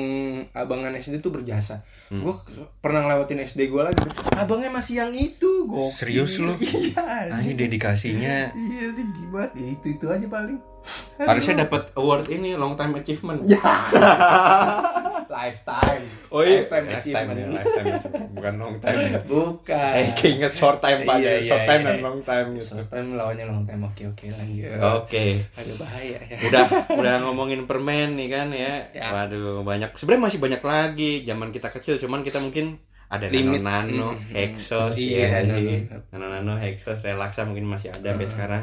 abangan 0.51 0.99
SD 0.99 1.23
tuh 1.23 1.31
berjasa. 1.31 1.87
Hmm. 2.11 2.27
Gue 2.27 2.35
pernah 2.83 3.07
ngelewatin 3.07 3.43
SD 3.47 3.71
gue 3.71 3.83
lagi, 3.83 4.03
abangnya 4.35 4.71
masih 4.75 5.03
yang 5.03 5.13
itu. 5.15 5.67
Gokil. 5.67 5.95
Serius 5.95 6.39
lu? 6.43 6.55
Iya. 6.63 7.55
Dedikasinya 7.55 8.51
Iya, 8.53 8.83
itu 8.91 9.03
gimana? 9.15 9.53
Itu 9.55 9.87
itu 9.95 10.07
aja 10.11 10.27
paling. 10.27 10.72
Harusnya 11.17 11.63
dapat 11.63 11.95
award 11.95 12.27
ini 12.29 12.55
long 12.55 12.75
time 12.75 12.97
achievement. 12.97 13.47
Ya. 13.47 13.59
Lifetime. 15.33 16.05
Oh 16.29 16.45
iya, 16.45 16.65
Lifetime 16.65 16.85
lifetime 16.85 16.87
ya, 16.87 16.99
achievement. 17.01 17.39
lifetime 17.57 17.87
achievement. 17.97 18.29
bukan 18.33 18.55
long 18.59 18.77
time. 18.79 18.99
ya. 19.01 19.21
Bukan. 19.25 19.89
Saya 19.89 20.05
keinget 20.13 20.53
short 20.53 20.79
time 20.79 20.99
pak, 21.03 21.17
Iya, 21.19 21.33
iya, 21.39 21.43
short 21.43 21.65
time 21.65 21.83
iya. 21.83 21.89
dan 21.89 21.99
long 22.01 22.21
time 22.21 22.47
gitu. 22.59 22.69
Short 22.77 22.89
time 22.89 23.09
lawannya 23.15 23.45
long 23.49 23.63
time. 23.65 23.81
Oke, 23.87 24.03
oke 24.07 24.25
lanjut. 24.29 24.77
Oke, 25.01 25.25
Aduh 25.57 25.77
bahaya 25.79 26.19
ya. 26.21 26.37
udah 26.43 26.65
udah 26.93 27.15
ngomongin 27.25 27.65
permen 27.65 28.15
nih 28.15 28.29
kan 28.29 28.49
ya. 28.53 28.75
Ya. 28.93 29.07
Waduh 29.11 29.63
banyak. 29.63 29.95
Sebenarnya 29.97 30.23
masih 30.29 30.39
banyak 30.39 30.63
lagi. 30.63 31.13
Zaman 31.25 31.49
kita 31.49 31.69
kecil, 31.71 31.97
cuman 31.97 32.21
kita 32.21 32.39
mungkin 32.39 32.77
ada 33.13 33.29
Limit. 33.29 33.61
nano 33.61 33.85
nano, 33.85 34.09
Mm, 34.11 34.25
mm, 34.25 34.33
hexos, 34.33 34.95
iya, 34.97 35.29
ya, 35.29 35.41
nano. 35.45 36.01
nano 36.09 36.27
nano, 36.31 36.55
hexos, 36.57 36.99
relaxa 36.99 37.45
mungkin 37.45 37.67
masih 37.67 37.93
ada 37.93 38.09
sampai 38.11 38.25
Uh, 38.25 38.33
sekarang. 38.33 38.63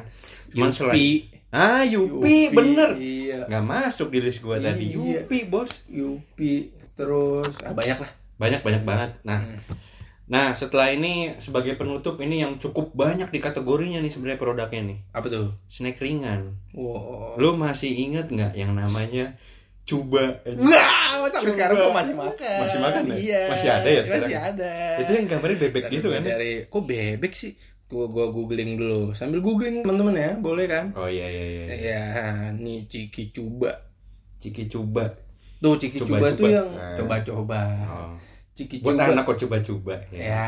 Cuman 0.49 0.67
Yupi. 0.67 0.75
selain 0.75 1.17
ah 1.51 1.83
Yupi, 1.83 2.37
bener. 2.49 2.89
Iya. 2.95 3.45
Nggak 3.45 3.63
masuk 3.63 4.09
di 4.09 4.19
list 4.19 4.41
gua 4.41 4.57
tadi. 4.57 4.89
Iya. 4.89 5.21
Yupi 5.21 5.45
bos. 5.45 5.85
Yupi 5.85 6.73
terus 6.91 7.47
ah, 7.61 7.71
banyak 7.71 7.95
lah. 7.95 8.11
banyak 8.35 8.59
banyak 8.59 8.83
banget 8.83 9.11
nah 9.21 9.39
Hmm. 9.39 9.55
nah 10.25 10.51
setelah 10.51 10.89
ini 10.89 11.31
sebagai 11.37 11.73
penutup 11.73 12.17
ini 12.17 12.39
yang 12.39 12.55
cukup 12.55 12.91
banyak 12.93 13.27
di 13.27 13.39
kategorinya 13.39 13.97
nih 13.97 14.09
sebenarnya 14.09 14.35
produknya 14.37 14.81
nih 14.85 14.97
Apa 15.09 15.27
tuh? 15.27 15.47
snack 15.65 15.95
ringan 15.97 16.59
Wow. 16.71 17.33
lu 17.35 17.55
masih 17.55 17.87
inget 17.89 18.27
nggak 18.27 18.51
yang 18.53 18.71
namanya 18.73 19.39
cuba 19.89 20.23
Wah, 20.45 21.25
sampai 21.27 21.41
Coba. 21.41 21.55
sekarang 21.55 21.75
gua 21.75 21.91
masih 21.95 22.15
makan. 22.15 22.57
Masih 22.61 22.79
makan 22.79 23.01
ya? 23.03 23.15
Iya. 23.15 23.41
Masih 23.49 23.69
ada 23.71 23.89
ya 23.89 24.01
sekarang? 24.01 24.21
Masih 24.23 24.37
ada. 24.39 24.71
itu 24.97 25.11
yang 25.11 25.25
gambarnya 25.27 25.57
bebek 25.59 25.81
Ntar 25.81 25.91
gitu 25.91 26.07
kan? 26.07 26.21
Cari, 26.21 26.51
kok 26.63 26.83
bebek 26.85 27.33
sih? 27.33 27.51
Gua 27.85 28.05
gua 28.05 28.25
googling 28.29 28.71
dulu. 28.75 29.01
Sambil 29.11 29.39
googling 29.39 29.81
teman-teman 29.81 30.13
ya, 30.13 30.31
boleh 30.35 30.65
kan? 30.65 30.93
oh 30.93 31.05
iya 31.05 31.25
iya 31.25 31.43
iya 31.49 31.65
Ya, 31.75 32.03
nih 32.53 32.85
Ciki 32.85 33.31
Cuba. 33.31 33.73
ciki 34.37 34.65
cuba 34.65 35.03
Tuh 35.57 35.75
Ciki 35.75 35.99
Cuba, 35.99 36.15
Coba-coba. 36.23 36.37
tuh 36.37 36.47
yang 36.47 36.69
Nah. 36.71 36.95
coba-coba. 36.95 37.59
oh. 37.83 38.13
Ciki 38.53 38.79
buat 38.79 38.95
anak 38.95 39.25
kok 39.25 39.37
coba 39.39 39.57
coba 39.59 39.95
ya. 40.09 40.21
Ya. 40.23 40.47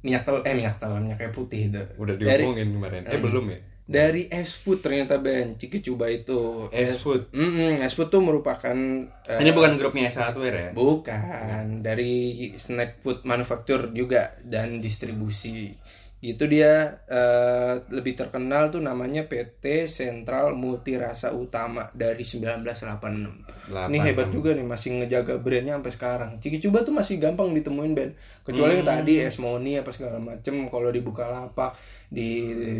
Minyak 0.00 0.22
telur 0.22 0.40
eh 0.40 0.54
minyak 0.54 0.76
telur, 0.76 0.96
minyak 0.96 1.18
kayak 1.18 1.32
putih 1.32 1.66
itu. 1.66 1.82
udah 1.96 2.14
diomongin 2.14 2.70
kemarin 2.70 3.02
eh 3.02 3.12
Hmm. 3.12 3.24
belum 3.26 3.44
ya 3.50 3.58
dari 3.86 4.26
es 4.26 4.58
food 4.58 4.82
ternyata 4.82 5.22
Ben 5.22 5.54
Ciki 5.54 5.78
Cuba 5.78 6.10
itu. 6.10 6.66
es 6.74 6.98
food 6.98 7.30
Mm 7.30 7.78
es 7.78 7.94
food 7.94 8.10
tuh 8.10 8.18
merupakan 8.18 8.74
eh, 9.06 9.38
ini 9.38 9.54
bukan 9.54 9.78
grupnya 9.78 10.10
S 10.10 10.18
Hardware 10.18 10.58
ya 10.58 10.70
Bukan, 10.74 11.86
dari 11.86 12.50
snack 12.58 12.98
food 12.98 13.22
manufaktur 13.22 13.94
juga 13.94 14.34
dan 14.42 14.82
distribusi. 14.82 15.70
Itu 16.18 16.50
dia 16.50 16.98
eh, 17.06 17.74
lebih 17.94 18.18
terkenal 18.18 18.74
tuh 18.74 18.82
namanya 18.82 19.30
PT 19.30 19.86
Sentral 19.86 20.58
Multirasa 20.58 21.30
Utama 21.30 21.86
dari 21.94 22.26
1986. 22.26 23.70
Ini 23.70 23.98
hebat 24.02 24.34
juga 24.34 24.50
nih 24.50 24.66
masih 24.66 24.98
ngejaga 24.98 25.38
brandnya 25.38 25.78
sampai 25.78 25.92
sekarang. 25.94 26.30
Ciki 26.42 26.58
Cuba 26.58 26.82
tuh 26.82 26.90
masih 26.90 27.22
gampang 27.22 27.54
ditemuin 27.54 27.92
Ben. 27.94 28.10
Kecuali 28.42 28.78
yang 28.78 28.86
tadi 28.86 29.22
es 29.22 29.38
Moni 29.38 29.78
apa 29.78 29.90
segala 29.94 30.18
macem 30.18 30.66
kalau 30.70 30.90
di 30.90 31.02
Bukalapak, 31.02 31.74
di 32.08 32.28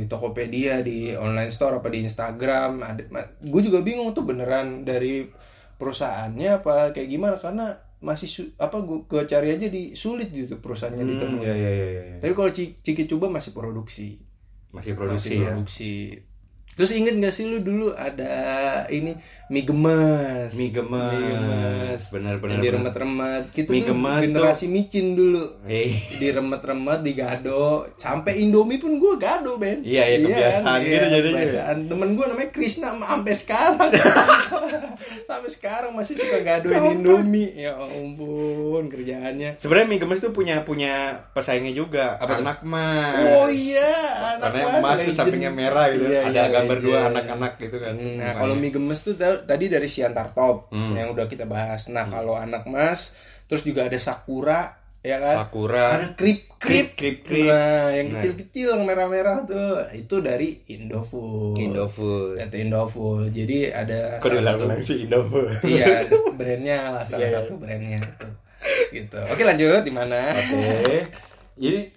Tokopedia, 0.04 0.80
di 0.80 1.10
online 1.12 1.48
store 1.48 1.78
apa 1.78 1.88
di 1.88 2.00
Instagram, 2.00 2.82
gue 3.42 3.62
juga 3.62 3.80
bingung 3.80 4.10
tuh 4.10 4.22
beneran 4.22 4.82
dari 4.82 5.26
perusahaannya 5.76 6.50
apa 6.56 6.90
kayak 6.90 7.08
gimana 7.08 7.36
karena 7.36 7.66
masih 7.98 8.28
su- 8.28 8.52
apa 8.54 8.80
gue 8.80 9.02
gue 9.04 9.22
cari 9.24 9.50
aja 9.50 9.66
di 9.66 9.92
sulit 9.92 10.28
gitu 10.28 10.60
perusahaannya 10.60 11.00
Hmm, 11.00 11.12
ditemuin. 11.12 11.42
iya 11.42 11.54
iya 11.54 11.70
iya 11.72 11.86
iya. 11.88 12.16
Tapi 12.16 12.32
kalau 12.32 12.50
Ci- 12.50 12.76
Ciki 12.78 13.04
Cuba 13.04 13.26
masih 13.26 13.50
produksi. 13.50 14.20
masih 14.70 14.92
produksi 14.92 15.28
masih 15.32 15.36
ya 15.36 15.48
produksi. 15.50 15.92
Terus 16.76 16.92
inget 16.92 17.16
gak 17.16 17.32
sih 17.32 17.44
lu 17.44 17.58
dulu 17.58 17.88
ada 17.90 18.28
ini 18.86 19.16
mie 19.46 19.62
gemes. 19.62 20.52
mie 20.52 20.68
gemes, 20.68 21.08
Mie 21.10 21.32
gemes. 21.32 22.00
benar-benar 22.06 22.52
Yang 22.52 22.64
diremet-remet. 22.66 23.44
Kita 23.50 23.68
Mie 23.70 23.80
tuh 23.80 23.88
gemes 23.88 24.20
tuh- 24.20 24.26
generasi 24.28 24.64
micin 24.66 25.06
dulu. 25.12 25.44
Eh, 25.64 25.88
Diremet-remet, 26.14 27.00
digado. 27.00 27.88
Sampai 27.94 28.38
Indomie 28.38 28.76
pun 28.76 28.92
gue 28.94 29.14
gado, 29.16 29.56
Ben. 29.56 29.80
Iya, 29.80 30.02
iya, 30.06 30.16
kebiasaan 30.20 30.78
gitu 30.82 31.06
jadinya. 31.06 31.40
kebiasaan. 31.40 31.76
Temen 31.86 32.08
gue 32.12 32.24
namanya 32.26 32.50
Krisna 32.50 32.88
sampai 32.92 33.34
sekarang. 33.34 33.90
sampai 35.28 35.50
sekarang 35.50 35.90
masih 35.92 36.14
suka 36.14 36.38
gadoin 36.40 36.82
Indomie. 36.94 37.56
Ya 37.56 37.72
ampun, 37.74 38.84
kerjaannya. 38.86 39.56
sebenarnya 39.56 39.86
mie 39.86 39.98
gemes 39.98 40.20
tuh 40.20 40.30
punya 40.30 40.60
punya 40.62 40.94
pesaingnya 41.30 41.72
juga 41.72 42.16
Apa 42.16 42.34
tuh? 42.34 42.42
anak 42.42 42.58
mas 42.62 43.16
Oh 43.16 43.48
iya, 43.48 43.94
anak 44.34 44.42
karena 44.44 44.58
mas, 44.60 44.74
emas 44.76 44.92
tuh 44.92 45.02
legend. 45.06 45.16
sampingnya 45.16 45.52
merah 45.52 45.86
gitu 45.88 46.04
Iya, 46.04 46.20
ada 46.24 46.34
iya, 46.36 46.50
gambar 46.50 46.65
dua 46.74 46.98
legend. 46.98 47.10
anak-anak 47.12 47.52
gitu 47.56 47.76
kan 47.76 47.94
Nah, 47.94 48.32
kalau 48.34 48.54
mie 48.54 48.68
gemes 48.68 49.00
tuh 49.00 49.14
ta- 49.14 49.40
tadi 49.40 49.66
dari 49.66 49.86
Siantar 49.86 50.30
Top 50.30 50.68
Hmm. 50.68 50.92
yang 50.92 51.08
udah 51.08 51.24
kita 51.24 51.44
bahas. 51.44 51.86
Nah, 51.86 52.04
kalau 52.04 52.34
anak 52.34 52.64
mas, 52.64 53.14
terus 53.44 53.62
juga 53.62 53.84
ada 53.84 53.94
Sakura, 53.96 54.74
ya 55.00 55.16
kan? 55.16 55.34
sakura 55.40 55.86
Ada 55.94 56.06
krip 56.12 56.50
krip. 56.56 56.92
krip 56.92 57.22
krip 57.22 57.46
Nah, 57.46 57.92
yang 57.92 58.08
Nah. 58.08 58.18
kecil-kecil 58.18 58.66
yang 58.72 58.82
merah-merah 58.82 59.44
tuh, 59.44 59.86
itu 59.92 60.16
dari 60.18 60.66
Indofood. 60.66 61.54
Indofood 61.56 62.34
Itu 62.36 62.56
Indofood. 62.58 63.30
Jadi 63.30 63.68
ada 63.68 64.16
kok 64.16 64.26
salah 64.26 64.42
diulang-ulang 64.56 64.82
sih 64.82 65.04
Indofood 65.04 65.46
Iya, 65.62 66.02
brandnya 66.38 66.78
lah 66.90 67.04
salah 67.04 67.22
Iya, 67.22 67.28
iya. 67.28 67.36
satu 67.38 67.52
brandnya 67.56 67.98
itu. 68.00 68.28
Gitu. 68.88 69.20
Oke, 69.22 69.42
lanjut 69.42 69.80
di 69.80 69.92
mana? 69.92 70.34
oke 70.34 70.98
jadi 71.54 71.88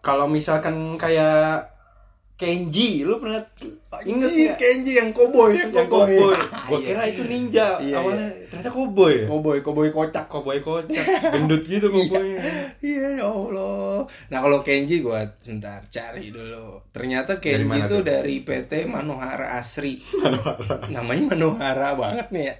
kalau 0.00 0.26
misalkan 0.26 0.74
kayak 0.94 1.77
Kenji 2.38 3.02
lu 3.02 3.18
pernah 3.18 3.42
inget 3.98 4.30
Anjir, 4.30 4.46
nggak? 4.46 4.56
Kenji 4.56 4.92
yang 4.94 5.10
koboi, 5.10 5.58
yang 5.58 5.74
yang 5.74 5.90
koboi. 5.90 6.14
koboi 6.14 6.38
gua 6.70 6.78
Iya. 6.78 6.86
kira 6.86 7.02
itu 7.04 7.22
ninja 7.24 7.66
Iya, 7.76 7.98
awalnya 7.98 8.28
ternyata 8.46 8.70
koboi 8.70 9.14
ya 9.16 9.26
Koboi, 9.26 9.58
koboi 9.58 9.90
kocak. 9.90 10.26
koboi 10.28 10.58
kocak 10.60 11.02
gendut 11.34 11.66
gitu 11.66 11.90
koboinya 11.90 12.38
Iya 12.78 13.18
ya 13.18 13.26
Allah. 13.26 14.06
Nah 14.30 14.38
kalau 14.38 14.62
Kenji 14.62 15.02
gua 15.02 15.26
sebentar 15.36 15.82
cari 15.84 16.30
dulu. 16.30 16.78
Ternyata 16.88 17.36
Kenji 17.36 17.66
itu 17.76 17.96
tuh? 17.96 18.06
dari 18.06 18.38
PT 18.40 18.72
Manohara 18.94 19.58
Asri. 19.58 19.98
Namanya 20.88 21.34
Manohara 21.34 21.98
banget 21.98 22.30
nih 22.30 22.44
ya. 22.44 22.54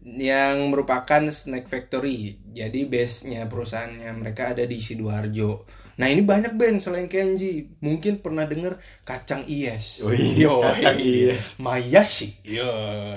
Yang 0.00 0.56
merupakan 0.70 1.22
snack 1.28 1.66
factory. 1.66 2.38
Jadi 2.48 2.86
base-nya 2.86 3.44
perusahaannya 3.44 4.08
mereka 4.14 4.54
ada 4.54 4.62
di 4.62 4.78
Sidoarjo. 4.78 5.66
Nah 6.00 6.08
ini 6.08 6.24
banyak 6.24 6.56
band 6.56 6.80
selain 6.80 7.12
Kenji. 7.12 7.68
Mungkin 7.84 8.24
pernah 8.24 8.48
denger 8.48 8.80
Kacang 9.04 9.44
Ies. 9.44 10.00
Oh 10.00 10.08
iya, 10.08 10.48
Kacang 10.48 10.96
iya. 10.96 11.36
Ies. 11.36 11.60
Mayashi. 11.60 12.40
Yo, 12.40 12.64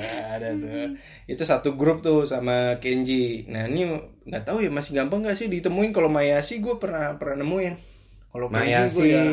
ada 0.04 0.52
tuh. 0.52 1.00
Itu 1.24 1.48
satu 1.48 1.80
grup 1.80 2.04
tuh 2.04 2.28
sama 2.28 2.84
Kenji. 2.84 3.48
Nah 3.48 3.72
ini 3.72 3.88
nggak 4.28 4.44
tahu 4.44 4.60
ya 4.60 4.68
masih 4.68 5.00
gampang 5.00 5.24
nggak 5.24 5.40
sih 5.40 5.48
ditemuin 5.48 5.96
kalau 5.96 6.12
Mayashi 6.12 6.60
gue 6.60 6.76
pernah 6.76 7.16
pernah 7.16 7.48
nemuin. 7.48 7.74
Kalau 8.36 8.52
Kenji 8.52 8.84
gue 9.00 9.08
ya. 9.08 9.24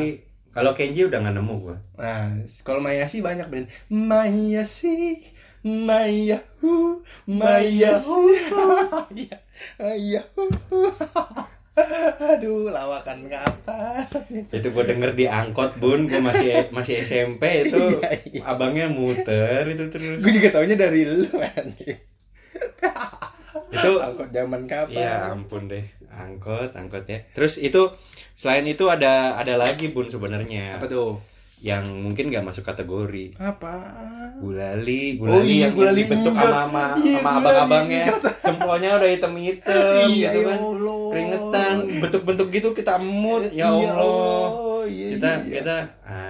kalau 0.55 0.71
Kenji 0.71 1.01
udah 1.03 1.19
nggak 1.19 1.35
nemu 1.41 1.55
gua 1.57 1.75
Nah 1.99 2.31
kalau 2.63 2.79
Mayashi 2.79 3.19
banyak 3.19 3.51
band. 3.51 3.67
Mayashi, 3.91 5.19
Mayahu, 5.67 7.03
Mayashi. 7.27 8.15
Iya, 9.11 9.37
Mayahu. 9.75 10.47
Aduh, 12.35 12.67
lawakan 12.67 13.31
kapan? 13.31 14.03
itu 14.51 14.67
gua 14.75 14.83
denger 14.83 15.15
di 15.15 15.25
angkot 15.25 15.79
bun 15.79 16.03
gua 16.05 16.19
masih 16.19 16.67
masih 16.75 16.99
SMP 16.99 17.67
itu 17.67 17.79
Iya, 18.03 18.09
iya. 18.27 18.41
abangnya 18.43 18.91
muter 18.91 19.63
itu 19.67 19.87
terus 19.87 20.19
Gue 20.19 20.31
juga 20.35 20.49
taunya 20.51 20.75
dari 20.75 21.07
lu 21.07 21.23
itu 23.71 23.91
Angkot 24.03 24.29
zaman 24.35 24.67
kapan? 24.67 24.91
Iya 24.99 25.15
ampun 25.31 25.71
deh 25.71 25.85
angkot 26.11 26.75
angkot 26.75 27.07
ya 27.07 27.23
terus 27.31 27.55
itu 27.55 27.87
selain 28.35 28.67
itu 28.67 28.91
ada 28.91 29.39
ada 29.39 29.55
lagi 29.55 29.87
bun 29.95 30.11
sebenarnya 30.11 30.75
Apa 30.75 30.91
tuh? 30.91 31.23
yang 31.61 31.85
mungkin 31.85 32.33
nggak 32.33 32.41
masuk 32.41 32.65
kategori 32.65 33.37
Apa? 33.37 33.73
gulali 34.41 35.15
Oh 35.21 35.29
gulali 35.29 35.61
iya, 35.61 35.69
yang, 35.69 35.77
gulali 35.77 36.01
dibentuk 36.03 36.33
sama 36.33 36.49
sama, 36.49 36.85
Iya, 36.97 37.17
sama 37.21 37.29
abang-abangnya 37.37 38.05
jempolnya 38.41 38.89
udah 38.97 39.09
hitam 39.13 39.33
hitam 39.37 40.07
Iya, 40.09 40.29
gitu 40.33 40.39
ya 40.41 40.49
kan. 40.49 40.57
Keringetan 41.11 41.73
bentuk-bentuk 41.99 42.47
gitu 42.49 42.67
kita 42.71 42.95
emut. 42.95 43.51
Ya 43.51 43.67
Iya, 43.67 43.91
Allah. 43.93 44.87
iya, 44.87 45.07
kita 45.13 45.29
iya. 45.45 45.53
kita 45.59 45.75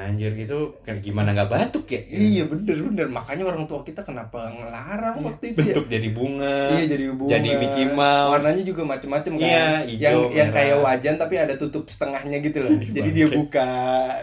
anjir 0.04 0.32
gitu 0.34 0.58
kayak 0.80 0.99
gimana 0.99 1.32
nggak 1.32 1.47
batuk 1.47 1.86
ya 1.88 2.02
Iya 2.04 2.43
bener 2.45 2.78
bener 2.82 3.08
makanya 3.08 3.43
orang 3.45 3.64
tua 3.64 3.82
kita 3.82 4.02
kenapa 4.02 4.49
ngelarang 4.49 5.22
waktu 5.22 5.45
itu 5.49 5.60
ya? 5.62 5.66
bentuk 5.72 5.86
jadi 5.88 6.08
bunga 6.10 6.58
Iya 6.72 6.86
jadi 6.89 7.06
bunga. 7.12 7.30
jadi 7.30 7.49
Mickey 7.56 7.86
Mouse 7.88 8.32
Warnanya 8.32 8.64
juga 8.64 8.82
macem-macem 8.84 9.32
kan. 9.34 9.41
Iya, 9.41 9.54
yang 9.54 9.86
hijau, 9.88 10.20
yang 10.30 10.49
merah. 10.49 10.56
kayak 10.58 10.78
wajan 10.80 11.16
tapi 11.16 11.36
ada 11.36 11.54
tutup 11.54 11.84
setengahnya 11.86 12.38
gitu 12.39 12.58
loh. 12.60 12.74
jadi 12.88 13.10
dia 13.10 13.28
buka 13.28 13.74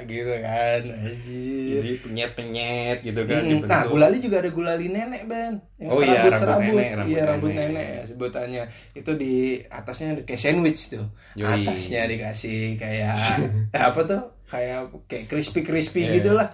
gitu 0.04 0.32
kan. 0.38 0.80
Anjir. 0.84 1.66
jadi 1.70 1.90
penyet 1.98 2.30
penyet 2.32 2.98
gitu 3.00 3.20
kan 3.22 3.38
Mm, 3.38 3.50
dibentuk. 3.50 3.70
Nah, 3.70 3.82
gulali 3.84 4.18
juga 4.18 4.36
ada 4.38 4.50
gulali 4.50 4.86
nenek, 4.86 5.22
Ben. 5.24 5.54
Yang 5.76 5.88
Oh 5.88 6.00
iya, 6.00 6.20
rambut 6.20 6.32
serabut. 6.34 6.64
nenek, 6.72 6.88
rambut 6.92 7.08
iya, 7.08 7.22
rambut 7.24 7.50
nenek. 7.50 7.68
nenek. 7.68 7.86
ya 7.86 8.02
sebutannya. 8.04 8.62
Itu 8.92 9.10
di 9.14 9.32
atasnya 9.64 10.06
ada 10.10 10.22
kayak 10.22 10.40
sandwich 10.40 10.80
tuh. 10.88 11.06
Yoi. 11.34 11.62
Atasnya 11.62 12.00
dikasih 12.06 12.58
kayak 12.74 13.14
apa 13.88 14.00
tuh? 14.02 14.22
Kayak 14.48 14.80
kayak 15.04 15.24
crispy-crispy 15.26 16.00
Iya. 16.02 16.12
gitu 16.16 16.30
lah. 16.32 16.48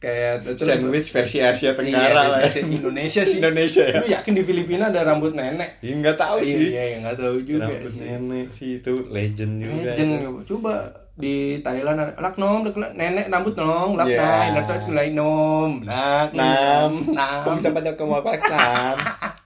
Kayak 0.00 0.48
terus- 0.48 0.64
sandwich 0.64 1.06
versi 1.06 1.38
Asia 1.38 1.66
Iya, 1.66 1.70
Tenggara 1.76 2.22
lah 2.24 2.38
versi 2.40 2.64
Indonesia 2.64 3.20
sih. 3.20 3.36
Indonesia 3.36 3.84
ya 3.84 4.00
Lu 4.00 4.08
yakin 4.08 4.32
di 4.32 4.42
Filipina 4.42 4.88
ada 4.88 5.04
rambut 5.04 5.30
nenek? 5.30 5.76
Ya, 5.78 5.92
nggak 5.92 6.16
tahu 6.16 6.40
sih 6.40 6.72
Iya, 6.72 6.82
iya, 6.86 6.96
nggak 7.04 7.16
tahu 7.20 7.36
juga 7.44 7.68
rambut 7.68 7.90
sih. 7.90 8.08
nenek 8.08 8.48
sih 8.48 8.70
itu 8.80 8.92
legend 9.06 9.60
juga 9.60 9.92
Legend, 9.92 10.10
itu. 10.16 10.30
coba 10.48 10.72
di 11.12 11.60
Thailand 11.60 12.16
lak 12.16 12.34
nom 12.34 12.64
lak- 12.64 12.96
nenek 12.96 13.28
rambut 13.28 13.52
nong 13.52 13.92
lak 13.92 14.08
Iya. 14.08 14.16
nai 14.16 14.48
lak 14.56 14.64
nai 14.64 14.88
nai 14.88 15.08
nom 15.12 15.70
nak 15.84 16.32
Nam, 16.32 16.92
nam 17.12 17.60
cepat 17.60 17.92
ke 17.92 18.00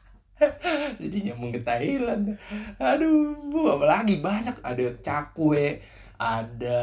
jadi 1.00 1.16
nyambung 1.30 1.50
ke 1.50 1.60
Thailand 1.62 2.34
aduh 2.78 3.34
bu 3.48 3.70
apalagi 3.70 4.18
banyak 4.18 4.56
ada 4.60 4.84
cakwe 5.00 5.78
ada 6.16 6.80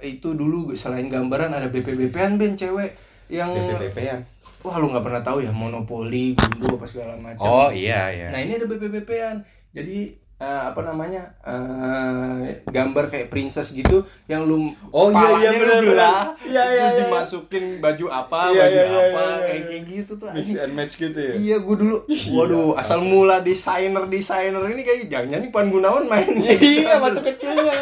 itu 0.00 0.32
dulu 0.32 0.70
selain 0.72 1.06
gambaran 1.06 1.50
ada 1.50 1.66
BPBP-an 1.66 2.36
ben 2.36 2.54
cewek 2.54 2.94
yang 3.26 3.50
BPBP-an. 3.50 4.22
wah 4.58 4.76
lu 4.76 4.88
nggak 4.88 5.02
pernah 5.02 5.20
tahu 5.20 5.38
ya 5.40 5.50
monopoli 5.50 6.32
gundu 6.32 6.74
apa 6.74 6.84
segala 6.84 7.14
macam 7.14 7.42
Oh 7.42 7.68
iya 7.68 8.08
iya. 8.08 8.28
Nah 8.28 8.38
ini 8.38 8.54
ada 8.54 8.66
BPBP-an. 8.66 9.36
Jadi 9.70 9.98
eh, 10.36 10.62
apa 10.64 10.80
namanya 10.80 11.34
eh, 11.40 12.62
gambar 12.64 13.04
kayak 13.08 13.28
princess 13.28 13.70
gitu 13.70 14.02
yang 14.24 14.42
lu 14.42 14.70
Oh, 14.88 15.10
iya, 15.10 15.28
iya, 15.36 15.50
lu 15.50 15.58
benar, 15.60 15.80
belah. 15.84 16.22
Iya, 16.40 16.62
iya, 16.64 16.64
terus 16.64 16.90
iya. 16.90 17.00
dimasukin 17.04 17.64
baju 17.78 18.06
apa 18.08 18.40
Iya, 18.48 18.58
baju 18.58 18.72
iya, 18.72 18.82
iya, 18.82 18.98
apa 19.04 19.22
iya, 19.22 19.36
kayak 19.36 19.54
iya. 19.54 19.66
kayak 19.68 19.82
gitu 19.84 20.12
tuh 20.16 20.26
Mix 20.32 20.48
and 20.56 20.72
match 20.72 20.94
gitu 20.96 21.18
ya. 21.18 21.32
Iya 21.34 21.56
gue 21.58 21.76
dulu 21.76 21.96
Waduh 22.32 22.68
asal 22.74 22.98
mula 23.00 23.36
desainer 23.40 24.04
desainer 24.06 24.62
ini 24.64 24.82
kayak 24.82 25.06
jangan-jangan 25.06 25.42
nih 25.42 25.50
Pan 25.50 25.66
Gunawan 25.68 26.04
main 26.06 26.30
Iya, 26.34 26.98
batu 26.98 27.20
kecilnya. 27.28 27.74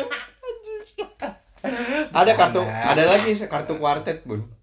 ada 2.22 2.32
kartu, 2.32 2.62
ada 2.62 3.02
lagi 3.06 3.30
kartu 3.46 3.74
kuartet, 3.78 4.22
Bun. 4.26 4.56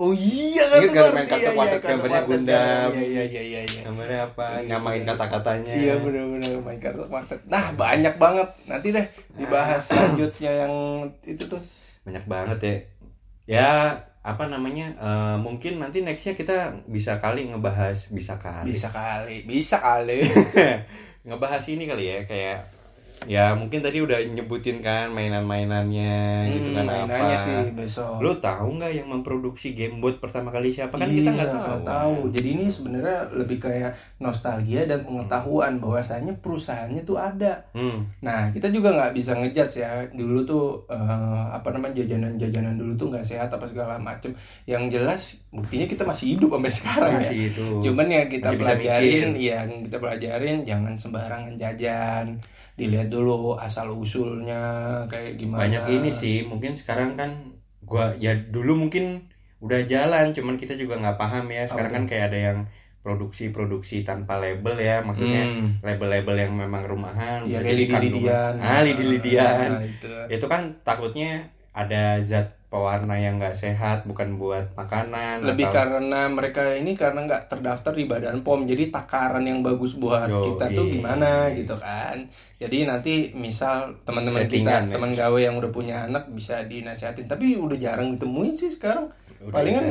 Oh 0.00 0.16
iya 0.16 0.64
kan 0.64 0.80
Ingat 0.80 0.96
kan 0.96 1.12
main 1.12 1.28
kartu 1.28 1.44
iya, 1.44 1.52
kuartet, 1.52 1.80
iya, 1.84 1.88
gambarnya 1.92 2.20
Gundam. 2.24 2.88
Iya 2.96 3.04
iya 3.04 3.24
iya 3.28 3.42
iya 3.44 3.60
iya. 3.68 3.80
Gambarnya 3.84 4.20
apa? 4.32 4.46
Nyamain 4.64 5.04
kata-katanya. 5.04 5.74
Iya 5.76 5.94
bener-bener 6.00 6.56
main 6.64 6.80
kartu 6.80 7.04
kuartet. 7.04 7.40
Nah 7.44 7.68
banyak 7.76 8.16
banget. 8.16 8.48
Nanti 8.64 8.96
deh 8.96 9.06
dibahas 9.36 9.84
selanjutnya 9.84 10.64
yang 10.64 10.72
itu 11.28 11.44
tuh. 11.44 11.60
Banyak 12.08 12.24
banget 12.24 12.58
ya. 12.64 12.76
Ya, 13.44 13.70
apa 14.24 14.48
namanya? 14.48 14.96
eh, 14.96 15.36
mungkin 15.36 15.84
nanti 15.84 16.00
nextnya 16.00 16.32
kita 16.32 16.80
bisa 16.88 17.20
kali 17.20 17.52
ngebahas 17.52 18.08
bisa 18.08 18.40
kali. 18.40 18.72
Bisa 18.72 18.88
kali, 18.88 19.44
bisa 19.44 19.84
kali. 19.84 20.24
ngebahas 21.28 21.64
ini 21.68 21.84
kali 21.84 22.04
ya 22.08 22.18
kayak 22.24 22.64
ya 23.22 23.52
mungkin 23.52 23.78
tadi 23.78 23.98
udah 23.98 24.16
nyebutin 24.26 24.78
kan 24.78 25.08
mainan-mainannya 25.08 26.18
gitu 26.48 26.68
kan 26.72 26.78
Hmm, 26.80 27.06
mainannya 27.06 27.30
apa 27.30 27.36
sih 27.38 27.56
besok. 27.74 28.16
lu 28.18 28.32
tahu 28.36 28.68
nggak 28.74 28.92
yang 28.94 29.08
memproduksi 29.08 29.72
gamebot 29.72 30.16
pertama 30.16 30.48
kali 30.48 30.70
siapa 30.70 30.94
kan 30.94 31.06
kita 31.06 31.28
nggak 31.28 31.50
tahu 31.50 31.60
Iya, 31.72 31.84
tahu. 31.86 32.14
Jadi 32.30 32.48
ini 32.50 32.64
sebenarnya 32.66 33.18
lebih 33.30 33.58
kayak 33.58 33.92
nostalgia 34.18 34.84
dan 34.84 35.02
pengetahuan 35.02 35.78
bahwasanya 35.78 36.32
perusahaannya 36.36 37.02
tuh 37.02 37.16
ada. 37.16 37.60
hmm. 37.70 37.98
Nah 38.20 38.48
kita 38.48 38.68
juga 38.68 38.90
nggak 38.90 39.12
bisa 39.12 39.32
ngejudge 39.34 39.76
ya. 39.78 39.90
Dulu 40.10 40.38
tuh 40.42 40.64
eh, 40.86 41.06
apa 41.50 41.68
namanya 41.70 42.00
jajanan-jajanan 42.00 42.74
dulu 42.74 42.92
tuh 42.96 43.06
nggak 43.08 43.26
sehat 43.26 43.48
apa 43.48 43.64
segala 43.64 43.96
macem. 43.96 44.32
Yang 44.64 44.82
jelas 44.92 45.22
buktinya 45.50 45.84
kita 45.84 46.02
masih 46.02 46.26
hidup 46.32 46.50
sampai 46.52 46.70
sekarang 46.72 47.10
ya. 47.10 47.18
masih 47.18 47.38
itu 47.48 47.66
Cuman 47.82 48.06
ya 48.06 48.22
kita 48.24 48.46
Masih 48.48 48.58
pelajarin, 48.60 49.28
ya 49.34 49.56
yang 49.58 49.70
kita 49.82 49.96
pelajarin 49.96 50.58
jangan 50.62 50.94
sembarangan 50.94 51.54
jajan. 51.54 52.26
Dilihat 52.72 53.08
dulu 53.08 53.54
asal 53.56 53.90
usulnya 53.90 54.62
kayak 55.06 55.34
gimana. 55.36 55.60
banyak 55.60 55.84
ini 55.92 56.10
sih 56.10 56.42
mungkin 56.42 56.72
sekarang 56.72 57.12
kan 57.14 57.30
gua 57.82 58.14
ya 58.16 58.30
dulu 58.32 58.78
mungkin 58.78 59.26
udah 59.58 59.82
jalan 59.84 60.30
cuman 60.30 60.54
kita 60.54 60.72
juga 60.72 60.96
nggak 60.96 61.16
paham 61.16 61.50
ya 61.50 61.66
sekarang 61.66 61.92
kan 61.92 62.04
kayak 62.06 62.24
ada 62.30 62.38
yang 62.46 62.58
produksi-produksi 63.02 64.00
tanpa 64.00 64.36
label 64.36 64.76
ya 64.76 65.00
maksudnya 65.00 65.42
Hmm. 65.42 65.80
label-label 65.80 66.36
yang 66.38 66.52
memang 66.54 66.82
rumahan 66.82 67.42
Ya 67.42 67.58
lidi-lidian. 67.58 68.54
ah 68.56 68.80
lidi-lidian 68.80 69.68
Nah, 69.70 69.82
itu. 69.82 70.08
itu 70.30 70.46
kan 70.46 70.78
takutnya 70.80 71.44
ada 71.72 72.16
zat 72.20 72.59
pewarna 72.70 73.18
yang 73.18 73.34
nggak 73.42 73.58
sehat 73.58 74.06
bukan 74.06 74.38
buat 74.38 74.70
makanan 74.78 75.42
Lebih 75.42 75.66
atau- 75.66 75.74
karena 75.74 76.30
mereka 76.30 76.70
ini 76.78 76.94
karena 76.94 77.26
nggak 77.26 77.50
terdaftar 77.50 77.90
di 77.90 78.06
Badan 78.06 78.46
POM, 78.46 78.62
jadi 78.62 78.94
takaran 78.94 79.42
yang 79.42 79.66
bagus 79.66 79.98
buat 79.98 80.30
Yo, 80.30 80.54
kita 80.54 80.70
tuh 80.70 80.86
iya. 80.86 80.94
gimana 80.94 81.50
gitu 81.50 81.74
kan. 81.74 82.30
Jadi 82.62 82.86
nanti 82.86 83.34
misal 83.34 83.98
teman-teman 84.06 84.46
kita, 84.46 84.86
ya. 84.86 84.92
teman 84.94 85.10
gawe 85.10 85.38
yang 85.42 85.58
udah 85.58 85.74
punya 85.74 86.06
anak 86.06 86.30
bisa 86.30 86.62
dinasihatin, 86.62 87.26
tapi 87.26 87.58
udah 87.58 87.74
jarang 87.74 88.14
ditemuin 88.14 88.54
sih 88.54 88.70
sekarang. 88.70 89.10
Udah 89.40 89.54
Palingan 89.56 89.84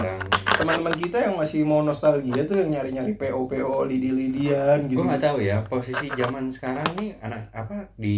teman-teman 0.60 0.92
kita 0.94 1.18
yang 1.24 1.36
masih 1.36 1.64
mau 1.64 1.80
nostalgia 1.80 2.44
tuh 2.44 2.60
yang 2.60 2.70
nyari-nyari 2.70 3.16
PO 3.16 3.48
PO 3.48 3.88
lidi-lidian 3.88 4.86
gitu. 4.86 5.00
gue 5.00 5.08
nggak 5.08 5.24
tahu 5.24 5.40
ya 5.40 5.64
posisi 5.64 6.12
zaman 6.12 6.52
sekarang 6.52 6.84
nih 7.00 7.16
anak 7.18 7.48
apa 7.50 7.90
di 7.96 8.18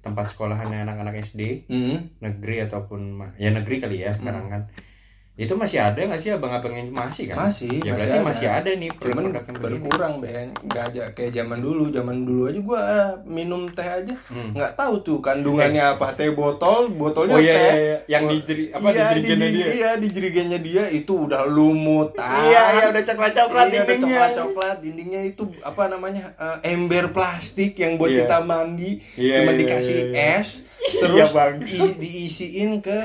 tempat 0.00 0.26
sekolahannya 0.26 0.82
anak-anak 0.82 1.20
SD 1.20 1.68
Hmm. 1.68 2.10
negeri 2.18 2.64
ataupun 2.64 3.00
ya 3.36 3.52
negeri 3.52 3.76
kali 3.78 4.00
ya 4.00 4.10
sekarang 4.10 4.48
kan 4.48 4.62
Itu 5.42 5.54
masih 5.54 5.78
ada 5.80 5.98
nggak 5.98 6.18
sih 6.18 6.30
abang-abang 6.30 6.70
yang 6.72 6.88
masih 6.88 7.24
kan? 7.26 7.36
Masih, 7.42 7.78
Ya 7.78 7.90
masih 7.90 7.98
berarti 7.98 8.14
ada. 8.14 8.24
masih 8.24 8.48
ada 8.48 8.70
nih 8.72 8.90
cuman 8.94 9.24
berkurang 9.56 10.14
Ben 10.18 10.48
nggak 10.62 10.82
aja 10.88 11.02
kayak 11.10 11.32
zaman 11.34 11.58
dulu 11.58 11.84
zaman 11.88 12.16
dulu 12.22 12.42
aja 12.46 12.60
gua 12.60 12.80
eh, 12.80 13.08
minum 13.24 13.66
teh 13.68 13.84
aja 13.84 14.14
Hmm. 14.24 14.52
nggak 14.52 14.72
tahu 14.72 14.94
tuh 15.00 15.18
kandungannya 15.18 15.82
apa 15.82 16.12
teh 16.12 16.30
botol 16.30 16.88
botolnya 16.90 17.34
Oh 17.34 17.40
iya, 17.40 17.52
teh 17.52 17.60
iya, 17.60 17.74
iya. 17.74 17.96
Yang 18.08 18.22
di 18.24 18.38
jeri- 18.42 18.70
apa, 18.70 18.84
di 18.84 18.92
iya, 18.92 19.04
jerigennya 19.10 19.44
di- 19.44 19.54
dia. 19.54 19.66
iya 19.68 19.90
di 19.94 20.08
jerigennya 20.08 20.58
dia 20.58 20.84
itu 20.88 21.12
udah 21.20 21.42
lumut 21.44 22.14
Iya, 22.14 22.62
iya 22.72 22.84
udah 22.88 23.02
coklat-coklat 23.02 23.64
Iya, 23.64 23.72
udah 23.72 23.86
dindingnya. 23.88 24.06
coklat-coklat 24.12 24.76
dindingnya 24.80 25.20
itu 25.24 25.42
apa 25.60 25.82
namanya 25.86 26.24
eh, 26.34 26.70
ember 26.70 27.10
plastik 27.10 27.74
yang 27.74 27.94
buat 27.94 28.08
Iya. 28.08 28.24
kita 28.24 28.38
mandi 28.40 28.90
Iya, 29.14 29.34
cuma 29.38 29.50
iya, 29.50 29.58
dikasih 29.58 29.96
iya. 30.08 30.36
es 30.36 30.48
Iya, 30.82 30.98
terus 31.00 31.30
bangsat. 31.30 31.78
i- 31.78 31.96
diisiin 31.96 32.70
ke 32.78 32.98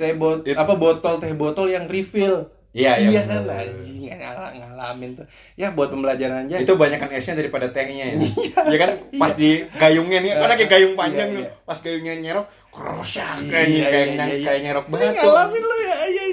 teh 0.00 0.16
bot 0.16 0.48
It- 0.48 0.56
apa 0.56 0.72
botol 0.80 1.20
teh 1.20 1.28
botol 1.36 1.68
yang 1.68 1.84
refill 1.84 2.48
Iya, 2.70 2.92
iya, 2.96 3.08
iya 3.10 3.22
kan 3.24 3.42
anjing 3.44 3.98
ngal- 4.12 4.54
ngalamin 4.54 5.10
tuh 5.12 5.26
ya 5.54 5.70
buat 5.70 5.88
pembelajaran 5.88 6.46
aja 6.46 6.56
Itu 6.56 6.74
banyakan 6.74 7.10
esnya 7.10 7.34
daripada 7.34 7.66
tehnya 7.68 8.14
ya. 8.14 8.16
ya 8.72 8.78
kan 8.78 8.90
pas 9.16 9.34
di 9.34 9.66
gayungnya 9.72 10.18
nih, 10.20 10.30
kan 10.32 10.54
kayak 10.54 10.70
gayung 10.70 10.94
panjang 10.94 11.28
Iya, 11.28 11.40
iya. 11.40 11.50
Pas 11.60 11.78
gayungnya 11.78 12.14
nyerok, 12.16 12.46
kerosak 12.70 13.26
Iya, 13.40 13.50
kayak 13.50 13.66
iya, 13.66 13.84
kayak 13.84 14.06
iya, 14.08 14.24
iya. 14.28 14.44
kayak 14.44 14.60
nyerok 14.62 14.86
batu. 14.86 15.02
ngalamin 15.18 15.62
lo 15.62 15.76
ya 15.80 15.96
iya 16.06 16.24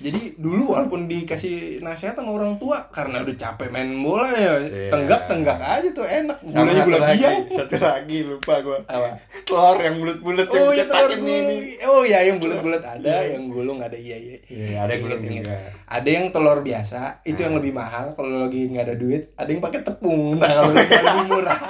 jadi 0.00 0.20
dulu 0.36 0.62
walaupun 0.70 1.04
dikasih 1.04 1.54
nasihat 1.80 2.14
sama 2.14 2.30
orang 2.32 2.54
tua 2.56 2.86
karena 2.88 3.20
udah 3.20 3.34
capek 3.34 3.68
main 3.68 3.90
bola 3.96 4.30
ya 4.30 4.54
Iya. 4.60 4.88
tenggak 4.88 5.26
tenggak 5.26 5.58
aja 5.58 5.88
tuh 5.90 6.04
enak 6.04 6.38
gulanya 6.40 6.70
satu 6.76 6.86
gula 6.86 6.98
biang 7.10 7.38
satu 7.50 7.74
lagi 7.76 8.18
lupa 8.22 8.54
gua. 8.60 8.78
apa 8.86 9.08
Telur 9.42 9.78
yang 9.78 9.96
bulat-bulat 9.98 10.46
yang 10.46 10.62
Oh 10.62 10.70
iya 10.70 10.84
telur 10.84 11.10
cetakin 11.10 11.20
ini. 11.20 11.56
Oh 11.82 12.02
iya 12.02 12.18
yang 12.22 12.38
bulat-bulat 12.38 12.82
ada, 12.82 13.02
Iya. 13.02 13.34
yang 13.34 13.44
gulung 13.48 13.78
ada 13.80 13.96
iya 13.96 14.16
iya. 14.16 14.36
Iya, 14.46 14.78
ada 14.80 14.94
gulung 14.96 15.20
ingat. 15.40 15.48
juga. 15.50 15.56
Ada 15.86 16.08
yang 16.08 16.26
telur 16.28 16.58
biasa, 16.60 17.00
itu 17.22 17.40
yang 17.40 17.54
Ah. 17.54 17.58
lebih 17.58 17.72
mahal 17.72 18.04
kalau 18.12 18.40
lagi 18.40 18.60
nggak 18.66 18.84
ada 18.84 18.94
duit. 18.94 19.22
Ada 19.34 19.48
yang 19.48 19.60
pakai 19.60 19.80
tepung. 19.80 20.36
Nah 20.36 20.50
kalau 20.50 20.70
yang 20.70 20.86
lebih 20.86 21.26
murah. 21.26 21.60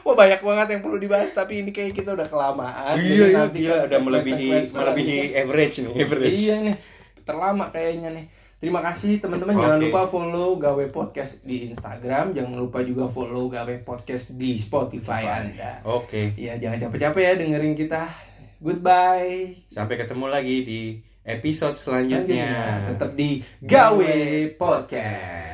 Wah 0.00 0.16
banyak 0.16 0.40
banget 0.40 0.66
yang 0.70 0.80
perlu 0.80 0.96
dibahas 0.96 1.30
tapi 1.30 1.60
ini 1.60 1.70
kayak 1.70 1.92
kita 1.92 2.10
udah 2.10 2.24
kelamaan. 2.24 2.96
Iya, 2.96 3.26
iya, 3.28 3.42
gila, 3.46 3.74
kan 3.76 3.86
udah 3.86 4.00
melebihi 4.00 4.48
melebihi 4.66 5.18
average 5.36 5.74
nih, 5.80 5.92
average. 5.94 6.40
Iya 6.40 6.54
nih, 6.62 6.76
terlama 7.22 7.68
kayaknya 7.68 8.10
nih. 8.10 8.26
Terima 8.56 8.80
kasih 8.82 9.20
teman-teman. 9.20 9.56
Jangan 9.56 9.76
Oke. 9.76 9.84
lupa 9.86 10.02
follow 10.04 10.48
Gawe 10.56 10.84
Podcast 10.88 11.40
di 11.42 11.64
Instagram. 11.66 12.36
Jangan 12.36 12.56
lupa 12.56 12.80
juga 12.80 13.08
follow 13.08 13.48
Gawe 13.48 13.72
Podcast 13.80 14.36
di 14.36 14.56
Spotify 14.56 15.24
Anda. 15.24 15.80
Oke. 15.80 16.36
Iya, 16.36 16.56
jangan 16.56 16.76
capek-capek 16.82 17.22
ya 17.22 17.32
dengerin 17.36 17.72
kita. 17.72 18.04
Goodbye. 18.60 19.64
Sampai 19.64 19.96
ketemu 19.96 20.28
lagi 20.28 20.56
di 20.60 20.80
episode 21.24 21.76
selanjutnya. 21.76 22.84
Tetap 22.92 23.10
di 23.16 23.44
Gawe 23.60 24.16
Podcast. 24.56 25.49